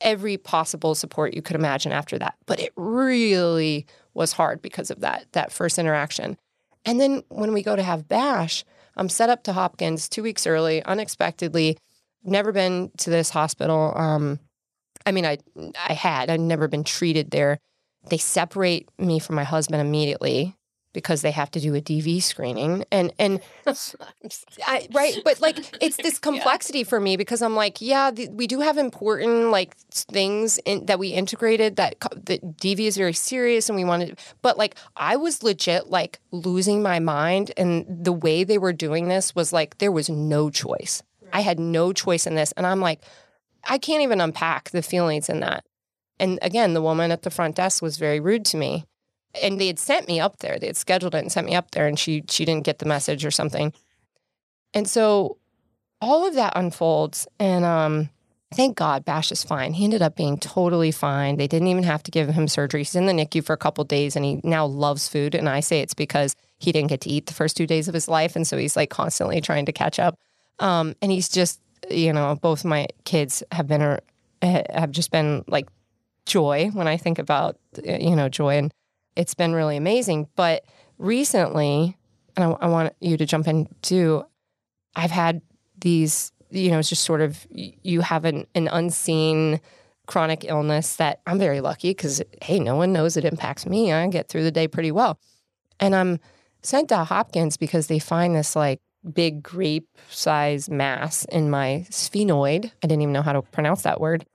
every 0.00 0.36
possible 0.36 0.94
support 0.94 1.34
you 1.34 1.42
could 1.42 1.56
imagine 1.56 1.92
after 1.92 2.18
that 2.18 2.34
but 2.46 2.60
it 2.60 2.72
really 2.76 3.86
was 4.14 4.32
hard 4.32 4.60
because 4.60 4.90
of 4.90 5.00
that 5.00 5.26
that 5.32 5.52
first 5.52 5.78
interaction 5.78 6.36
and 6.84 7.00
then 7.00 7.22
when 7.28 7.52
we 7.52 7.62
go 7.62 7.76
to 7.76 7.82
have 7.82 8.08
Bash, 8.08 8.64
I'm 8.96 9.08
set 9.08 9.30
up 9.30 9.44
to 9.44 9.52
Hopkins 9.52 10.08
two 10.08 10.22
weeks 10.22 10.46
early, 10.46 10.82
unexpectedly. 10.84 11.78
Never 12.24 12.52
been 12.52 12.90
to 12.98 13.10
this 13.10 13.30
hospital. 13.30 13.92
Um, 13.96 14.38
I 15.06 15.12
mean, 15.12 15.26
I 15.26 15.38
I 15.76 15.92
had. 15.92 16.30
I'd 16.30 16.40
never 16.40 16.68
been 16.68 16.84
treated 16.84 17.30
there. 17.30 17.58
They 18.08 18.18
separate 18.18 18.88
me 18.98 19.18
from 19.18 19.36
my 19.36 19.44
husband 19.44 19.80
immediately 19.80 20.54
because 20.92 21.22
they 21.22 21.30
have 21.30 21.50
to 21.50 21.60
do 21.60 21.74
a 21.74 21.80
DV 21.80 22.22
screening 22.22 22.84
and 22.90 23.12
and 23.18 23.40
I, 24.66 24.88
right 24.92 25.20
but 25.24 25.40
like 25.40 25.58
it's 25.82 25.96
this 25.96 26.18
complexity 26.18 26.80
yeah. 26.80 26.84
for 26.84 27.00
me 27.00 27.16
because 27.16 27.42
I'm 27.42 27.56
like 27.56 27.80
yeah 27.80 28.10
the, 28.10 28.28
we 28.28 28.46
do 28.46 28.60
have 28.60 28.78
important 28.78 29.50
like 29.50 29.76
things 29.76 30.58
in, 30.64 30.86
that 30.86 30.98
we 30.98 31.08
integrated 31.08 31.76
that 31.76 31.98
that 32.00 32.56
DV 32.58 32.80
is 32.80 32.96
very 32.96 33.12
serious 33.12 33.68
and 33.68 33.76
we 33.76 33.84
wanted 33.84 34.18
but 34.42 34.58
like 34.58 34.76
I 34.96 35.16
was 35.16 35.42
legit 35.42 35.88
like 35.88 36.20
losing 36.30 36.82
my 36.82 36.98
mind 36.98 37.52
and 37.56 37.86
the 37.88 38.12
way 38.12 38.44
they 38.44 38.58
were 38.58 38.72
doing 38.72 39.08
this 39.08 39.34
was 39.34 39.52
like 39.52 39.78
there 39.78 39.92
was 39.92 40.08
no 40.08 40.50
choice 40.50 41.02
right. 41.22 41.30
I 41.34 41.40
had 41.40 41.58
no 41.58 41.92
choice 41.92 42.26
in 42.26 42.34
this 42.34 42.52
and 42.52 42.66
I'm 42.66 42.80
like 42.80 43.00
I 43.64 43.78
can't 43.78 44.02
even 44.02 44.20
unpack 44.20 44.70
the 44.70 44.82
feelings 44.82 45.28
in 45.28 45.40
that 45.40 45.64
and 46.18 46.38
again 46.42 46.74
the 46.74 46.82
woman 46.82 47.10
at 47.10 47.22
the 47.22 47.30
front 47.30 47.56
desk 47.56 47.82
was 47.82 47.96
very 47.96 48.20
rude 48.20 48.44
to 48.46 48.56
me 48.56 48.84
and 49.40 49.60
they 49.60 49.68
had 49.68 49.78
sent 49.78 50.08
me 50.08 50.20
up 50.20 50.38
there. 50.38 50.58
They 50.58 50.66
had 50.66 50.76
scheduled 50.76 51.14
it 51.14 51.18
and 51.18 51.32
sent 51.32 51.46
me 51.46 51.54
up 51.54 51.70
there, 51.70 51.86
and 51.86 51.98
she 51.98 52.24
she 52.28 52.44
didn't 52.44 52.64
get 52.64 52.78
the 52.78 52.86
message 52.86 53.24
or 53.24 53.30
something. 53.30 53.72
And 54.74 54.88
so 54.88 55.38
all 56.02 56.26
of 56.26 56.34
that 56.34 56.52
unfolds. 56.56 57.26
And 57.38 57.64
um, 57.64 58.10
thank 58.52 58.76
God 58.76 59.04
Bash 59.04 59.30
is 59.30 59.44
fine. 59.44 59.72
He 59.72 59.84
ended 59.84 60.02
up 60.02 60.16
being 60.16 60.36
totally 60.36 60.90
fine. 60.90 61.36
They 61.36 61.46
didn't 61.46 61.68
even 61.68 61.84
have 61.84 62.02
to 62.02 62.10
give 62.10 62.28
him 62.28 62.48
surgery. 62.48 62.80
He's 62.80 62.96
in 62.96 63.06
the 63.06 63.12
NICU 63.12 63.44
for 63.44 63.52
a 63.52 63.58
couple 63.58 63.84
days 63.84 64.16
and 64.16 64.24
he 64.24 64.40
now 64.42 64.66
loves 64.66 65.08
food. 65.08 65.34
And 65.34 65.48
I 65.48 65.60
say 65.60 65.80
it's 65.80 65.94
because 65.94 66.34
he 66.58 66.72
didn't 66.72 66.88
get 66.88 67.00
to 67.02 67.10
eat 67.10 67.26
the 67.26 67.34
first 67.34 67.56
two 67.56 67.66
days 67.66 67.88
of 67.88 67.94
his 67.94 68.08
life. 68.08 68.34
And 68.34 68.46
so 68.46 68.58
he's 68.58 68.76
like 68.76 68.90
constantly 68.90 69.40
trying 69.40 69.66
to 69.66 69.72
catch 69.72 69.98
up. 69.98 70.18
Um, 70.58 70.94
and 71.00 71.12
he's 71.12 71.28
just, 71.28 71.60
you 71.88 72.12
know, 72.12 72.34
both 72.34 72.64
my 72.64 72.88
kids 73.04 73.42
have 73.52 73.68
been, 73.68 73.82
uh, 73.82 73.98
have 74.42 74.90
just 74.90 75.12
been 75.12 75.44
like 75.46 75.68
joy 76.26 76.70
when 76.72 76.88
I 76.88 76.96
think 76.96 77.20
about, 77.20 77.58
uh, 77.78 77.92
you 77.92 78.16
know, 78.16 78.28
joy. 78.28 78.58
And 78.58 78.72
it's 79.16 79.34
been 79.34 79.54
really 79.54 79.76
amazing. 79.76 80.28
But 80.36 80.64
recently, 80.98 81.96
and 82.36 82.44
I, 82.44 82.50
I 82.64 82.66
want 82.68 82.94
you 83.00 83.16
to 83.16 83.26
jump 83.26 83.48
in 83.48 83.68
too, 83.82 84.24
I've 84.96 85.10
had 85.10 85.42
these, 85.80 86.32
you 86.50 86.70
know, 86.70 86.78
it's 86.78 86.88
just 86.88 87.04
sort 87.04 87.20
of, 87.20 87.46
you 87.50 88.00
have 88.00 88.24
an, 88.24 88.46
an 88.54 88.68
unseen 88.68 89.60
chronic 90.06 90.44
illness 90.44 90.96
that 90.96 91.20
I'm 91.26 91.38
very 91.38 91.60
lucky 91.60 91.90
because, 91.90 92.22
hey, 92.42 92.58
no 92.58 92.76
one 92.76 92.92
knows 92.92 93.16
it 93.16 93.24
impacts 93.24 93.66
me. 93.66 93.92
I 93.92 94.06
get 94.08 94.28
through 94.28 94.44
the 94.44 94.50
day 94.50 94.68
pretty 94.68 94.92
well. 94.92 95.18
And 95.80 95.94
I'm 95.94 96.18
sent 96.62 96.88
to 96.90 96.98
Hopkins 96.98 97.56
because 97.56 97.86
they 97.86 97.98
find 97.98 98.34
this 98.36 98.54
like 98.54 98.80
big 99.12 99.42
grape 99.42 99.88
size 100.10 100.70
mass 100.70 101.24
in 101.26 101.50
my 101.50 101.86
sphenoid. 101.90 102.66
I 102.66 102.86
didn't 102.86 103.02
even 103.02 103.12
know 103.12 103.22
how 103.22 103.32
to 103.32 103.42
pronounce 103.42 103.82
that 103.82 104.00
word, 104.00 104.26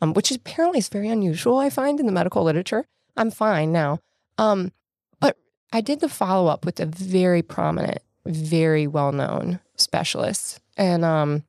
um, 0.00 0.14
which 0.14 0.30
apparently 0.30 0.78
is 0.78 0.88
very 0.88 1.08
unusual, 1.08 1.58
I 1.58 1.70
find 1.70 2.00
in 2.00 2.06
the 2.06 2.12
medical 2.12 2.42
literature. 2.42 2.86
I'm 3.16 3.30
fine 3.30 3.72
now. 3.72 3.98
Um, 4.38 4.72
but 5.20 5.36
I 5.72 5.80
did 5.80 6.00
the 6.00 6.08
follow 6.08 6.48
up 6.48 6.64
with 6.64 6.80
a 6.80 6.86
very 6.86 7.42
prominent, 7.42 7.98
very 8.26 8.86
well 8.86 9.12
known 9.12 9.60
specialist. 9.76 10.60
And 10.76 11.04
um, 11.04 11.44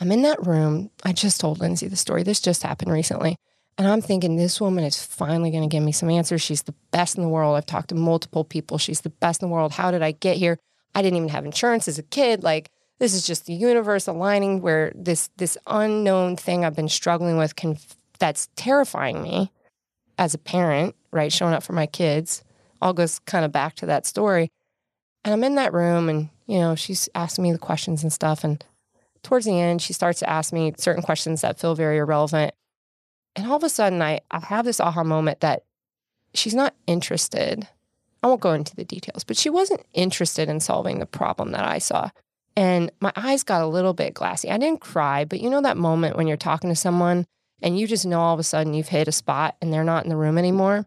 I'm 0.00 0.12
in 0.12 0.22
that 0.22 0.46
room. 0.46 0.90
I 1.04 1.12
just 1.12 1.40
told 1.40 1.60
Lindsey 1.60 1.88
the 1.88 1.96
story. 1.96 2.22
This 2.22 2.40
just 2.40 2.62
happened 2.62 2.92
recently. 2.92 3.36
And 3.78 3.86
I'm 3.86 4.00
thinking, 4.00 4.36
this 4.36 4.60
woman 4.60 4.84
is 4.84 5.02
finally 5.02 5.50
going 5.50 5.68
to 5.68 5.74
give 5.74 5.82
me 5.82 5.92
some 5.92 6.08
answers. 6.08 6.40
She's 6.40 6.62
the 6.62 6.74
best 6.92 7.16
in 7.16 7.22
the 7.22 7.28
world. 7.28 7.56
I've 7.56 7.66
talked 7.66 7.90
to 7.90 7.94
multiple 7.94 8.44
people. 8.44 8.78
She's 8.78 9.02
the 9.02 9.10
best 9.10 9.42
in 9.42 9.48
the 9.48 9.52
world. 9.52 9.72
How 9.72 9.90
did 9.90 10.02
I 10.02 10.12
get 10.12 10.38
here? 10.38 10.58
I 10.94 11.02
didn't 11.02 11.18
even 11.18 11.28
have 11.28 11.44
insurance 11.44 11.86
as 11.86 11.98
a 11.98 12.02
kid. 12.02 12.42
Like, 12.42 12.70
this 12.98 13.12
is 13.12 13.26
just 13.26 13.44
the 13.44 13.52
universe 13.52 14.06
aligning 14.06 14.62
where 14.62 14.92
this 14.94 15.28
this 15.36 15.58
unknown 15.66 16.36
thing 16.36 16.64
I've 16.64 16.74
been 16.74 16.88
struggling 16.88 17.36
with 17.36 17.54
can 17.54 17.76
that's 18.18 18.48
terrifying 18.56 19.22
me 19.22 19.52
as 20.18 20.32
a 20.32 20.38
parent, 20.38 20.94
right? 21.16 21.32
Showing 21.32 21.54
up 21.54 21.62
for 21.62 21.72
my 21.72 21.86
kids. 21.86 22.44
All 22.80 22.92
goes 22.92 23.18
kind 23.20 23.44
of 23.44 23.52
back 23.52 23.74
to 23.76 23.86
that 23.86 24.06
story. 24.06 24.50
And 25.24 25.32
I'm 25.32 25.42
in 25.42 25.56
that 25.56 25.72
room 25.72 26.08
and, 26.08 26.28
you 26.46 26.58
know, 26.58 26.76
she's 26.76 27.08
asking 27.14 27.42
me 27.42 27.52
the 27.52 27.58
questions 27.58 28.02
and 28.02 28.12
stuff. 28.12 28.44
And 28.44 28.64
towards 29.22 29.46
the 29.46 29.58
end, 29.58 29.82
she 29.82 29.92
starts 29.92 30.20
to 30.20 30.30
ask 30.30 30.52
me 30.52 30.72
certain 30.78 31.02
questions 31.02 31.40
that 31.40 31.58
feel 31.58 31.74
very 31.74 31.98
irrelevant. 31.98 32.54
And 33.34 33.46
all 33.46 33.56
of 33.56 33.64
a 33.64 33.68
sudden, 33.68 34.00
I, 34.00 34.20
I 34.30 34.38
have 34.38 34.64
this 34.64 34.78
aha 34.78 35.02
moment 35.02 35.40
that 35.40 35.64
she's 36.32 36.54
not 36.54 36.74
interested. 36.86 37.66
I 38.22 38.28
won't 38.28 38.40
go 38.40 38.52
into 38.52 38.76
the 38.76 38.84
details, 38.84 39.24
but 39.24 39.36
she 39.36 39.50
wasn't 39.50 39.84
interested 39.94 40.48
in 40.48 40.60
solving 40.60 41.00
the 41.00 41.06
problem 41.06 41.52
that 41.52 41.64
I 41.64 41.78
saw. 41.78 42.10
And 42.56 42.90
my 43.00 43.12
eyes 43.16 43.42
got 43.42 43.62
a 43.62 43.66
little 43.66 43.92
bit 43.92 44.14
glassy. 44.14 44.50
I 44.50 44.56
didn't 44.56 44.80
cry, 44.80 45.24
but 45.24 45.40
you 45.40 45.50
know 45.50 45.60
that 45.60 45.76
moment 45.76 46.16
when 46.16 46.26
you're 46.26 46.38
talking 46.38 46.70
to 46.70 46.76
someone 46.76 47.26
and 47.60 47.78
you 47.78 47.86
just 47.86 48.06
know 48.06 48.20
all 48.20 48.34
of 48.34 48.40
a 48.40 48.44
sudden 48.44 48.74
you've 48.74 48.88
hit 48.88 49.08
a 49.08 49.12
spot 49.12 49.56
and 49.60 49.72
they're 49.72 49.84
not 49.84 50.04
in 50.04 50.08
the 50.08 50.16
room 50.16 50.38
anymore. 50.38 50.86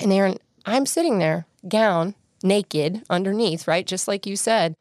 And 0.00 0.12
Erin, 0.12 0.38
I'm 0.64 0.86
sitting 0.86 1.18
there, 1.18 1.46
gown, 1.68 2.14
naked 2.42 3.02
underneath, 3.08 3.68
right? 3.68 3.86
Just 3.86 4.08
like 4.08 4.26
you 4.26 4.36
said, 4.36 4.74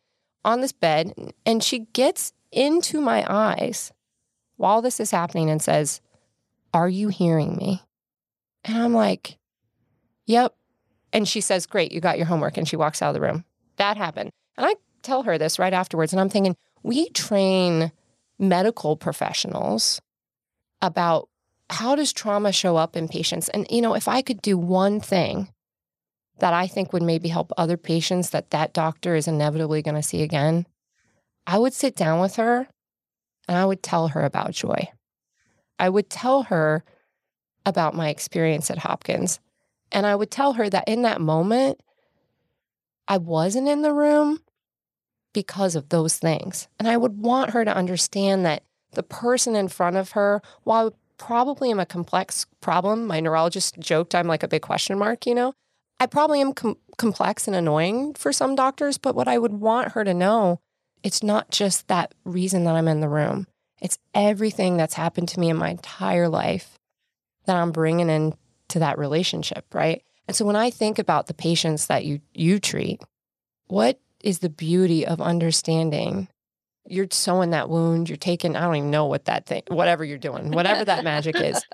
on 0.43 0.61
this 0.61 0.71
bed. 0.71 1.33
And 1.45 1.63
she 1.63 1.87
gets 1.93 2.33
into 2.51 3.01
my 3.01 3.25
eyes 3.29 3.91
while 4.57 4.81
this 4.81 4.99
is 4.99 5.11
happening 5.11 5.49
and 5.49 5.61
says, 5.61 6.01
are 6.73 6.89
you 6.89 7.09
hearing 7.09 7.55
me? 7.55 7.81
And 8.65 8.77
I'm 8.77 8.93
like, 8.93 9.37
Yep. 10.25 10.55
And 11.11 11.27
she 11.27 11.41
says, 11.41 11.65
Great, 11.65 11.91
you 11.91 12.01
got 12.01 12.17
your 12.17 12.27
homework. 12.27 12.57
And 12.57 12.67
she 12.67 12.75
walks 12.75 13.01
out 13.01 13.09
of 13.09 13.13
the 13.13 13.21
room. 13.21 13.45
That 13.77 13.97
happened. 13.97 14.31
And 14.57 14.65
I 14.65 14.75
tell 15.01 15.23
her 15.23 15.37
this 15.37 15.59
right 15.59 15.73
afterwards. 15.73 16.13
And 16.13 16.19
I'm 16.19 16.29
thinking, 16.29 16.55
we 16.81 17.09
train 17.09 17.91
medical 18.39 18.95
professionals 18.95 20.01
about 20.81 21.29
how 21.73 21.95
does 21.95 22.13
trauma 22.13 22.51
show 22.51 22.77
up 22.77 22.95
in 22.95 23.07
patients? 23.07 23.49
And, 23.49 23.67
you 23.69 23.81
know, 23.81 23.95
if 23.95 24.07
I 24.07 24.21
could 24.21 24.41
do 24.41 24.57
one 24.57 24.99
thing 24.99 25.49
that 26.39 26.53
I 26.53 26.67
think 26.67 26.93
would 26.93 27.03
maybe 27.03 27.29
help 27.29 27.51
other 27.57 27.77
patients 27.77 28.29
that 28.29 28.51
that 28.51 28.73
doctor 28.73 29.15
is 29.15 29.27
inevitably 29.27 29.81
going 29.81 29.95
to 29.95 30.03
see 30.03 30.21
again, 30.21 30.65
I 31.47 31.57
would 31.57 31.73
sit 31.73 31.95
down 31.95 32.19
with 32.19 32.35
her 32.37 32.67
and 33.47 33.57
I 33.57 33.65
would 33.65 33.83
tell 33.83 34.09
her 34.09 34.23
about 34.23 34.51
joy. 34.51 34.87
I 35.79 35.89
would 35.89 36.09
tell 36.09 36.43
her 36.43 36.83
about 37.65 37.95
my 37.95 38.09
experience 38.09 38.69
at 38.69 38.79
Hopkins. 38.79 39.39
And 39.91 40.05
I 40.05 40.15
would 40.15 40.31
tell 40.31 40.53
her 40.53 40.69
that 40.69 40.87
in 40.87 41.01
that 41.03 41.21
moment, 41.21 41.81
I 43.07 43.17
wasn't 43.17 43.67
in 43.67 43.81
the 43.81 43.93
room 43.93 44.39
because 45.33 45.75
of 45.75 45.89
those 45.89 46.17
things. 46.17 46.67
And 46.79 46.87
I 46.87 46.97
would 46.97 47.19
want 47.19 47.51
her 47.51 47.65
to 47.65 47.75
understand 47.75 48.45
that 48.45 48.63
the 48.93 49.03
person 49.03 49.55
in 49.55 49.67
front 49.67 49.97
of 49.97 50.11
her, 50.11 50.41
while 50.63 50.95
probably 51.25 51.71
am 51.71 51.79
a 51.79 51.85
complex 51.85 52.45
problem, 52.59 53.07
my 53.07 53.19
neurologist 53.21 53.79
joked 53.79 54.13
I'm 54.13 54.27
like 54.27 54.43
a 54.43 54.47
big 54.47 54.61
question 54.61 54.97
mark, 54.97 55.25
you 55.25 55.33
know, 55.33 55.53
I 55.99 56.05
probably 56.05 56.41
am 56.41 56.53
com- 56.53 56.77
complex 56.97 57.47
and 57.47 57.55
annoying 57.55 58.13
for 58.15 58.33
some 58.33 58.55
doctors, 58.55 58.97
but 58.97 59.15
what 59.15 59.29
I 59.29 59.37
would 59.37 59.53
want 59.53 59.93
her 59.93 60.03
to 60.03 60.13
know, 60.13 60.59
it's 61.01 61.23
not 61.23 61.49
just 61.49 61.87
that 61.87 62.13
reason 62.25 62.65
that 62.65 62.75
I'm 62.75 62.89
in 62.89 62.99
the 62.99 63.07
room. 63.07 63.47
It's 63.81 63.99
everything 64.13 64.75
that's 64.75 64.95
happened 64.95 65.29
to 65.29 65.39
me 65.39 65.49
in 65.49 65.55
my 65.55 65.69
entire 65.69 66.27
life 66.27 66.77
that 67.45 67.55
I'm 67.55 67.71
bringing 67.71 68.09
into 68.09 68.79
that 68.79 68.97
relationship, 68.97 69.65
right? 69.73 70.03
And 70.27 70.35
so 70.35 70.43
when 70.45 70.55
I 70.57 70.69
think 70.69 70.99
about 70.99 71.27
the 71.27 71.33
patients 71.33 71.87
that 71.87 72.03
you 72.03 72.19
you 72.33 72.59
treat, 72.59 73.01
what 73.67 73.99
is 74.21 74.39
the 74.39 74.49
beauty 74.49 75.05
of 75.05 75.21
understanding 75.21 76.27
you're 76.87 77.07
sewing 77.11 77.51
that 77.51 77.69
wound, 77.69 78.09
you're 78.09 78.17
taking 78.17 78.55
I 78.55 78.61
don't 78.61 78.75
even 78.75 78.91
know 78.91 79.05
what 79.05 79.25
that 79.25 79.45
thing 79.45 79.63
whatever 79.67 80.03
you're 80.03 80.17
doing, 80.17 80.51
whatever 80.51 80.85
that 80.85 81.03
magic 81.03 81.39
is. 81.39 81.63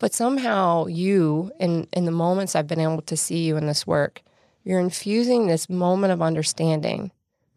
But 0.00 0.14
somehow 0.14 0.86
you 0.86 1.50
in 1.58 1.88
in 1.92 2.04
the 2.04 2.12
moments 2.12 2.54
I've 2.54 2.68
been 2.68 2.78
able 2.78 3.02
to 3.02 3.16
see 3.16 3.38
you 3.38 3.56
in 3.56 3.66
this 3.66 3.84
work, 3.84 4.22
you're 4.62 4.78
infusing 4.78 5.46
this 5.46 5.68
moment 5.68 6.12
of 6.12 6.22
understanding 6.22 7.10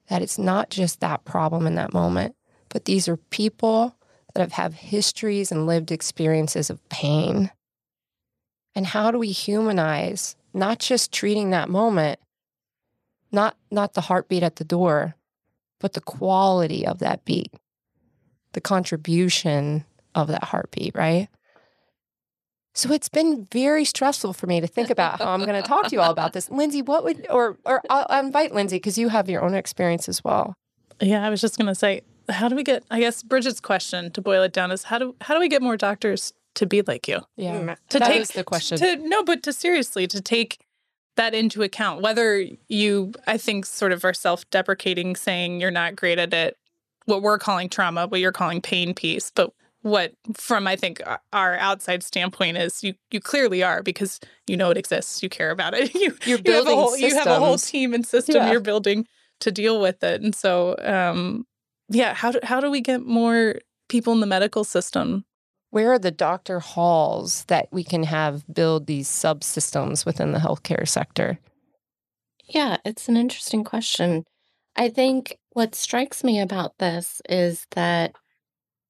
that 0.07 0.21
it's 0.21 0.37
not 0.37 0.69
just 0.69 0.99
that 1.01 1.23
problem 1.23 1.67
in 1.67 1.75
that 1.75 1.93
moment, 1.93 2.35
but 2.69 2.85
these 2.85 3.07
are 3.07 3.17
people 3.17 3.95
that 4.33 4.41
have 4.41 4.53
had 4.53 4.73
histories 4.73 5.51
and 5.51 5.67
lived 5.67 5.91
experiences 5.91 6.69
of 6.69 6.87
pain. 6.89 7.51
And 8.75 8.87
how 8.87 9.11
do 9.11 9.19
we 9.19 9.31
humanize 9.31 10.35
not 10.53 10.79
just 10.79 11.11
treating 11.11 11.49
that 11.51 11.69
moment, 11.69 12.19
not, 13.31 13.55
not 13.69 13.93
the 13.93 14.01
heartbeat 14.01 14.43
at 14.43 14.57
the 14.57 14.63
door, 14.63 15.15
but 15.81 15.93
the 15.93 16.01
quality 16.01 16.85
of 16.85 16.99
that 16.99 17.25
beat, 17.25 17.51
the 18.53 18.61
contribution 18.61 19.85
of 20.15 20.27
that 20.27 20.45
heartbeat, 20.45 20.95
right? 20.95 21.27
So 22.73 22.93
it's 22.93 23.09
been 23.09 23.47
very 23.51 23.83
stressful 23.83 24.31
for 24.33 24.47
me 24.47 24.61
to 24.61 24.67
think 24.67 24.89
about 24.89 25.19
how 25.19 25.31
I'm 25.31 25.43
going 25.43 25.61
to 25.61 25.67
talk 25.67 25.87
to 25.87 25.91
you 25.95 25.99
all 25.99 26.11
about 26.11 26.31
this. 26.31 26.49
Lindsey, 26.51 26.81
what 26.81 27.03
would, 27.03 27.27
or, 27.29 27.57
or 27.65 27.81
I'll, 27.89 28.05
I'll 28.09 28.25
invite 28.25 28.53
Lindsey 28.53 28.77
because 28.77 28.97
you 28.97 29.09
have 29.09 29.29
your 29.29 29.43
own 29.43 29.55
experience 29.55 30.07
as 30.07 30.23
well. 30.23 30.53
Yeah, 31.01 31.25
I 31.25 31.29
was 31.29 31.41
just 31.41 31.57
going 31.57 31.67
to 31.67 31.75
say, 31.75 32.01
how 32.29 32.47
do 32.47 32.55
we 32.55 32.63
get? 32.63 32.83
I 32.89 32.99
guess 32.99 33.23
Bridgette's 33.23 33.59
question 33.59 34.11
to 34.11 34.21
boil 34.21 34.43
it 34.43 34.53
down 34.53 34.71
is 34.71 34.83
how 34.83 34.99
do 34.99 35.15
how 35.19 35.33
do 35.33 35.39
we 35.39 35.49
get 35.49 35.61
more 35.61 35.75
doctors 35.75 36.33
to 36.55 36.65
be 36.65 36.81
like 36.81 37.07
you? 37.07 37.21
Yeah, 37.35 37.59
mm, 37.59 37.77
to 37.89 37.99
that 37.99 38.07
take 38.07 38.27
the 38.29 38.43
question. 38.43 38.77
To, 38.77 38.95
no, 38.97 39.23
but 39.23 39.43
to 39.43 39.51
seriously 39.51 40.07
to 40.07 40.21
take 40.21 40.59
that 41.21 41.33
into 41.35 41.61
account. 41.61 42.01
Whether 42.01 42.45
you, 42.67 43.13
I 43.27 43.37
think, 43.37 43.65
sort 43.65 43.91
of 43.91 44.03
are 44.03 44.13
self-deprecating, 44.13 45.15
saying 45.15 45.61
you're 45.61 45.71
not 45.71 45.95
great 45.95 46.17
at 46.19 46.33
it, 46.33 46.57
what 47.05 47.21
we're 47.21 47.37
calling 47.37 47.69
trauma, 47.69 48.07
what 48.07 48.19
you're 48.19 48.31
calling 48.31 48.61
pain 48.61 48.93
piece, 48.93 49.31
but 49.33 49.53
what 49.83 50.13
from 50.35 50.67
I 50.67 50.75
think 50.75 51.01
our 51.33 51.57
outside 51.57 52.03
standpoint 52.03 52.55
is 52.57 52.83
you 52.83 52.93
you 53.09 53.19
clearly 53.19 53.63
are 53.63 53.81
because 53.81 54.19
you 54.45 54.55
know 54.55 54.69
it 54.69 54.77
exists, 54.77 55.23
you 55.23 55.29
care 55.29 55.49
about 55.51 55.73
it. 55.73 55.93
You 56.01 56.15
you're 56.25 56.37
building 56.37 56.45
you 56.47 56.55
have 56.55 56.67
a 56.67 56.75
whole, 56.75 56.89
systems. 56.91 57.11
you 57.11 57.17
have 57.17 57.27
a 57.27 57.39
whole 57.39 57.57
team 57.57 57.93
and 57.95 58.05
system 58.05 58.35
Yeah. 58.35 58.51
you're 58.51 58.59
building 58.61 59.07
to 59.39 59.51
deal 59.51 59.81
with 59.81 60.03
it. 60.03 60.21
And 60.21 60.35
so 60.35 60.75
um 60.83 61.45
yeah, 61.89 62.13
how 62.13 62.31
do, 62.31 62.39
how 62.43 62.59
do 62.61 62.69
we 62.69 62.79
get 62.81 63.01
more 63.05 63.55
people 63.89 64.13
in 64.13 64.19
the 64.19 64.27
medical 64.27 64.63
system? 64.63 65.25
Where 65.71 65.91
are 65.93 65.99
the 65.99 66.11
doctor 66.11 66.59
halls 66.59 67.45
that 67.45 67.67
we 67.71 67.83
can 67.83 68.03
have 68.03 68.43
build 68.53 68.87
these 68.87 69.09
subsystems 69.09 70.05
within 70.05 70.31
the 70.31 70.39
healthcare 70.39 70.87
sector? 70.87 71.39
Yeah, 72.45 72.77
it's 72.85 73.07
an 73.07 73.17
interesting 73.17 73.63
question. 73.63 74.25
I 74.75 74.89
think 74.89 75.37
what 75.53 75.75
strikes 75.75 76.23
me 76.23 76.39
about 76.39 76.77
this 76.77 77.21
is 77.27 77.65
that 77.71 78.15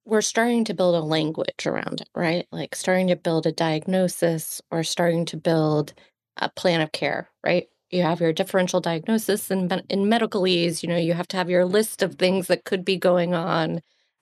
we're 0.06 0.22
starting 0.22 0.66
to 0.66 0.74
build 0.74 0.96
a 0.96 1.00
language 1.06 1.66
around 1.66 2.02
it, 2.02 2.10
right? 2.16 2.48
Like 2.52 2.76
starting 2.76 3.08
to 3.08 3.16
build 3.16 3.46
a 3.46 3.52
diagnosis 3.52 4.62
or 4.72 4.84
starting 4.84 5.26
to 5.26 5.38
build 5.38 5.94
a 6.38 6.50
plan 6.50 6.82
of 6.82 6.92
care, 6.92 7.30
right? 7.44 7.68
you 7.92 8.04
have 8.04 8.22
your 8.22 8.34
differential 8.34 8.80
diagnosis 8.80 9.52
and 9.52 9.72
in 9.90 10.06
medicalese, 10.06 10.82
you 10.82 10.90
know, 10.90 10.98
you 10.98 11.14
have 11.14 11.28
to 11.28 11.38
have 11.38 11.50
your 11.50 11.66
list 11.66 12.02
of 12.02 12.16
things 12.16 12.48
that 12.48 12.64
could 12.64 12.86
be 12.86 12.98
going 12.98 13.34
on. 13.34 13.82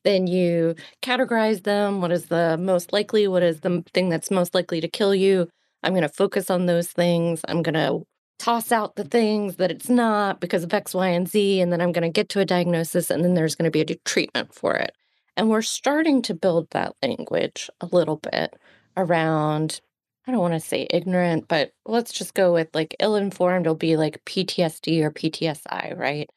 Then 0.10 0.26
you 0.26 0.74
categorize 1.04 1.66
them. 1.66 2.02
What 2.02 2.12
is 2.12 2.26
the 2.26 2.58
most 2.58 2.92
likely? 2.92 3.28
What 3.28 3.44
is 3.44 3.60
the 3.60 3.84
thing 3.94 4.10
that's 4.10 4.32
most 4.32 4.56
likely 4.56 4.82
to 4.82 4.88
kill 4.88 5.14
you? 5.14 5.48
I'm 5.84 5.92
going 5.94 6.02
to 6.02 6.10
focus 6.10 6.50
on 6.50 6.66
those 6.66 6.88
things. 6.88 7.42
I'm 7.48 7.62
going 7.62 7.76
to 7.76 8.02
toss 8.40 8.72
out 8.72 8.96
the 8.96 9.04
things 9.04 9.58
that 9.58 9.70
it's 9.70 9.88
not 9.88 10.40
because 10.40 10.64
of 10.64 10.74
X, 10.74 10.96
Y, 10.96 11.10
and 11.10 11.30
Z. 11.30 11.62
And 11.62 11.72
then 11.72 11.80
I'm 11.80 11.92
going 11.92 12.02
to 12.02 12.10
get 12.10 12.28
to 12.30 12.40
a 12.40 12.46
diagnosis, 12.46 13.12
and 13.12 13.24
then 13.24 13.36
there's 13.36 13.54
going 13.54 13.72
to 13.72 13.72
be 13.72 13.82
a 13.82 13.98
treatment 14.04 14.52
for 14.52 14.74
it. 14.78 14.94
And 15.38 15.48
we're 15.48 15.62
starting 15.62 16.24
to 16.24 16.34
build 16.34 16.72
that 16.72 16.96
language 17.04 17.70
a 17.80 17.86
little 17.86 18.18
bit 18.18 18.56
around, 18.98 19.80
I 20.26 20.32
don't 20.32 20.42
want 20.42 20.56
to 20.56 20.60
say 20.60 20.88
ignorant, 20.90 21.48
but 21.48 21.72
let's 21.86 22.12
just 22.12 22.34
go 22.34 22.52
with 22.52 22.70
like 22.74 22.96
ill 23.00 23.16
informed, 23.16 23.68
it'll 23.68 23.76
be 23.76 23.96
like 23.96 24.26
PTSD 24.26 25.04
or 25.04 25.12
PTSI, 25.12 25.96
right? 25.96 26.28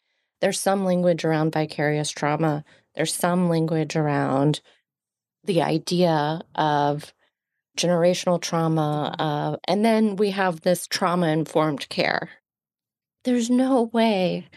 There's 0.43 0.61
some 0.61 0.85
language 0.85 1.25
around 1.25 1.53
vicarious 1.55 2.11
trauma, 2.11 2.65
there's 2.95 3.15
some 3.15 3.49
language 3.49 3.97
around 3.97 4.61
the 5.45 5.63
idea 5.63 6.41
of 6.55 7.13
generational 7.77 8.41
trauma. 8.41 9.15
Uh, 9.19 9.57
and 9.67 9.85
then 9.85 10.17
we 10.17 10.31
have 10.31 10.61
this 10.61 10.87
trauma 10.87 11.29
informed 11.29 11.89
care. 11.89 12.29
There's 13.25 13.51
no 13.51 13.83
way 13.83 14.49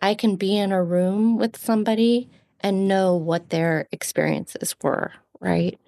I 0.00 0.14
can 0.14 0.36
be 0.36 0.56
in 0.56 0.72
a 0.72 0.82
room 0.82 1.36
with 1.36 1.56
somebody 1.56 2.30
and 2.60 2.88
know 2.88 3.16
what 3.16 3.50
their 3.50 3.88
experiences 3.92 4.74
were, 4.82 5.12
right? 5.40 5.78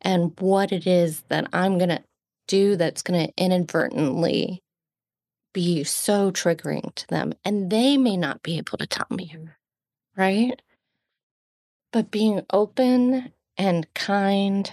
And 0.00 0.32
what 0.40 0.72
it 0.72 0.86
is 0.86 1.22
that 1.28 1.48
I'm 1.52 1.78
going 1.78 1.90
to 1.90 2.02
do 2.46 2.76
that's 2.76 3.02
going 3.02 3.26
to 3.26 3.32
inadvertently 3.36 4.62
be 5.52 5.84
so 5.84 6.30
triggering 6.30 6.94
to 6.94 7.06
them. 7.08 7.32
And 7.44 7.70
they 7.70 7.96
may 7.96 8.16
not 8.16 8.42
be 8.42 8.58
able 8.58 8.78
to 8.78 8.86
tell 8.86 9.06
me, 9.10 9.36
right? 10.16 10.60
But 11.92 12.10
being 12.10 12.42
open 12.52 13.32
and 13.56 13.92
kind 13.94 14.72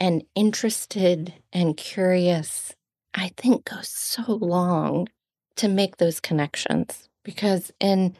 and 0.00 0.24
interested 0.34 1.34
and 1.52 1.76
curious, 1.76 2.74
I 3.14 3.32
think 3.36 3.64
goes 3.66 3.88
so 3.88 4.34
long 4.34 5.08
to 5.56 5.68
make 5.68 5.96
those 5.96 6.20
connections 6.20 7.08
because 7.24 7.70
in 7.80 8.16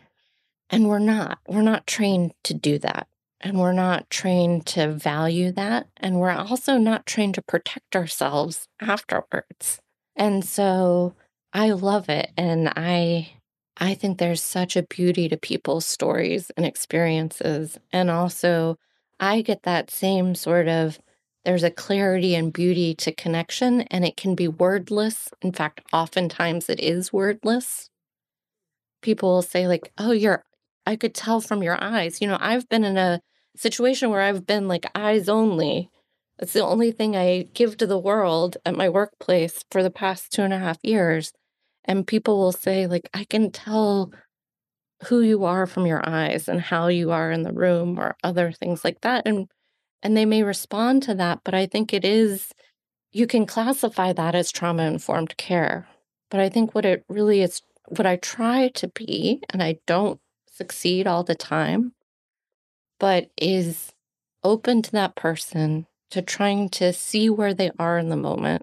and 0.69 0.89
we're 0.89 0.99
not 0.99 1.39
we're 1.49 1.63
not 1.63 1.87
trained 1.87 2.33
to 2.45 2.55
do 2.55 2.79
that 2.79 3.09
and 3.41 3.59
we're 3.59 3.73
not 3.73 4.11
trained 4.11 4.67
to 4.67 4.93
value 4.93 5.51
that 5.53 5.89
and 5.97 6.21
we're 6.21 6.31
also 6.31 6.77
not 6.77 7.07
trained 7.07 7.35
to 7.35 7.43
protect 7.43 7.97
ourselves 7.97 8.69
afterwards. 8.81 9.81
And 10.17 10.45
so 10.45 11.15
i 11.53 11.71
love 11.71 12.09
it 12.09 12.31
and 12.37 12.69
i 12.77 13.33
i 13.79 13.95
think 13.95 14.19
there's 14.19 14.43
such 14.43 14.77
a 14.77 14.83
beauty 14.85 15.29
to 15.29 15.37
people's 15.37 15.87
stories 15.87 16.51
and 16.57 16.67
experiences 16.67 17.79
and 17.93 18.11
also 18.11 18.77
i 19.19 19.43
get 19.43 19.63
that 19.63 19.91
same 19.91 20.35
sort 20.35 20.69
of 20.69 20.99
there's 21.45 21.63
a 21.63 21.71
clarity 21.71 22.35
and 22.35 22.53
beauty 22.53 22.95
to 22.97 23.13
connection, 23.13 23.83
and 23.83 24.05
it 24.05 24.17
can 24.17 24.35
be 24.35 24.47
wordless. 24.47 25.29
In 25.41 25.53
fact, 25.53 25.81
oftentimes 25.93 26.69
it 26.69 26.81
is 26.81 27.13
wordless. 27.13 27.89
People 29.01 29.31
will 29.31 29.43
say, 29.43 29.67
like, 29.67 29.93
oh, 29.97 30.13
you're, 30.13 30.45
I 30.87 30.97
could 30.97 31.15
tell 31.15 31.41
from 31.41 31.63
your 31.63 31.83
eyes. 31.83 32.21
You 32.21 32.29
know, 32.29 32.37
I've 32.41 32.69
been 32.69 32.85
in 32.85 32.99
a 32.99 33.21
situation 33.57 34.11
where 34.11 34.21
I've 34.21 34.47
been 34.47 34.69
like 34.69 34.91
eyes 34.95 35.29
only. 35.29 35.91
It's 36.39 36.53
the 36.53 36.65
only 36.65 36.93
thing 36.93 37.17
I 37.17 37.49
give 37.55 37.77
to 37.79 37.87
the 37.87 37.99
world 37.99 38.57
at 38.67 38.77
my 38.77 38.89
workplace 38.89 39.65
for 39.71 39.83
the 39.83 39.91
past 39.91 40.33
two 40.33 40.43
and 40.43 40.53
a 40.53 40.59
half 40.59 40.79
years. 40.83 41.33
And 41.85 42.07
people 42.07 42.39
will 42.39 42.53
say, 42.53 42.87
like, 42.87 43.09
I 43.15 43.25
can 43.25 43.51
tell 43.51 44.13
who 45.05 45.21
you 45.21 45.45
are 45.45 45.67
from 45.67 45.87
your 45.87 46.07
eyes 46.07 46.49
and 46.49 46.61
how 46.61 46.89
you 46.89 47.11
are 47.11 47.31
in 47.31 47.43
the 47.43 47.53
room 47.53 47.99
or 47.99 48.17
other 48.23 48.53
things 48.53 48.85
like 48.85 49.01
that. 49.01 49.27
And 49.27 49.49
and 50.03 50.17
they 50.17 50.25
may 50.25 50.43
respond 50.43 51.03
to 51.05 51.15
that, 51.15 51.41
but 51.45 51.55
I 51.55 51.67
think 51.67 51.93
it 51.93 52.05
is, 52.07 52.53
you 53.13 53.27
can 53.27 53.45
classify 53.45 54.13
that 54.15 54.35
as 54.35 54.51
trauma 54.51 54.85
informed 54.85 55.37
care. 55.37 55.87
But 56.31 56.41
I 56.41 56.49
think 56.49 56.75
what 56.75 56.87
it 56.87 57.05
really 57.09 57.43
is, 57.43 57.61
what 57.89 58.07
I 58.07 58.17
try 58.17 58.69
to 58.69 58.89
be, 58.89 59.43
and 59.51 59.63
I 59.63 59.77
don't 59.87 60.19
succeed 60.51 61.07
all 61.07 61.23
the 61.23 61.35
time, 61.35 61.93
but 62.99 63.31
is 63.37 63.93
open 64.43 64.81
to 64.83 64.93
that 64.93 65.17
person, 65.17 65.87
to 66.13 66.23
trying 66.23 66.71
to 66.71 66.93
see 66.93 67.29
where 67.29 67.53
they 67.53 67.71
are 67.79 67.99
in 67.99 68.09
the 68.09 68.17
moment, 68.17 68.63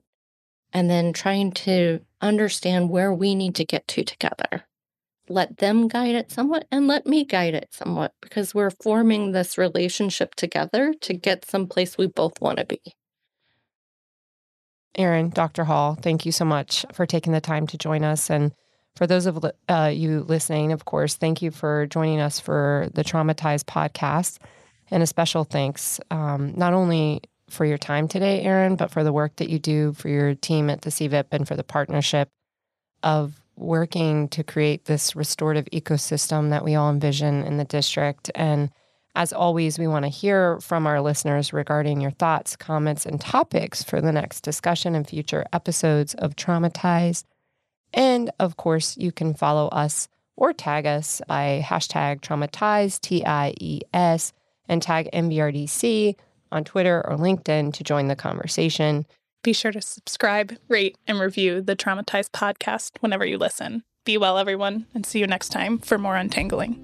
and 0.74 0.90
then 0.90 1.14
trying 1.14 1.52
to 1.52 2.00
understand 2.22 2.90
where 2.90 3.14
we 3.14 3.36
need 3.36 3.56
to 3.56 3.66
get 3.66 3.88
to 3.88 4.04
together 4.04 4.66
let 5.30 5.58
them 5.58 5.88
guide 5.88 6.16
it 6.16 6.32
somewhat 6.32 6.66
and 6.72 6.88
let 6.88 7.06
me 7.06 7.26
guide 7.26 7.54
it 7.54 7.70
somewhat 7.72 8.14
because 8.22 8.56
we're 8.56 8.72
forming 8.72 9.32
this 9.32 9.58
relationship 9.58 10.36
together 10.36 10.94
to 11.02 11.14
get 11.14 11.46
someplace 11.46 11.98
we 11.98 12.08
both 12.08 12.40
want 12.42 12.60
to 12.60 12.66
be. 12.66 12.80
Erin, 14.96 15.30
Dr. 15.30 15.64
Hall, 15.64 15.96
thank 16.02 16.26
you 16.26 16.32
so 16.32 16.46
much 16.46 16.86
for 16.94 17.06
taking 17.06 17.34
the 17.34 17.42
time 17.42 17.68
to 17.68 17.78
join 17.78 18.04
us. 18.04 18.30
And 18.30 18.52
for 18.96 19.06
those 19.06 19.28
of 19.28 19.46
uh, 19.70 19.92
you 19.94 20.22
listening, 20.22 20.72
of 20.72 20.86
course, 20.86 21.16
thank 21.16 21.42
you 21.42 21.52
for 21.52 21.86
joining 21.86 22.20
us 22.20 22.40
for 22.40 22.90
the 22.94 23.04
Trauma 23.04 23.36
Ties 23.36 23.64
podcast. 23.64 24.40
And 24.90 25.04
a 25.04 25.08
special 25.08 25.44
thanks, 25.44 26.00
um, 26.10 26.54
not 26.56 26.74
only 26.74 27.22
for 27.50 27.66
your 27.66 27.78
time 27.78 28.08
today, 28.08 28.42
Erin, 28.42 28.76
but 28.76 28.92
for 28.92 29.04
the 29.04 29.14
work 29.14 29.36
that 29.38 29.50
you 29.50 29.60
do 29.60 29.94
for 29.94 30.10
your 30.10 30.36
team 30.36 30.70
at 30.70 30.82
the 30.82 30.90
CVIP 30.90 31.26
and 31.32 31.48
for 31.48 31.56
the 31.56 31.64
partnership 31.64 32.30
of 33.04 33.40
working 33.56 34.28
to 34.30 34.44
create 34.44 34.86
this 34.86 35.16
restorative 35.16 35.66
ecosystem 35.74 36.50
that 36.52 36.64
we 36.64 36.76
all 36.76 36.92
envision 36.92 37.44
in 37.44 37.58
the 37.58 37.66
district. 37.66 38.30
And 38.36 38.70
as 39.16 39.34
always, 39.34 39.80
we 39.80 39.88
want 39.88 40.06
to 40.06 40.10
hear 40.10 40.60
from 40.60 40.86
our 40.86 41.02
listeners 41.02 41.52
regarding 41.52 42.02
your 42.02 42.12
thoughts, 42.12 42.56
comments, 42.56 43.06
and 43.06 43.20
topics 43.20 43.84
for 43.84 44.00
the 44.00 44.12
next 44.12 44.42
discussion 44.42 44.94
and 44.94 45.08
future 45.08 45.46
episodes 45.54 46.14
of 46.16 46.36
Trauma 46.36 46.70
Ties. 46.70 47.24
And 47.94 48.30
of 48.40 48.58
course, 48.58 48.96
you 48.98 49.12
can 49.12 49.34
follow 49.34 49.70
us 49.70 50.08
or 50.36 50.54
tag 50.54 50.86
us 50.86 51.22
by 51.28 51.64
hashtag 51.66 52.22
Trauma 52.22 52.48
Ties, 52.48 53.00
T 53.00 53.26
I 53.26 53.56
E 53.60 53.82
S, 53.92 54.34
and 54.70 54.82
tag 54.82 55.10
NVRDC 55.12 56.16
on 56.52 56.64
Twitter 56.64 57.06
or 57.06 57.18
LinkedIn 57.18 57.74
to 57.74 57.84
join 57.84 58.08
the 58.08 58.16
conversation. 58.16 59.06
Be 59.44 59.54
sure 59.54 59.72
to 59.72 59.82
subscribe, 59.82 60.58
rate, 60.68 60.98
and 61.08 61.20
review 61.20 61.62
the 61.62 61.76
Trauma 61.76 62.04
Ties 62.04 62.30
podcast 62.30 62.98
whenever 63.00 63.26
you 63.26 63.38
listen. 63.38 63.84
Be 64.06 64.18
well, 64.18 64.38
everyone, 64.38 64.86
and 64.94 65.06
see 65.06 65.20
you 65.20 65.28
next 65.28 65.50
time 65.50 65.78
for 65.80 65.98
more 65.98 66.16
untangling. 66.16 66.84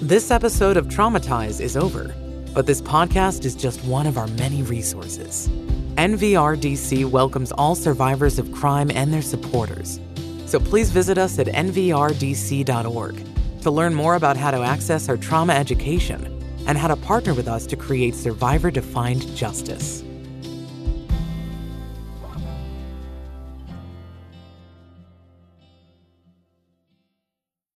This 0.00 0.30
episode 0.30 0.76
of 0.76 0.88
Trauma 0.88 1.20
Ties 1.20 1.60
is 1.60 1.76
over, 1.76 2.14
but 2.52 2.66
this 2.66 2.82
podcast 2.82 3.44
is 3.44 3.54
just 3.54 3.82
one 3.84 4.06
of 4.06 4.18
our 4.18 4.26
many 4.28 4.62
resources. 4.62 5.48
NVRDC 5.96 7.10
welcomes 7.10 7.52
all 7.52 7.74
survivors 7.74 8.38
of 8.38 8.52
crime 8.52 8.90
and 8.90 9.12
their 9.12 9.22
supporters. 9.22 10.00
So 10.46 10.60
please 10.60 10.90
visit 10.90 11.18
us 11.18 11.38
at 11.38 11.46
nvrdc.org 11.46 13.26
to 13.62 13.70
learn 13.70 13.94
more 13.94 14.14
about 14.14 14.36
how 14.36 14.50
to 14.50 14.58
access 14.58 15.08
our 15.08 15.16
trauma 15.16 15.54
education 15.54 16.43
and 16.66 16.78
how 16.78 16.88
to 16.88 16.96
partner 16.96 17.34
with 17.34 17.48
us 17.48 17.66
to 17.66 17.76
create 17.76 18.14
survivor 18.14 18.70
defined 18.70 19.34
justice. 19.36 20.04